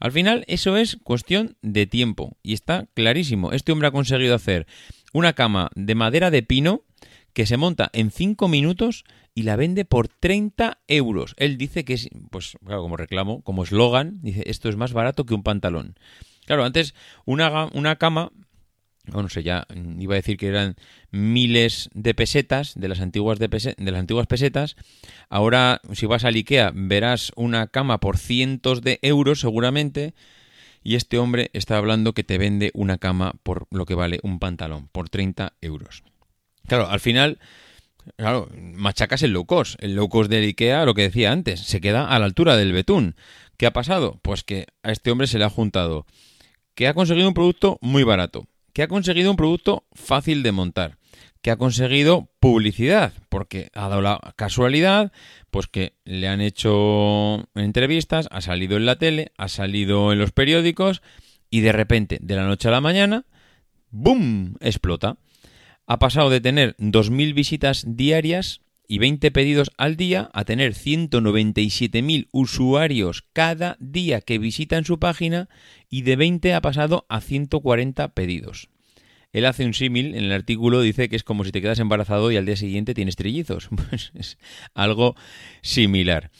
Al 0.00 0.10
final 0.10 0.44
eso 0.48 0.78
es 0.78 0.96
cuestión 1.02 1.56
de 1.60 1.86
tiempo 1.86 2.38
y 2.42 2.54
está 2.54 2.86
clarísimo. 2.94 3.52
Este 3.52 3.70
hombre 3.70 3.88
ha 3.88 3.92
conseguido 3.92 4.34
hacer 4.34 4.66
una 5.12 5.34
cama 5.34 5.70
de 5.74 5.94
madera 5.94 6.30
de 6.30 6.42
pino 6.42 6.82
que 7.34 7.44
se 7.44 7.58
monta 7.58 7.90
en 7.92 8.10
5 8.10 8.48
minutos 8.48 9.04
y 9.34 9.42
la 9.42 9.56
vende 9.56 9.84
por 9.84 10.08
30 10.08 10.78
euros. 10.86 11.34
Él 11.36 11.58
dice 11.58 11.84
que 11.84 11.94
es, 11.94 12.08
pues 12.30 12.56
claro, 12.64 12.82
como 12.82 12.96
reclamo, 12.96 13.42
como 13.42 13.64
eslogan, 13.64 14.20
dice, 14.22 14.44
esto 14.46 14.68
es 14.68 14.76
más 14.76 14.92
barato 14.92 15.26
que 15.26 15.34
un 15.34 15.42
pantalón. 15.42 15.96
Claro, 16.46 16.64
antes 16.64 16.94
una, 17.24 17.66
una 17.72 17.96
cama, 17.96 18.30
no 19.06 19.28
sé, 19.28 19.42
ya 19.42 19.66
iba 19.98 20.14
a 20.14 20.16
decir 20.16 20.36
que 20.36 20.48
eran 20.48 20.76
miles 21.10 21.90
de 21.94 22.14
pesetas 22.14 22.74
de 22.76 22.88
las 22.88 23.00
antiguas 23.00 23.38
de, 23.38 23.48
de 23.48 23.90
las 23.90 24.00
antiguas 24.00 24.26
pesetas. 24.26 24.76
Ahora, 25.28 25.80
si 25.92 26.06
vas 26.06 26.24
al 26.24 26.36
IKEA, 26.36 26.72
verás 26.74 27.32
una 27.34 27.66
cama 27.66 27.98
por 27.98 28.18
cientos 28.18 28.82
de 28.82 28.98
euros 29.02 29.40
seguramente. 29.40 30.14
Y 30.86 30.96
este 30.96 31.18
hombre 31.18 31.50
está 31.54 31.78
hablando 31.78 32.12
que 32.12 32.24
te 32.24 32.36
vende 32.36 32.70
una 32.74 32.98
cama 32.98 33.32
por 33.42 33.66
lo 33.70 33.86
que 33.86 33.94
vale 33.94 34.20
un 34.22 34.38
pantalón, 34.38 34.88
por 34.88 35.08
30 35.08 35.54
euros. 35.62 36.04
Claro, 36.66 36.88
al 36.88 37.00
final, 37.00 37.38
claro, 38.16 38.48
machacas 38.56 39.22
el 39.22 39.32
low 39.32 39.46
cost. 39.46 39.76
El 39.82 39.94
low 39.94 40.08
cost 40.08 40.30
del 40.30 40.44
IKEA, 40.44 40.84
lo 40.84 40.94
que 40.94 41.02
decía 41.02 41.32
antes, 41.32 41.60
se 41.60 41.80
queda 41.80 42.08
a 42.08 42.18
la 42.18 42.24
altura 42.24 42.56
del 42.56 42.72
betún. 42.72 43.16
¿Qué 43.56 43.66
ha 43.66 43.72
pasado? 43.72 44.20
Pues 44.22 44.42
que 44.42 44.66
a 44.82 44.92
este 44.92 45.10
hombre 45.10 45.26
se 45.26 45.38
le 45.38 45.44
ha 45.44 45.50
juntado 45.50 46.06
que 46.74 46.88
ha 46.88 46.94
conseguido 46.94 47.28
un 47.28 47.34
producto 47.34 47.78
muy 47.80 48.02
barato, 48.02 48.46
que 48.72 48.82
ha 48.82 48.88
conseguido 48.88 49.30
un 49.30 49.36
producto 49.36 49.86
fácil 49.92 50.42
de 50.42 50.52
montar, 50.52 50.98
que 51.40 51.50
ha 51.50 51.56
conseguido 51.56 52.30
publicidad, 52.40 53.12
porque 53.28 53.70
ha 53.74 53.88
dado 53.88 54.02
la 54.02 54.34
casualidad, 54.36 55.12
pues 55.50 55.68
que 55.68 55.94
le 56.04 56.28
han 56.28 56.40
hecho 56.40 57.48
entrevistas, 57.54 58.28
ha 58.30 58.40
salido 58.40 58.76
en 58.76 58.86
la 58.86 58.96
tele, 58.96 59.32
ha 59.36 59.48
salido 59.48 60.12
en 60.12 60.18
los 60.18 60.32
periódicos 60.32 61.02
y 61.50 61.60
de 61.60 61.72
repente, 61.72 62.18
de 62.20 62.36
la 62.36 62.46
noche 62.46 62.68
a 62.68 62.72
la 62.72 62.80
mañana, 62.80 63.24
¡boom! 63.90 64.56
explota. 64.60 65.16
Ha 65.86 65.98
pasado 65.98 66.30
de 66.30 66.40
tener 66.40 66.76
2.000 66.78 67.34
visitas 67.34 67.84
diarias 67.86 68.62
y 68.88 68.98
20 68.98 69.30
pedidos 69.30 69.70
al 69.76 69.96
día 69.96 70.30
a 70.32 70.44
tener 70.44 70.74
197.000 70.74 72.28
usuarios 72.32 73.24
cada 73.32 73.76
día 73.80 74.20
que 74.20 74.38
visitan 74.38 74.84
su 74.84 74.98
página 74.98 75.48
y 75.90 76.02
de 76.02 76.16
20 76.16 76.54
ha 76.54 76.60
pasado 76.60 77.06
a 77.08 77.20
140 77.20 78.08
pedidos. 78.14 78.68
Él 79.32 79.46
hace 79.46 79.66
un 79.66 79.74
símil 79.74 80.14
en 80.14 80.24
el 80.24 80.32
artículo, 80.32 80.80
dice 80.80 81.08
que 81.08 81.16
es 81.16 81.24
como 81.24 81.44
si 81.44 81.50
te 81.50 81.60
quedas 81.60 81.80
embarazado 81.80 82.30
y 82.30 82.36
al 82.36 82.46
día 82.46 82.56
siguiente 82.56 82.94
tienes 82.94 83.16
trillizos. 83.16 83.68
Pues 83.90 84.12
es 84.14 84.38
algo 84.74 85.16
similar. 85.60 86.30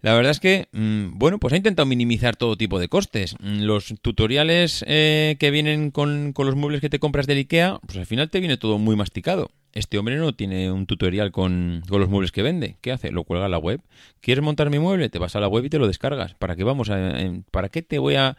La 0.00 0.14
verdad 0.14 0.30
es 0.30 0.38
que, 0.38 0.68
mm, 0.72 1.18
bueno, 1.18 1.38
pues 1.38 1.52
ha 1.52 1.56
intentado 1.56 1.86
minimizar 1.86 2.36
todo 2.36 2.56
tipo 2.56 2.78
de 2.78 2.88
costes. 2.88 3.34
Mm, 3.40 3.62
los 3.62 3.94
tutoriales 4.00 4.84
eh, 4.86 5.36
que 5.40 5.50
vienen 5.50 5.90
con, 5.90 6.32
con, 6.32 6.46
los 6.46 6.54
muebles 6.54 6.80
que 6.80 6.88
te 6.88 7.00
compras 7.00 7.26
del 7.26 7.38
IKEA, 7.38 7.80
pues 7.84 7.98
al 7.98 8.06
final 8.06 8.30
te 8.30 8.38
viene 8.38 8.56
todo 8.56 8.78
muy 8.78 8.94
masticado. 8.94 9.50
Este 9.72 9.98
hombre 9.98 10.16
no 10.16 10.32
tiene 10.34 10.70
un 10.70 10.86
tutorial 10.86 11.32
con, 11.32 11.82
con 11.88 12.00
los 12.00 12.08
muebles 12.08 12.32
que 12.32 12.42
vende. 12.42 12.76
¿Qué 12.80 12.92
hace? 12.92 13.10
Lo 13.10 13.24
cuelga 13.24 13.46
a 13.46 13.48
la 13.48 13.58
web. 13.58 13.80
¿Quieres 14.20 14.42
montar 14.42 14.70
mi 14.70 14.78
mueble? 14.78 15.08
Te 15.08 15.18
vas 15.18 15.34
a 15.36 15.40
la 15.40 15.48
web 15.48 15.64
y 15.64 15.70
te 15.70 15.78
lo 15.78 15.86
descargas. 15.88 16.34
¿Para 16.34 16.54
qué 16.56 16.64
vamos 16.64 16.90
a, 16.90 17.12
¿Para 17.50 17.68
qué 17.68 17.82
te 17.82 17.98
voy 17.98 18.14
a 18.14 18.36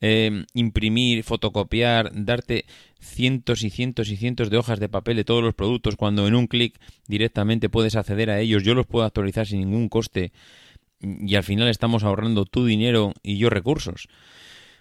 eh, 0.00 0.44
imprimir, 0.54 1.24
fotocopiar, 1.24 2.10
darte 2.12 2.64
cientos 3.00 3.62
y 3.62 3.70
cientos 3.70 4.10
y 4.10 4.16
cientos 4.16 4.50
de 4.50 4.56
hojas 4.56 4.80
de 4.80 4.88
papel 4.88 5.16
de 5.16 5.24
todos 5.24 5.42
los 5.42 5.54
productos 5.54 5.96
cuando 5.96 6.26
en 6.26 6.34
un 6.34 6.46
clic 6.46 6.78
directamente 7.06 7.68
puedes 7.68 7.96
acceder 7.96 8.30
a 8.30 8.40
ellos? 8.40 8.64
Yo 8.64 8.74
los 8.74 8.86
puedo 8.86 9.04
actualizar 9.04 9.46
sin 9.46 9.60
ningún 9.60 9.88
coste 9.88 10.32
y 11.02 11.34
al 11.34 11.42
final 11.44 11.68
estamos 11.68 12.04
ahorrando 12.04 12.44
tu 12.44 12.64
dinero 12.64 13.12
y 13.22 13.38
yo 13.38 13.50
recursos. 13.50 14.08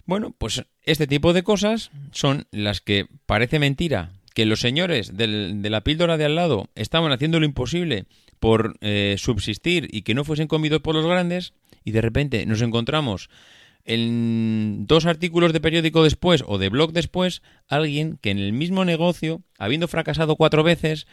Bueno, 0.05 0.33
pues 0.37 0.63
este 0.83 1.07
tipo 1.07 1.33
de 1.33 1.43
cosas 1.43 1.91
son 2.11 2.47
las 2.51 2.81
que 2.81 3.07
parece 3.25 3.59
mentira 3.59 4.13
que 4.33 4.45
los 4.45 4.61
señores 4.61 5.15
de 5.15 5.69
la 5.69 5.81
píldora 5.81 6.17
de 6.17 6.25
al 6.25 6.35
lado 6.35 6.69
estaban 6.75 7.11
haciendo 7.11 7.39
lo 7.39 7.45
imposible 7.45 8.05
por 8.39 8.77
eh, 8.81 9.15
subsistir 9.17 9.87
y 9.91 10.03
que 10.03 10.13
no 10.13 10.23
fuesen 10.23 10.47
comidos 10.47 10.81
por 10.81 10.95
los 10.95 11.05
grandes 11.05 11.53
y 11.83 11.91
de 11.91 12.01
repente 12.01 12.45
nos 12.45 12.61
encontramos 12.61 13.29
en 13.85 14.85
dos 14.87 15.05
artículos 15.05 15.53
de 15.53 15.61
periódico 15.61 16.03
después 16.03 16.43
o 16.45 16.57
de 16.57 16.69
blog 16.69 16.93
después 16.93 17.41
alguien 17.67 18.17
que 18.21 18.31
en 18.31 18.37
el 18.37 18.53
mismo 18.53 18.85
negocio, 18.85 19.41
habiendo 19.57 19.87
fracasado 19.87 20.35
cuatro 20.35 20.63
veces, 20.63 21.07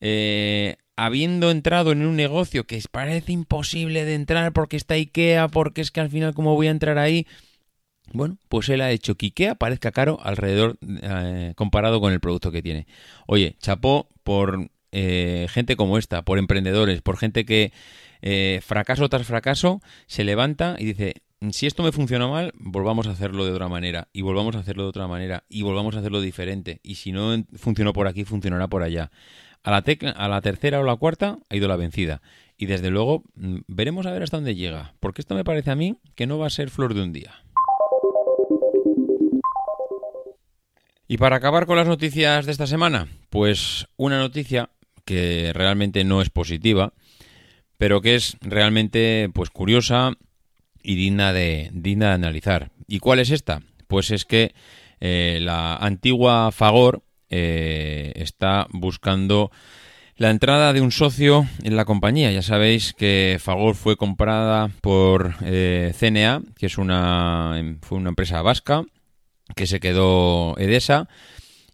eh, 0.00 0.76
habiendo 0.96 1.50
entrado 1.50 1.92
en 1.92 2.04
un 2.04 2.16
negocio 2.16 2.64
que 2.64 2.80
parece 2.90 3.32
imposible 3.32 4.04
de 4.04 4.14
entrar 4.14 4.52
porque 4.52 4.76
está 4.76 4.94
IKEA, 4.94 5.48
porque 5.48 5.80
es 5.80 5.90
que 5.90 6.00
al 6.00 6.10
final 6.10 6.34
cómo 6.34 6.54
voy 6.54 6.68
a 6.68 6.72
entrar 6.72 6.98
ahí, 6.98 7.26
bueno, 8.12 8.38
pues 8.48 8.68
él 8.68 8.80
ha 8.80 8.90
hecho 8.90 9.16
que 9.16 9.26
IKEA 9.26 9.54
parezca 9.54 9.92
caro 9.92 10.18
alrededor 10.22 10.78
eh, 11.02 11.54
comparado 11.56 12.00
con 12.00 12.12
el 12.12 12.20
producto 12.20 12.52
que 12.52 12.62
tiene. 12.62 12.86
Oye, 13.26 13.56
chapó 13.60 14.08
por 14.22 14.70
eh, 14.92 15.46
gente 15.50 15.76
como 15.76 15.98
esta, 15.98 16.22
por 16.22 16.38
emprendedores, 16.38 17.02
por 17.02 17.16
gente 17.16 17.44
que 17.44 17.72
eh, 18.22 18.60
fracaso 18.64 19.08
tras 19.08 19.26
fracaso 19.26 19.82
se 20.06 20.24
levanta 20.24 20.76
y 20.78 20.84
dice, 20.84 21.14
si 21.50 21.66
esto 21.66 21.82
me 21.82 21.92
funciona 21.92 22.28
mal, 22.28 22.52
volvamos 22.56 23.06
a 23.06 23.10
hacerlo 23.10 23.44
de 23.44 23.52
otra 23.52 23.68
manera, 23.68 24.08
y 24.12 24.22
volvamos 24.22 24.56
a 24.56 24.60
hacerlo 24.60 24.84
de 24.84 24.88
otra 24.90 25.08
manera, 25.08 25.44
y 25.48 25.62
volvamos 25.62 25.96
a 25.96 25.98
hacerlo 25.98 26.20
diferente, 26.20 26.80
y 26.82 26.94
si 26.94 27.12
no 27.12 27.44
funcionó 27.56 27.92
por 27.92 28.06
aquí, 28.06 28.24
funcionará 28.24 28.68
por 28.68 28.82
allá. 28.82 29.10
A 29.64 29.70
la, 29.70 30.40
tercera 30.42 30.78
o 30.78 30.84
la 30.84 30.96
cuarta 30.96 31.38
ha 31.48 31.56
ido 31.56 31.68
la 31.68 31.76
vencida. 31.76 32.20
Y 32.58 32.66
desde 32.66 32.90
luego 32.90 33.24
mm, 33.34 33.60
veremos 33.66 34.04
a 34.06 34.12
ver 34.12 34.22
hasta 34.22 34.36
dónde 34.36 34.54
llega, 34.54 34.94
porque 35.00 35.22
esto 35.22 35.34
me 35.34 35.42
parece 35.42 35.70
a 35.70 35.74
mí 35.74 35.96
que 36.14 36.26
no 36.26 36.38
va 36.38 36.46
a 36.46 36.50
ser 36.50 36.68
flor 36.68 36.92
de 36.92 37.02
un 37.02 37.12
día. 37.14 37.32
Y 41.08 41.16
para 41.16 41.36
acabar 41.36 41.64
con 41.66 41.76
las 41.76 41.86
noticias 41.86 42.44
de 42.44 42.52
esta 42.52 42.66
semana, 42.66 43.08
pues 43.30 43.86
una 43.96 44.18
noticia 44.18 44.68
que 45.06 45.52
realmente 45.54 46.04
no 46.04 46.20
es 46.20 46.28
positiva, 46.28 46.92
pero 47.78 48.02
que 48.02 48.14
es 48.16 48.36
realmente 48.42 49.30
pues 49.32 49.48
curiosa 49.48 50.12
y 50.82 50.94
digna 50.94 51.32
de, 51.32 51.70
digna 51.72 52.08
de 52.08 52.14
analizar. 52.14 52.70
¿Y 52.86 52.98
cuál 52.98 53.18
es 53.18 53.30
esta? 53.30 53.62
Pues 53.88 54.10
es 54.10 54.26
que 54.26 54.54
eh, 55.00 55.38
la 55.40 55.76
antigua 55.76 56.52
Fagor 56.52 57.02
eh, 57.30 58.12
está 58.16 58.66
buscando 58.70 59.50
la 60.16 60.30
entrada 60.30 60.72
de 60.72 60.80
un 60.80 60.92
socio 60.92 61.46
en 61.62 61.76
la 61.76 61.84
compañía. 61.84 62.30
Ya 62.30 62.42
sabéis 62.42 62.92
que 62.92 63.38
Fagor 63.40 63.74
fue 63.74 63.96
comprada 63.96 64.70
por 64.80 65.34
eh, 65.42 65.92
CNA, 65.98 66.42
que 66.56 66.66
es 66.66 66.78
una, 66.78 67.60
fue 67.82 67.98
una 67.98 68.10
empresa 68.10 68.42
vasca, 68.42 68.84
que 69.56 69.66
se 69.66 69.80
quedó 69.80 70.56
Edesa 70.58 71.08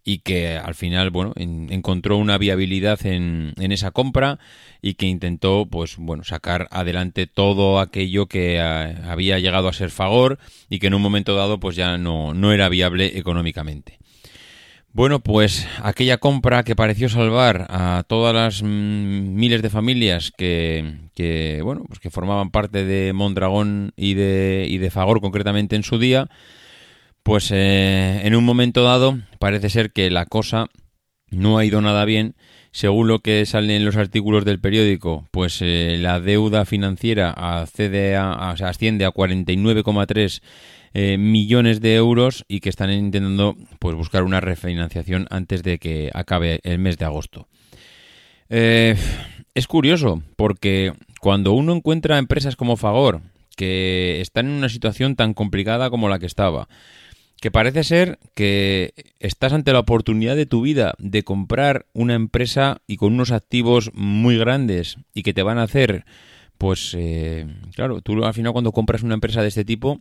y 0.03 0.19
que 0.19 0.57
al 0.57 0.75
final 0.75 1.11
bueno 1.11 1.35
encontró 1.37 2.17
una 2.17 2.39
viabilidad 2.39 3.05
en, 3.05 3.53
en, 3.59 3.71
esa 3.71 3.91
compra 3.91 4.39
y 4.81 4.95
que 4.95 5.07
intentó 5.07 5.67
pues 5.71 5.97
bueno 5.99 6.25
sacar 6.25 6.69
adelante 6.71 7.27
todo 7.27 7.81
aquello 7.81 8.27
que 8.27 8.57
eh, 8.57 8.61
había 9.05 9.39
llegado 9.39 9.69
a 9.69 9.73
ser 9.75 9.91
Fagor 9.91 10.39
y 10.71 10.79
que 10.79 10.87
en 10.87 10.95
un 10.95 11.03
momento 11.03 11.37
dado 11.37 11.61
pues 11.61 11.77
ya 11.77 11.99
no, 11.99 12.33
no 12.35 12.53
era 12.53 12.69
viable 12.69 13.19
económicamente. 13.19 13.99
Bueno, 14.93 15.21
pues 15.21 15.69
aquella 15.85 16.19
compra 16.19 16.65
que 16.65 16.75
pareció 16.75 17.09
salvar 17.09 17.67
a 17.71 18.03
todas 18.09 18.35
las 18.35 18.63
mm, 18.65 19.35
miles 19.35 19.63
de 19.63 19.71
familias 19.71 20.33
que, 20.37 20.99
que, 21.15 21.61
bueno, 21.63 21.85
pues 21.87 22.01
que 22.01 22.11
formaban 22.11 22.51
parte 22.51 22.85
de 22.85 23.13
Mondragón 23.13 23.93
y 23.97 24.15
de, 24.15 24.67
y 24.69 24.79
de 24.79 24.91
Fagor 24.91 25.21
concretamente 25.21 25.77
en 25.77 25.85
su 25.85 25.99
día, 26.01 26.29
pues 27.23 27.51
eh, 27.53 28.23
en 28.25 28.35
un 28.35 28.45
momento 28.45 28.83
dado 28.83 29.17
parece 29.39 29.71
ser 29.71 29.93
que 29.93 30.11
la 30.11 30.27
cosa 30.27 30.67
no 31.31 31.59
ha 31.59 31.65
ido 31.65 31.81
nada 31.81 32.05
bien. 32.05 32.35
Según 32.73 33.09
lo 33.09 33.19
que 33.19 33.45
sale 33.47 33.77
en 33.77 33.85
los 33.85 33.97
artículos 33.97 34.45
del 34.45 34.61
periódico, 34.61 35.27
pues 35.33 35.59
eh, 35.61 35.97
la 35.99 36.21
deuda 36.21 36.65
financiera 36.65 37.35
a, 37.37 37.63
asciende 37.63 39.05
a 39.05 39.11
49,3 39.11 40.41
eh, 40.93 41.19
millones 41.19 41.81
de 41.81 41.95
euros 41.97 42.45
y 42.49 42.61
que 42.61 42.69
están 42.69 42.93
intentando 42.93 43.57
pues 43.79 43.97
buscar 43.97 44.23
una 44.23 44.41
refinanciación 44.41 45.27
antes 45.31 45.63
de 45.63 45.79
que 45.79 46.11
acabe 46.15 46.61
el 46.63 46.79
mes 46.79 46.97
de 46.99 47.05
agosto. 47.05 47.49
Eh, 48.49 48.97
es 49.55 49.67
curioso 49.67 50.23
porque 50.37 50.93
cuando 51.21 51.53
uno 51.53 51.75
encuentra 51.75 52.19
empresas 52.19 52.57
como 52.57 52.77
Fagor 52.77 53.21
que 53.57 54.21
están 54.21 54.47
en 54.47 54.53
una 54.53 54.69
situación 54.69 55.17
tan 55.17 55.35
complicada 55.35 55.91
como 55.91 56.09
la 56.09 56.19
que 56.19 56.27
estaba, 56.27 56.69
que 57.41 57.51
parece 57.51 57.85
ser 57.85 58.19
que 58.35 58.93
estás 59.19 59.53
ante 59.53 59.73
la 59.73 59.81
oportunidad 59.81 60.37
de 60.37 60.47
tu 60.47 60.61
vida 60.61 60.95
de 60.99 61.23
comprar 61.23 61.87
una 61.95 62.15
empresa 62.15 62.83
y 62.87 62.97
con 62.97 63.15
unos 63.15 63.33
activos 63.33 63.91
muy 63.95 64.37
grandes 64.37 64.99
y 65.15 65.23
que 65.23 65.33
te 65.33 65.43
van 65.43 65.59
a 65.59 65.63
hacer, 65.63 66.05
pues, 66.59 66.95
eh, 66.99 67.47
claro, 67.75 68.03
tú 68.03 68.25
al 68.25 68.35
final 68.35 68.53
cuando 68.53 68.73
compras 68.73 69.03
una 69.03 69.15
empresa 69.15 69.41
de 69.43 69.49
este 69.49 69.65
tipo, 69.65 70.01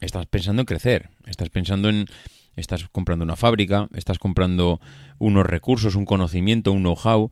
estás 0.00 0.26
pensando 0.26 0.62
en 0.62 0.66
crecer, 0.66 1.10
estás 1.26 1.48
pensando 1.50 1.88
en, 1.88 2.06
estás 2.56 2.88
comprando 2.90 3.24
una 3.24 3.36
fábrica, 3.36 3.88
estás 3.94 4.18
comprando 4.18 4.80
unos 5.18 5.46
recursos, 5.46 5.94
un 5.94 6.04
conocimiento, 6.04 6.72
un 6.72 6.82
know-how 6.82 7.30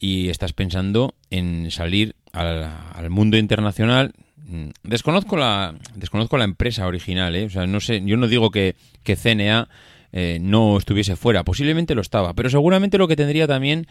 y 0.00 0.28
estás 0.28 0.52
pensando 0.52 1.14
en 1.30 1.70
salir 1.70 2.16
al, 2.32 3.10
mundo 3.10 3.36
internacional. 3.36 4.12
Mm, 4.44 4.70
desconozco 4.82 5.36
la, 5.36 5.74
desconozco 5.94 6.36
la 6.36 6.44
empresa 6.44 6.86
original, 6.86 7.34
¿eh? 7.36 7.44
o 7.44 7.50
sea, 7.50 7.66
no 7.66 7.80
sé, 7.80 8.02
yo 8.04 8.16
no 8.16 8.26
digo 8.26 8.50
que, 8.50 8.74
que 9.02 9.16
CNA 9.16 9.68
eh, 10.12 10.38
no 10.40 10.76
estuviese 10.76 11.16
fuera, 11.16 11.44
posiblemente 11.44 11.94
lo 11.94 12.00
estaba, 12.00 12.34
pero 12.34 12.50
seguramente 12.50 12.98
lo 12.98 13.08
que 13.08 13.16
tendría 13.16 13.46
también 13.46 13.86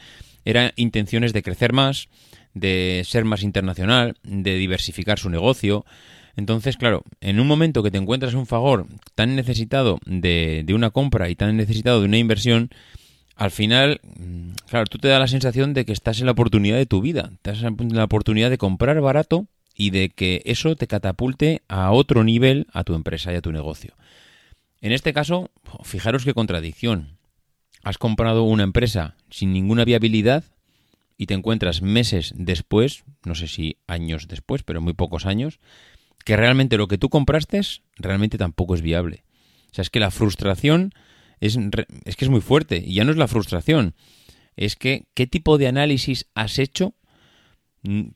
era 0.46 0.74
intenciones 0.76 1.34
de 1.34 1.42
crecer 1.42 1.74
más, 1.74 2.10
de 2.54 3.02
ser 3.06 3.26
más 3.26 3.44
internacional, 3.44 4.16
de 4.24 4.56
diversificar 4.56 5.20
su 5.20 5.30
negocio. 5.30 5.86
Entonces, 6.36 6.78
claro, 6.78 7.04
en 7.22 7.40
un 7.40 7.48
momento 7.48 7.84
que 7.84 7.92
te 7.92 7.98
encuentras 7.98 8.34
un 8.34 8.46
Fagor 8.46 8.88
tan 9.16 9.36
necesitado 9.36 10.00
de, 10.06 10.64
de 10.66 10.74
una 10.74 10.90
compra 10.90 11.30
y 11.30 11.36
tan 11.36 11.56
necesitado 11.58 12.02
de 12.02 12.08
una 12.08 12.18
inversión, 12.18 12.70
al 13.36 13.52
final, 13.52 14.02
mm, 14.04 14.52
claro, 14.70 14.86
tú 14.86 14.98
te 14.98 15.08
da 15.08 15.20
la 15.20 15.28
sensación 15.28 15.74
de 15.74 15.86
que 15.86 15.94
estás 15.94 16.20
en 16.20 16.26
la 16.26 16.34
oportunidad 16.34 16.78
de 16.78 16.86
tu 16.86 17.02
vida, 17.02 17.32
estás 17.34 17.64
en 17.64 17.96
la 17.96 18.04
oportunidad 18.04 18.50
de 18.50 18.58
comprar 18.58 19.00
barato 19.02 19.48
y 19.82 19.90
de 19.90 20.10
que 20.10 20.44
eso 20.46 20.76
te 20.76 20.86
catapulte 20.86 21.64
a 21.68 21.90
otro 21.92 22.24
nivel 22.24 22.68
a 22.72 22.84
tu 22.84 22.94
empresa 22.94 23.34
y 23.34 23.36
a 23.38 23.42
tu 23.42 23.52
negocio. 23.52 23.96
En 24.80 24.92
este 24.92 25.12
caso, 25.12 25.50
fijaros 25.84 26.24
qué 26.24 26.36
contradicción. 26.36 27.18
Has 27.82 27.98
comprado 27.98 28.44
una 28.44 28.62
empresa 28.62 29.16
sin 29.32 29.52
ninguna 29.52 29.84
viabilidad 29.84 30.44
y 31.18 31.26
te 31.26 31.34
encuentras 31.34 31.82
meses 31.82 32.32
después, 32.38 33.06
no 33.26 33.34
sé 33.34 33.48
si 33.48 33.78
años 33.88 34.28
después, 34.28 34.62
pero 34.62 34.82
muy 34.82 34.94
pocos 34.94 35.26
años, 35.26 35.60
que 36.26 36.38
realmente 36.38 36.78
lo 36.78 36.88
que 36.88 37.00
tú 37.00 37.10
compraste 37.10 37.60
realmente 37.96 38.38
tampoco 38.38 38.76
es 38.76 38.84
viable. 38.84 39.24
O 39.72 39.74
sea, 39.74 39.82
es 39.82 39.90
que 39.90 40.00
la 40.00 40.12
frustración 40.12 40.94
es, 41.40 41.58
es 42.06 42.16
que 42.16 42.26
es 42.26 42.30
muy 42.30 42.42
fuerte. 42.42 42.84
Y 42.86 42.94
ya 42.94 43.04
no 43.04 43.10
es 43.10 43.18
la 43.18 43.28
frustración, 43.28 43.96
es 44.56 44.76
que 44.76 45.08
qué 45.16 45.26
tipo 45.26 45.58
de 45.58 45.66
análisis 45.66 46.28
has 46.36 46.60
hecho 46.60 46.94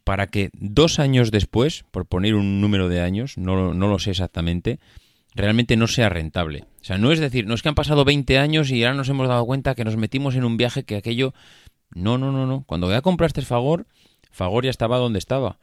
para 0.04 0.28
que 0.28 0.50
dos 0.54 1.00
años 1.00 1.32
después, 1.32 1.86
por 1.92 2.06
poner 2.06 2.36
un 2.36 2.62
número 2.62 2.90
de 2.90 3.02
años, 3.02 3.38
no, 3.38 3.74
no 3.74 3.88
lo 3.88 4.00
sé 4.00 4.12
exactamente, 4.12 4.80
realmente 5.34 5.76
no 5.76 5.88
sea 5.88 6.10
rentable. 6.10 6.66
O 6.82 6.84
sea, 6.84 6.98
no 6.98 7.12
es 7.12 7.20
decir, 7.20 7.48
no 7.48 7.56
es 7.56 7.62
que 7.62 7.70
han 7.70 7.76
pasado 7.76 8.06
20 8.06 8.38
años 8.38 8.70
y 8.72 8.84
ahora 8.84 8.96
nos 8.96 9.10
hemos 9.10 9.28
dado 9.28 9.46
cuenta 9.46 9.76
que 9.76 9.86
nos 9.86 9.98
metimos 9.98 10.36
en 10.36 10.44
un 10.44 10.58
viaje 10.58 10.84
que 10.84 10.98
aquello... 10.98 11.34
No, 11.94 12.18
no, 12.18 12.32
no, 12.32 12.46
no. 12.46 12.64
Cuando 12.66 12.90
ya 12.90 13.02
compraste 13.02 13.42
Fagor, 13.42 13.86
Fagor 14.32 14.66
ya 14.66 14.70
estaba 14.70 14.98
donde 14.98 15.20
estaba 15.20 15.60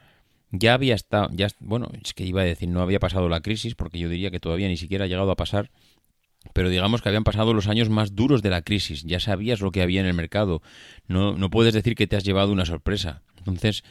ya 0.52 0.74
había 0.74 0.94
estado, 0.94 1.30
ya, 1.32 1.48
bueno, 1.60 1.90
es 2.04 2.12
que 2.12 2.24
iba 2.24 2.42
a 2.42 2.44
decir, 2.44 2.68
no 2.68 2.82
había 2.82 3.00
pasado 3.00 3.28
la 3.28 3.40
crisis, 3.40 3.74
porque 3.74 3.98
yo 3.98 4.08
diría 4.08 4.30
que 4.30 4.38
todavía 4.38 4.68
ni 4.68 4.76
siquiera 4.76 5.06
ha 5.06 5.08
llegado 5.08 5.30
a 5.30 5.36
pasar, 5.36 5.70
pero 6.52 6.68
digamos 6.68 7.00
que 7.00 7.08
habían 7.08 7.24
pasado 7.24 7.54
los 7.54 7.68
años 7.68 7.88
más 7.88 8.14
duros 8.14 8.42
de 8.42 8.50
la 8.50 8.62
crisis, 8.62 9.02
ya 9.02 9.18
sabías 9.18 9.60
lo 9.60 9.72
que 9.72 9.80
había 9.80 10.00
en 10.00 10.06
el 10.06 10.14
mercado, 10.14 10.62
no, 11.08 11.36
no 11.36 11.50
puedes 11.50 11.72
decir 11.72 11.94
que 11.94 12.06
te 12.06 12.16
has 12.16 12.24
llevado 12.24 12.52
una 12.52 12.66
sorpresa. 12.66 13.22
Entonces, 13.46 13.84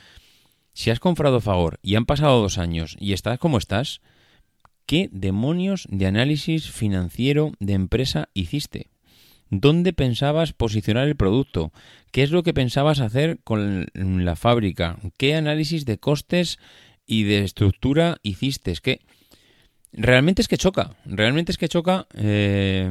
si 0.73 0.89
has 0.89 0.99
comprado 0.99 1.41
Fagor 1.41 1.79
y 1.81 1.95
han 1.95 2.05
pasado 2.05 2.41
dos 2.41 2.57
años 2.57 2.95
y 2.99 3.13
estás 3.13 3.39
como 3.39 3.57
estás, 3.57 4.01
¿qué 4.85 5.09
demonios 5.11 5.87
de 5.89 6.07
análisis 6.07 6.71
financiero 6.71 7.51
de 7.59 7.73
empresa 7.73 8.29
hiciste? 8.33 8.89
¿Dónde 9.49 9.91
pensabas 9.91 10.53
posicionar 10.53 11.09
el 11.09 11.17
producto? 11.17 11.73
¿Qué 12.11 12.23
es 12.23 12.31
lo 12.31 12.41
que 12.41 12.53
pensabas 12.53 13.01
hacer 13.01 13.39
con 13.43 13.87
la 13.93 14.37
fábrica? 14.37 14.97
¿Qué 15.17 15.35
análisis 15.35 15.85
de 15.85 15.97
costes 15.97 16.57
y 17.05 17.23
de 17.23 17.43
estructura 17.43 18.17
hiciste? 18.23 18.73
¿Qué? 18.81 19.01
Realmente 19.93 20.41
es 20.41 20.47
que 20.47 20.57
choca, 20.57 20.95
realmente 21.05 21.51
es 21.51 21.57
que 21.57 21.67
choca. 21.67 22.07
Eh, 22.15 22.89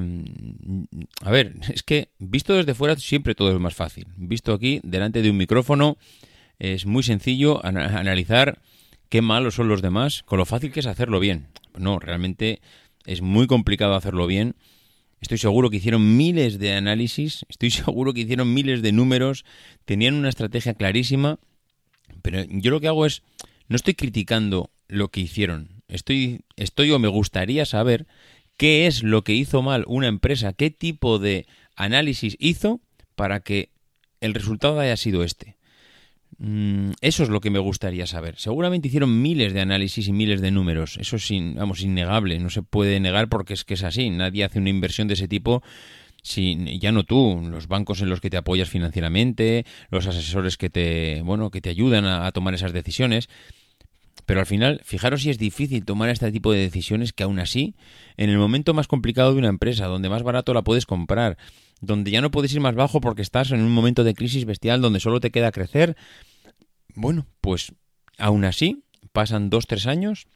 a 1.23 1.31
ver, 1.31 1.55
es 1.73 1.83
que 1.83 2.11
visto 2.19 2.55
desde 2.55 2.75
fuera 2.75 2.95
siempre 2.97 3.35
todo 3.35 3.53
es 3.53 3.59
más 3.59 3.75
fácil. 3.75 4.07
Visto 4.17 4.53
aquí, 4.53 4.81
delante 4.85 5.23
de 5.23 5.31
un 5.31 5.39
micrófono, 5.39 5.97
es 6.61 6.87
muy 6.87 7.03
sencillo 7.03 7.65
analizar 7.65 8.61
qué 9.09 9.21
malos 9.21 9.57
son 9.57 9.67
los 9.67 9.83
demás, 9.83 10.23
con 10.23 10.39
lo 10.39 10.47
fácil 10.47 10.71
que 10.71 10.81
es 10.81 10.87
hacerlo 10.87 11.19
bien. 11.19 11.49
No, 11.77 11.99
realmente 11.99 12.61
es 13.05 13.21
muy 13.21 13.49
complicado 13.49 13.97
hacerlo 13.97 14.29
bien 14.29 14.55
Estoy 15.21 15.37
seguro 15.37 15.69
que 15.69 15.77
hicieron 15.77 16.17
miles 16.17 16.59
de 16.59 16.73
análisis, 16.73 17.45
estoy 17.49 17.71
seguro 17.71 18.13
que 18.13 18.23
hicieron 18.23 18.53
miles 18.53 18.83
de 18.83 18.93
números, 18.93 19.45
tenían 19.85 20.15
una 20.15 20.29
estrategia 20.29 20.75
clarísima, 20.75 21.39
pero 22.23 22.43
yo 22.49 22.71
lo 22.71 22.81
que 22.81 22.89
hago 22.89 23.07
es, 23.07 23.23
no 23.69 23.77
estoy 23.77 23.95
criticando 23.95 24.71
lo 24.89 25.09
que 25.09 25.21
hicieron, 25.21 25.83
estoy, 25.89 26.41
estoy 26.57 26.91
o 26.91 26.99
me 26.99 27.09
gustaría 27.09 27.67
saber 27.67 28.07
qué 28.57 28.87
es 28.87 29.03
lo 29.03 29.23
que 29.23 29.35
hizo 29.35 29.63
mal 29.63 29.85
una 29.87 30.09
empresa, 30.09 30.53
qué 30.53 30.71
tipo 30.71 31.19
de 31.19 31.47
análisis 31.77 32.37
hizo 32.41 32.81
para 33.15 33.41
que 33.41 33.71
el 34.21 34.35
resultado 34.35 34.81
haya 34.81 34.97
sido 34.97 35.23
este. 35.23 35.57
Mm, 36.43 36.93
eso 37.03 37.23
es 37.23 37.29
lo 37.29 37.41
que 37.41 37.51
me 37.51 37.59
gustaría 37.59 38.07
saber. 38.07 38.35
Seguramente 38.39 38.89
hicieron 38.89 39.21
miles 39.21 39.53
de 39.53 39.61
análisis 39.61 40.09
y 40.09 40.13
miles 40.13 40.41
de 40.41 40.51
números. 40.51 40.97
Eso 40.99 41.17
es, 41.17 41.29
vamos, 41.55 41.83
innegable. 41.83 42.39
No 42.39 42.49
se 42.49 42.63
puede 42.63 42.99
negar 42.99 43.29
porque 43.29 43.53
es 43.53 43.65
que 43.65 43.75
es 43.75 43.85
así. 43.85 44.09
Nadie 44.09 44.45
hace 44.45 44.59
una 44.59 44.71
inversión 44.71 45.07
de 45.07 45.15
ese 45.15 45.29
tipo 45.29 45.63
si 46.23 46.79
ya 46.79 46.93
no 46.93 47.05
tú, 47.05 47.41
los 47.51 47.67
bancos 47.69 48.03
en 48.03 48.11
los 48.11 48.21
que 48.21 48.31
te 48.31 48.37
apoyas 48.37 48.69
financieramente, 48.69 49.65
los 49.91 50.07
asesores 50.07 50.57
que 50.57 50.69
te, 50.69 51.23
bueno, 51.23 51.51
que 51.51 51.61
te 51.61 51.71
ayudan 51.71 52.05
a, 52.05 52.31
tomar 52.33 52.55
esas 52.55 52.73
decisiones. 52.73 53.29
Pero 54.27 54.41
al 54.41 54.47
final, 54.47 54.81
fijaros 54.85 55.23
si 55.23 55.31
es 55.31 55.39
difícil 55.39 55.85
tomar 55.85 56.09
este 56.09 56.31
tipo 56.31 56.53
de 56.53 56.61
decisiones 56.61 57.13
que 57.13 57.23
aún 57.23 57.39
así, 57.39 57.75
en 58.17 58.31
el 58.31 58.39
momento 58.39 58.75
más 58.75 58.87
complicado 58.87 59.33
de 59.33 59.39
una 59.39 59.49
empresa, 59.49 59.87
donde 59.87 60.09
más 60.09 60.23
barato 60.23 60.55
la 60.55 60.63
puedes 60.63 60.87
comprar, 60.87 61.37
donde 61.81 62.11
ya 62.11 62.21
no 62.21 62.31
puedes 62.31 62.53
ir 62.53 62.61
más 62.61 62.75
bajo 62.75 63.01
porque 63.01 63.23
estás 63.23 63.51
en 63.51 63.61
un 63.61 63.73
momento 63.73 64.05
de 64.05 64.15
crisis 64.15 64.45
bestial 64.45 64.83
donde 64.83 65.01
solo 65.01 65.21
te 65.21 65.31
queda 65.31 65.51
crecer, 65.51 65.97
bueno, 66.95 67.27
pues 67.41 67.73
aún 68.19 68.45
así 68.45 68.85
pasan 69.13 69.51
dos, 69.51 69.67
tres 69.67 69.87
años 69.87 70.27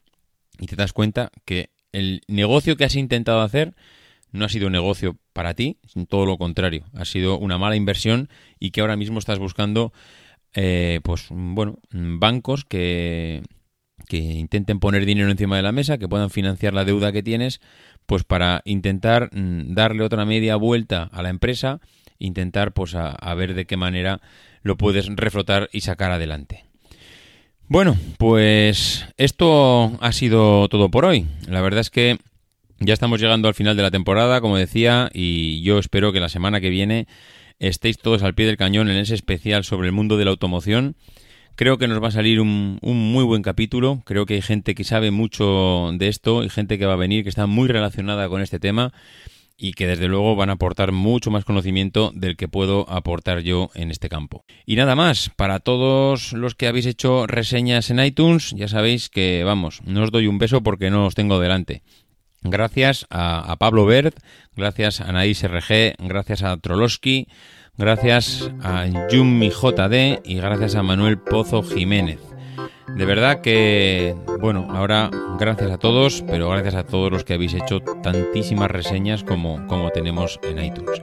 y 0.59 0.67
te 0.67 0.77
das 0.77 0.93
cuenta 0.93 1.31
que 1.45 1.71
el 1.93 2.23
negocio 2.27 2.77
que 2.77 2.85
has 2.85 2.97
intentado 2.97 3.41
hacer 3.41 3.75
no 4.33 4.45
ha 4.45 4.49
sido 4.49 4.67
un 4.67 4.73
negocio 4.73 5.17
para 5.33 5.55
ti, 5.55 5.79
sino 5.87 6.07
todo 6.07 6.27
lo 6.27 6.39
contrario, 6.39 6.85
ha 6.95 7.05
sido 7.05 7.39
una 7.39 7.57
mala 7.57 7.77
inversión 7.77 8.29
y 8.59 8.73
que 8.73 8.81
ahora 8.81 8.97
mismo 8.97 9.19
estás 9.19 9.39
buscando, 9.39 9.93
eh, 10.55 11.01
pues 11.05 11.27
bueno, 11.31 11.79
bancos 11.91 12.65
que, 12.65 13.43
que 14.09 14.17
intenten 14.19 14.81
poner 14.81 15.07
dinero 15.07 15.31
encima 15.31 15.57
de 15.57 15.63
la 15.63 15.73
mesa, 15.73 15.99
que 15.99 16.09
puedan 16.09 16.31
financiar 16.31 16.75
la 16.75 16.85
deuda 16.85 17.13
que 17.13 17.23
tienes, 17.23 17.61
pues 18.07 18.25
para 18.25 18.63
intentar 18.65 19.31
mm, 19.33 19.75
darle 19.75 20.03
otra 20.03 20.25
media 20.25 20.57
vuelta 20.57 21.05
a 21.05 21.23
la 21.23 21.31
empresa, 21.31 21.81
intentar 22.19 22.73
pues 22.73 22.95
a, 22.95 23.35
ver 23.35 23.55
de 23.55 23.67
qué 23.67 23.77
manera 23.77 24.21
lo 24.63 24.77
puedes 24.77 25.07
reflotar 25.15 25.69
y 25.73 25.81
sacar 25.81 26.13
adelante. 26.13 26.65
Bueno, 27.67 27.97
pues 28.19 29.07
esto 29.17 29.97
ha 30.01 30.13
sido 30.13 30.69
todo 30.69 30.91
por 30.91 31.05
hoy. 31.05 31.27
La 31.49 31.63
verdad 31.63 31.81
es 31.81 31.91
que 31.91 32.19
ya 32.79 32.93
estamos 32.93 33.21
llegando 33.21 33.49
al 33.49 33.55
final 33.55 33.77
de 33.77 33.83
la 33.83 33.91
temporada, 33.91 34.41
como 34.41 34.57
decía, 34.57 35.11
y 35.13 35.63
yo 35.63 35.79
espero 35.79 36.13
que 36.13 36.21
la 36.21 36.29
semana 36.29 36.61
que 36.61 36.71
viene 36.71 37.07
estéis 37.59 37.99
todos 37.99 38.23
al 38.23 38.35
pie 38.35 38.47
del 38.47 38.57
cañón 38.57 38.91
en 38.91 38.97
ese 38.97 39.15
especial 39.15 39.65
sobre 39.65 39.87
el 39.89 39.93
mundo 39.93 40.17
de 40.17 40.25
la 40.25 40.33
automoción. 40.33 40.97
Creo 41.57 41.79
que 41.79 41.87
nos 41.87 42.03
va 42.03 42.09
a 42.09 42.11
salir 42.11 42.41
un, 42.41 42.79
un, 42.83 43.13
muy 43.13 43.23
buen 43.23 43.43
capítulo. 43.43 44.03
Creo 44.05 44.27
que 44.27 44.35
hay 44.35 44.43
gente 44.43 44.75
que 44.75 44.83
sabe 44.83 45.13
mucho 45.13 45.93
de 45.95 46.09
esto 46.09 46.43
y 46.43 46.49
gente 46.49 46.79
que 46.79 46.87
va 46.87 46.95
a 46.95 46.97
venir 46.97 47.23
que 47.23 47.29
está 47.29 47.47
muy 47.47 47.69
relacionada 47.69 48.29
con 48.29 48.43
este 48.43 48.59
tema 48.59 48.93
y 49.57 49.73
que 49.73 49.87
desde 49.87 50.09
luego 50.09 50.37
van 50.37 50.51
a 50.51 50.55
aportar 50.55 50.93
mucho 50.93 51.31
más 51.31 51.45
conocimiento 51.45 52.11
del 52.15 52.37
que 52.37 52.49
puedo 52.49 52.89
aportar 52.91 53.41
yo 53.41 53.71
en 53.75 53.91
este 53.91 54.09
campo. 54.09 54.45
Y 54.67 54.77
nada 54.77 54.97
más, 54.97 55.31
para 55.37 55.61
todos 55.61 56.33
los 56.33 56.55
que 56.55 56.67
habéis 56.67 56.87
hecho 56.87 57.27
reseñas 57.27 57.91
en 57.91 58.01
iTunes, 58.01 58.51
ya 58.57 58.69
sabéis 58.69 59.09
que, 59.09 59.43
vamos, 59.45 59.81
no 59.85 60.03
os 60.03 60.11
doy 60.11 60.27
un 60.27 60.39
beso 60.39 60.63
porque 60.63 60.91
no 60.91 61.07
os 61.07 61.15
tengo 61.15 61.39
delante. 61.39 61.83
Gracias 62.43 63.07
a, 63.09 63.57
Pablo 63.59 63.87
Bert, 63.87 64.19
gracias 64.55 65.01
a 65.01 65.09
Anaís 65.09 65.43
RG, 65.43 65.95
gracias 65.99 66.43
a 66.43 66.57
Trolowski, 66.59 67.27
gracias 67.79 68.51
a 68.61 68.87
Yumi 69.11 69.49
JD 69.49 70.21
y 70.25 70.35
gracias 70.37 70.75
a 70.75 70.83
Manuel 70.83 71.19
Pozo 71.19 71.63
Jiménez. 71.63 72.34
De 72.89 73.05
verdad 73.05 73.41
que, 73.41 74.15
bueno, 74.41 74.69
ahora 74.71 75.11
gracias 75.39 75.71
a 75.71 75.79
todos, 75.79 76.23
pero 76.27 76.51
gracias 76.51 76.75
a 76.75 76.85
todos 76.85 77.11
los 77.11 77.25
que 77.25 77.35
habéis 77.35 77.55
hecho 77.55 77.81
tantísimas 77.81 78.71
reseñas 78.71 79.25
como, 79.25 79.67
como 79.67 79.91
tenemos 79.91 80.39
en 80.43 80.63
iTunes. 80.63 81.03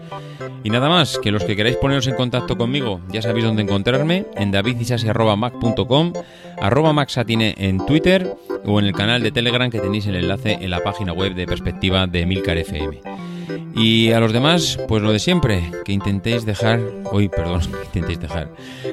Y 0.64 0.70
nada 0.70 0.90
más, 0.90 1.18
que 1.18 1.32
los 1.32 1.44
que 1.44 1.56
queráis 1.56 1.76
poneros 1.76 2.08
en 2.08 2.16
contacto 2.16 2.58
conmigo, 2.58 3.02
ya 3.10 3.22
sabéis 3.22 3.46
dónde 3.46 3.64
encontrarme, 3.64 4.26
en 4.36 4.52
davidisasi.mac.com, 4.52 6.14
arroba 6.60 6.94
maxatine 6.94 7.56
en 7.58 7.84
Twitter 7.86 8.38
o 8.66 8.80
en 8.80 8.86
el 8.86 8.94
canal 8.94 9.24
de 9.24 9.32
Telegram 9.32 9.70
que 9.70 9.80
tenéis 9.80 10.06
el 10.08 10.16
enlace 10.16 10.60
en 10.62 10.70
la 10.70 10.82
página 10.82 11.14
web 11.14 11.34
de 11.34 11.48
Perspectiva 11.48 12.06
de 12.06 12.26
Milcar 12.26 12.58
FM. 12.58 13.02
Y 13.76 14.12
a 14.12 14.20
los 14.20 14.34
demás, 14.34 14.80
pues 14.88 15.02
lo 15.02 15.12
de 15.12 15.20
siempre, 15.20 15.72
que 15.86 15.93
intentéis 15.93 16.45
dejar, 16.45 16.80
hoy, 17.12 17.30
perdón, 17.30 17.62
que 17.93 17.99
intentéis 17.99 18.20
dejar, 18.20 18.49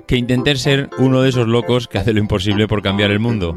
que 0.06 0.16
intentéis 0.16 0.60
ser 0.60 0.90
uno 0.98 1.22
de 1.22 1.30
esos 1.30 1.46
locos 1.46 1.88
que 1.88 1.98
hace 1.98 2.12
lo 2.12 2.20
imposible 2.20 2.68
por 2.68 2.82
cambiar 2.82 3.10
el 3.10 3.20
mundo. 3.20 3.56